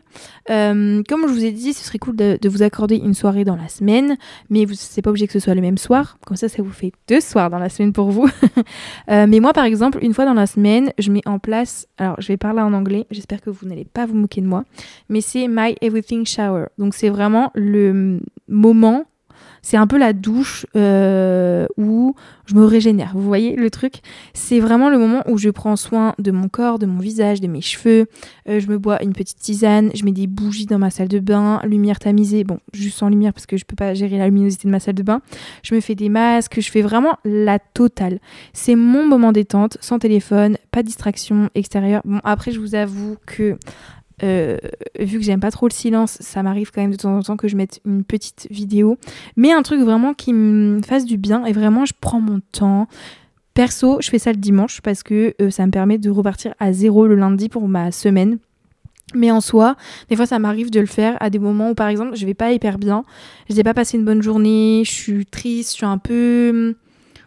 Euh, 0.50 1.02
comme 1.08 1.28
je 1.28 1.32
vous 1.32 1.44
ai 1.44 1.52
dit, 1.52 1.72
ce 1.72 1.84
serait 1.84 1.98
cool 1.98 2.16
de, 2.16 2.48
vous 2.48 2.62
accorder 2.62 2.96
une 2.96 3.14
soirée 3.14 3.44
dans 3.44 3.56
la 3.56 3.68
semaine, 3.68 4.16
mais 4.50 4.64
vous 4.64 4.74
c'est 4.74 5.00
pas 5.00 5.10
obligé 5.10 5.26
que 5.26 5.32
ce 5.32 5.38
soit 5.38 5.54
le 5.54 5.60
même 5.60 5.78
soir. 5.78 6.18
Comme 6.26 6.36
ça, 6.36 6.48
ça 6.48 6.62
vous 6.62 6.72
fait 6.72 6.92
deux 7.08 7.20
soirs 7.20 7.50
dans 7.50 7.58
la 7.58 7.68
semaine 7.68 7.92
pour 7.92 8.10
vous. 8.10 8.28
Euh, 9.10 9.26
mais 9.28 9.40
moi, 9.40 9.52
par 9.52 9.64
exemple, 9.64 9.98
une 10.02 10.14
fois 10.14 10.24
dans 10.24 10.34
la 10.34 10.46
semaine, 10.46 10.92
je 10.98 11.10
mets 11.10 11.26
en 11.26 11.38
place. 11.38 11.86
Alors, 11.98 12.20
je 12.20 12.28
vais 12.28 12.36
parler 12.36 12.62
en 12.62 12.72
anglais. 12.72 13.06
J'espère 13.10 13.40
que 13.40 13.50
vous 13.50 13.66
n'allez 13.66 13.84
pas 13.84 14.06
vous 14.06 14.14
moquer 14.14 14.40
de 14.40 14.46
moi. 14.46 14.64
Mais 15.08 15.20
c'est 15.20 15.46
My 15.46 15.76
Everything 15.82 16.24
Shower. 16.24 16.66
Donc, 16.78 16.94
c'est 16.94 17.10
vraiment 17.10 17.50
le 17.54 18.20
moment 18.48 19.04
c'est 19.64 19.78
un 19.78 19.86
peu 19.86 19.96
la 19.96 20.12
douche 20.12 20.66
euh, 20.76 21.66
où 21.78 22.14
je 22.44 22.54
me 22.54 22.66
régénère. 22.66 23.12
Vous 23.14 23.22
voyez 23.22 23.56
le 23.56 23.70
truc? 23.70 24.02
C'est 24.34 24.60
vraiment 24.60 24.90
le 24.90 24.98
moment 24.98 25.22
où 25.26 25.38
je 25.38 25.48
prends 25.48 25.74
soin 25.76 26.14
de 26.18 26.30
mon 26.30 26.48
corps, 26.50 26.78
de 26.78 26.84
mon 26.84 26.98
visage, 26.98 27.40
de 27.40 27.46
mes 27.46 27.62
cheveux. 27.62 28.06
Euh, 28.46 28.60
je 28.60 28.68
me 28.68 28.76
bois 28.76 29.02
une 29.02 29.14
petite 29.14 29.38
tisane, 29.38 29.90
je 29.94 30.04
mets 30.04 30.12
des 30.12 30.26
bougies 30.26 30.66
dans 30.66 30.78
ma 30.78 30.90
salle 30.90 31.08
de 31.08 31.18
bain, 31.18 31.62
lumière 31.64 31.98
tamisée. 31.98 32.44
Bon, 32.44 32.58
juste 32.74 32.98
sans 32.98 33.08
lumière 33.08 33.32
parce 33.32 33.46
que 33.46 33.56
je 33.56 33.64
peux 33.64 33.74
pas 33.74 33.94
gérer 33.94 34.18
la 34.18 34.26
luminosité 34.26 34.68
de 34.68 34.72
ma 34.72 34.80
salle 34.80 34.96
de 34.96 35.02
bain. 35.02 35.22
Je 35.62 35.74
me 35.74 35.80
fais 35.80 35.94
des 35.94 36.10
masques, 36.10 36.60
je 36.60 36.70
fais 36.70 36.82
vraiment 36.82 37.16
la 37.24 37.58
totale. 37.58 38.20
C'est 38.52 38.76
mon 38.76 39.06
moment 39.06 39.32
détente, 39.32 39.78
sans 39.80 39.98
téléphone, 39.98 40.58
pas 40.72 40.82
de 40.82 40.88
distraction 40.88 41.48
extérieure. 41.54 42.02
Bon, 42.04 42.20
après, 42.22 42.52
je 42.52 42.60
vous 42.60 42.74
avoue 42.74 43.16
que 43.24 43.56
euh, 44.22 44.58
vu 44.98 45.18
que 45.18 45.24
j'aime 45.24 45.40
pas 45.40 45.50
trop 45.50 45.66
le 45.66 45.72
silence, 45.72 46.18
ça 46.20 46.42
m'arrive 46.42 46.70
quand 46.70 46.80
même 46.80 46.92
de 46.92 46.96
temps 46.96 47.16
en 47.16 47.22
temps 47.22 47.36
que 47.36 47.48
je 47.48 47.56
mette 47.56 47.80
une 47.84 48.04
petite 48.04 48.46
vidéo. 48.50 48.98
Mais 49.36 49.52
un 49.52 49.62
truc 49.62 49.80
vraiment 49.80 50.14
qui 50.14 50.32
me 50.32 50.80
fasse 50.82 51.04
du 51.04 51.16
bien 51.16 51.44
et 51.44 51.52
vraiment 51.52 51.84
je 51.84 51.94
prends 51.98 52.20
mon 52.20 52.40
temps. 52.52 52.86
Perso, 53.54 53.98
je 54.00 54.10
fais 54.10 54.18
ça 54.18 54.32
le 54.32 54.38
dimanche 54.38 54.80
parce 54.80 55.02
que 55.02 55.34
euh, 55.40 55.50
ça 55.50 55.64
me 55.66 55.70
permet 55.70 55.98
de 55.98 56.10
repartir 56.10 56.54
à 56.58 56.72
zéro 56.72 57.06
le 57.06 57.14
lundi 57.14 57.48
pour 57.48 57.68
ma 57.68 57.92
semaine. 57.92 58.38
Mais 59.14 59.30
en 59.30 59.40
soi, 59.40 59.76
des 60.08 60.16
fois 60.16 60.26
ça 60.26 60.38
m'arrive 60.38 60.70
de 60.70 60.80
le 60.80 60.86
faire 60.86 61.16
à 61.20 61.30
des 61.30 61.38
moments 61.38 61.70
où 61.70 61.74
par 61.74 61.88
exemple 61.88 62.16
je 62.16 62.26
vais 62.26 62.34
pas 62.34 62.52
hyper 62.52 62.78
bien, 62.78 63.04
je 63.48 63.54
n'ai 63.54 63.62
pas 63.62 63.74
passé 63.74 63.96
une 63.96 64.04
bonne 64.04 64.22
journée, 64.22 64.82
je 64.84 64.90
suis 64.90 65.26
triste, 65.26 65.70
je 65.70 65.76
suis 65.76 65.86
un 65.86 65.98
peu 65.98 66.74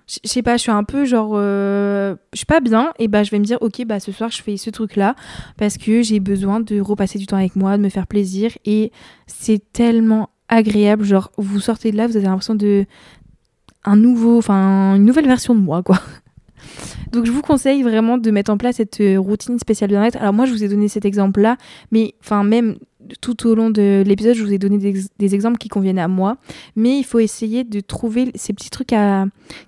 je 0.07 0.19
sais 0.23 0.41
pas, 0.41 0.55
je 0.55 0.61
suis 0.61 0.71
un 0.71 0.83
peu 0.83 1.05
genre, 1.05 1.33
euh, 1.33 2.15
je 2.31 2.37
suis 2.37 2.45
pas 2.45 2.61
bien, 2.61 2.93
et 2.97 3.07
bah 3.07 3.23
je 3.23 3.31
vais 3.31 3.39
me 3.39 3.43
dire, 3.43 3.57
ok, 3.61 3.83
bah 3.85 3.99
ce 3.99 4.11
soir 4.11 4.29
je 4.31 4.41
fais 4.41 4.55
ce 4.55 4.69
truc-là 4.69 5.15
parce 5.57 5.77
que 5.77 6.01
j'ai 6.01 6.19
besoin 6.19 6.61
de 6.61 6.79
repasser 6.79 7.19
du 7.19 7.25
temps 7.25 7.37
avec 7.37 7.55
moi, 7.55 7.77
de 7.77 7.83
me 7.83 7.89
faire 7.89 8.07
plaisir, 8.07 8.51
et 8.65 8.91
c'est 9.27 9.61
tellement 9.73 10.29
agréable, 10.47 11.03
genre 11.03 11.31
vous 11.37 11.59
sortez 11.59 11.91
de 11.91 11.97
là, 11.97 12.07
vous 12.07 12.15
avez 12.15 12.25
l'impression 12.25 12.55
de 12.55 12.85
un 13.83 13.95
nouveau, 13.97 14.37
enfin 14.37 14.95
une 14.95 15.05
nouvelle 15.05 15.27
version 15.27 15.53
de 15.55 15.59
moi, 15.59 15.83
quoi. 15.83 15.99
Donc 17.11 17.25
je 17.25 17.31
vous 17.31 17.41
conseille 17.41 17.83
vraiment 17.83 18.17
de 18.17 18.31
mettre 18.31 18.51
en 18.51 18.57
place 18.57 18.77
cette 18.77 18.99
euh, 19.01 19.17
routine 19.19 19.59
spéciale 19.59 19.89
bien-être. 19.89 20.17
Alors 20.17 20.33
moi 20.33 20.45
je 20.45 20.51
vous 20.51 20.63
ai 20.63 20.67
donné 20.69 20.87
cet 20.87 21.05
exemple-là, 21.05 21.57
mais 21.91 22.15
enfin 22.21 22.43
même 22.43 22.77
tout 23.21 23.47
au 23.47 23.55
long 23.55 23.69
de 23.69 24.03
l'épisode, 24.05 24.36
je 24.36 24.43
vous 24.43 24.53
ai 24.53 24.57
donné 24.57 24.77
des, 24.77 25.36
exemples 25.36 25.57
qui 25.57 25.69
conviennent 25.69 25.99
à 25.99 26.07
moi. 26.07 26.38
Mais 26.75 26.97
il 26.97 27.03
faut 27.03 27.19
essayer 27.19 27.63
de 27.63 27.79
trouver 27.79 28.31
ces 28.36 28.53
petits 28.53 28.69
trucs 28.69 28.93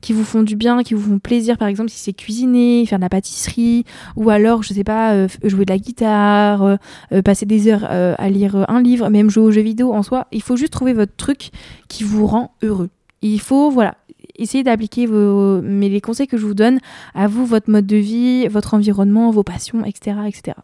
qui 0.01 0.13
vous 0.13 0.23
font 0.23 0.43
du 0.43 0.55
bien, 0.55 0.83
qui 0.83 0.93
vous 0.93 1.11
font 1.11 1.19
plaisir. 1.19 1.57
Par 1.57 1.67
exemple, 1.67 1.89
si 1.89 1.99
c'est 1.99 2.13
cuisiner, 2.13 2.85
faire 2.85 2.99
de 2.99 3.03
la 3.03 3.09
pâtisserie, 3.09 3.85
ou 4.15 4.29
alors, 4.29 4.63
je 4.63 4.73
sais 4.73 4.83
pas, 4.83 5.13
euh, 5.13 5.27
jouer 5.43 5.65
de 5.65 5.71
la 5.71 5.77
guitare, 5.77 6.63
euh, 6.63 6.75
euh, 7.11 7.21
passer 7.21 7.45
des 7.45 7.67
heures 7.67 7.85
à 7.89 8.29
lire 8.29 8.65
un 8.69 8.81
livre, 8.81 9.09
même 9.09 9.29
jouer 9.29 9.43
aux 9.43 9.51
jeux 9.51 9.61
vidéo 9.61 9.93
en 9.93 10.03
soi. 10.03 10.27
Il 10.31 10.41
faut 10.41 10.55
juste 10.55 10.73
trouver 10.73 10.93
votre 10.93 11.15
truc 11.15 11.51
qui 11.87 12.03
vous 12.03 12.25
rend 12.25 12.55
heureux. 12.63 12.89
Il 13.21 13.39
faut, 13.39 13.69
voilà, 13.69 13.95
essayer 14.35 14.63
d'appliquer 14.63 15.05
vos, 15.05 15.61
mais 15.61 15.89
les 15.89 16.01
conseils 16.01 16.27
que 16.27 16.37
je 16.37 16.45
vous 16.45 16.53
donne 16.53 16.79
à 17.13 17.27
vous, 17.27 17.45
votre 17.45 17.69
mode 17.69 17.85
de 17.85 17.97
vie, 17.97 18.47
votre 18.47 18.73
environnement, 18.73 19.31
vos 19.31 19.43
passions, 19.43 19.85
etc., 19.85 20.17
etc. 20.27 20.55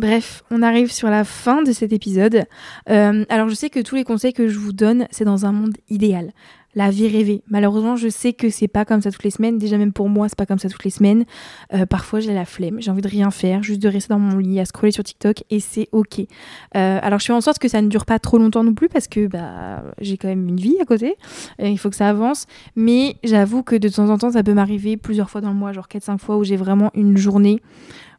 Bref, 0.00 0.44
on 0.50 0.62
arrive 0.62 0.90
sur 0.90 1.10
la 1.10 1.24
fin 1.24 1.62
de 1.62 1.72
cet 1.72 1.92
épisode. 1.92 2.46
Euh, 2.88 3.26
alors 3.28 3.50
je 3.50 3.54
sais 3.54 3.68
que 3.68 3.80
tous 3.80 3.96
les 3.96 4.04
conseils 4.04 4.32
que 4.32 4.48
je 4.48 4.58
vous 4.58 4.72
donne, 4.72 5.06
c'est 5.10 5.26
dans 5.26 5.44
un 5.44 5.52
monde 5.52 5.76
idéal. 5.90 6.32
La 6.74 6.88
vie 6.88 7.06
rêvée. 7.06 7.42
Malheureusement, 7.50 7.96
je 7.96 8.08
sais 8.08 8.32
que 8.32 8.48
c'est 8.48 8.66
pas 8.66 8.86
comme 8.86 9.02
ça 9.02 9.10
toutes 9.10 9.24
les 9.24 9.30
semaines. 9.30 9.58
Déjà 9.58 9.76
même 9.76 9.92
pour 9.92 10.08
moi, 10.08 10.30
c'est 10.30 10.38
pas 10.38 10.46
comme 10.46 10.58
ça 10.58 10.70
toutes 10.70 10.84
les 10.84 10.90
semaines. 10.90 11.26
Euh, 11.74 11.84
parfois, 11.84 12.20
j'ai 12.20 12.32
la 12.32 12.46
flemme, 12.46 12.80
j'ai 12.80 12.90
envie 12.90 13.02
de 13.02 13.08
rien 13.08 13.30
faire, 13.30 13.62
juste 13.62 13.82
de 13.82 13.90
rester 13.90 14.14
dans 14.14 14.18
mon 14.18 14.38
lit 14.38 14.58
à 14.58 14.64
scroller 14.64 14.90
sur 14.90 15.04
TikTok 15.04 15.44
et 15.50 15.60
c'est 15.60 15.88
ok. 15.92 16.20
Euh, 16.20 16.98
alors 17.02 17.18
je 17.18 17.26
fais 17.26 17.34
en 17.34 17.42
sorte 17.42 17.58
que 17.58 17.68
ça 17.68 17.82
ne 17.82 17.88
dure 17.88 18.06
pas 18.06 18.18
trop 18.18 18.38
longtemps 18.38 18.64
non 18.64 18.72
plus 18.72 18.88
parce 18.88 19.06
que 19.06 19.26
bah 19.26 19.84
j'ai 20.00 20.16
quand 20.16 20.28
même 20.28 20.48
une 20.48 20.56
vie 20.56 20.78
à 20.80 20.86
côté. 20.86 21.16
il 21.62 21.78
faut 21.78 21.90
que 21.90 21.96
ça 21.96 22.08
avance. 22.08 22.46
Mais 22.74 23.16
j'avoue 23.22 23.62
que 23.62 23.76
de 23.76 23.90
temps 23.90 24.08
en 24.08 24.16
temps, 24.16 24.30
ça 24.30 24.42
peut 24.42 24.54
m'arriver 24.54 24.96
plusieurs 24.96 25.28
fois 25.28 25.42
dans 25.42 25.50
le 25.50 25.56
mois, 25.56 25.72
genre 25.72 25.88
4-5 25.88 26.16
fois 26.16 26.38
où 26.38 26.44
j'ai 26.44 26.56
vraiment 26.56 26.90
une 26.94 27.18
journée 27.18 27.60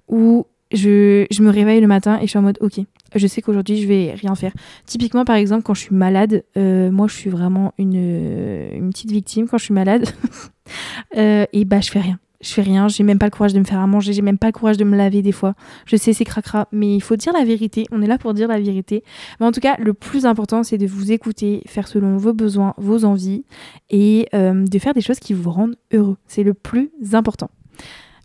où 0.08 0.46
je, 0.72 1.42
me 1.42 1.50
réveille 1.50 1.82
le 1.82 1.88
matin 1.88 2.18
et 2.20 2.24
je 2.24 2.28
suis 2.28 2.40
en 2.40 2.44
mode 2.44 2.58
ok, 2.62 2.80
je 3.16 3.28
sais 3.28 3.42
qu'aujourd'hui 3.42 3.82
je 3.82 3.88
vais 3.88 4.14
rien 4.14 4.36
faire. 4.36 4.54
Typiquement 4.86 5.26
par 5.26 5.36
exemple 5.36 5.64
quand 5.64 5.74
je 5.74 5.82
suis 5.82 5.96
malade, 5.96 6.44
euh, 6.58 6.92
moi 6.92 7.08
je 7.08 7.16
suis 7.16 7.30
vraiment 7.30 7.74
une, 7.78 7.96
une, 8.74 8.90
petite 8.92 9.12
victime 9.12 9.48
quand 9.48 9.58
je 9.58 9.66
suis 9.66 9.74
malade 9.74 10.08
euh, 11.18 11.46
et 11.54 11.66
bah 11.66 11.82
je 11.82 11.92
fais 11.92 12.00
rien. 12.00 12.20
Je 12.42 12.54
fais 12.54 12.64
rien, 12.64 12.88
j'ai 12.88 13.04
même 13.04 13.20
pas 13.20 13.28
le 13.28 13.32
courage 13.32 13.54
de 13.54 13.60
me 13.60 13.64
faire 13.64 13.80
à 13.80 13.86
manger, 13.86 14.14
j'ai 14.14 14.24
même 14.24 14.40
pas 14.40 14.48
le 14.48 14.52
courage 14.52 14.78
de 14.78 14.84
me 14.84 14.98
laver 14.98 15.22
des 15.22 15.32
fois. 15.32 15.54
Je 15.86 15.96
sais 15.96 16.12
c'est 16.12 16.26
cracra, 16.26 16.68
mais 16.72 16.96
il 16.96 17.02
faut 17.02 17.16
dire 17.16 17.34
la 17.34 17.44
vérité, 17.44 17.86
on 17.92 18.02
est 18.02 18.08
là 18.08 18.18
pour 18.18 18.34
dire 18.34 18.48
la 18.48 18.60
vérité. 18.60 19.04
Mais 19.40 19.46
en 19.46 19.52
tout 19.52 19.60
cas, 19.60 19.76
le 19.78 19.94
plus 19.94 20.26
important 20.26 20.64
c'est 20.64 20.80
de 20.80 20.88
vous 20.88 21.12
écouter, 21.12 21.62
faire 21.68 21.88
selon 21.88 22.18
vos 22.18 22.34
besoins, 22.34 22.74
vos 22.78 23.06
envies 23.06 23.44
et 23.92 24.28
euh, 24.34 24.66
de 24.66 24.80
faire 24.80 24.96
des 24.96 25.02
choses 25.02 25.20
qui 25.20 25.34
vous 25.34 25.52
rendent 25.52 25.76
heureux. 25.94 26.18
C'est 26.26 26.44
le 26.44 26.56
plus 26.56 26.92
important. 27.14 27.52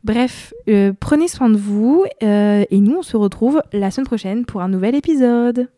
Bref, 0.07 0.55
euh, 0.69 0.92
prenez 1.01 1.27
soin 1.27 1.51
de 1.51 1.57
vous 1.57 2.05
euh, 2.23 2.64
et 2.71 2.79
nous 2.79 2.99
on 2.99 3.03
se 3.03 3.16
retrouve 3.16 3.61
la 3.73 3.90
semaine 3.90 4.07
prochaine 4.07 4.45
pour 4.45 4.62
un 4.62 4.69
nouvel 4.69 4.95
épisode. 4.95 5.69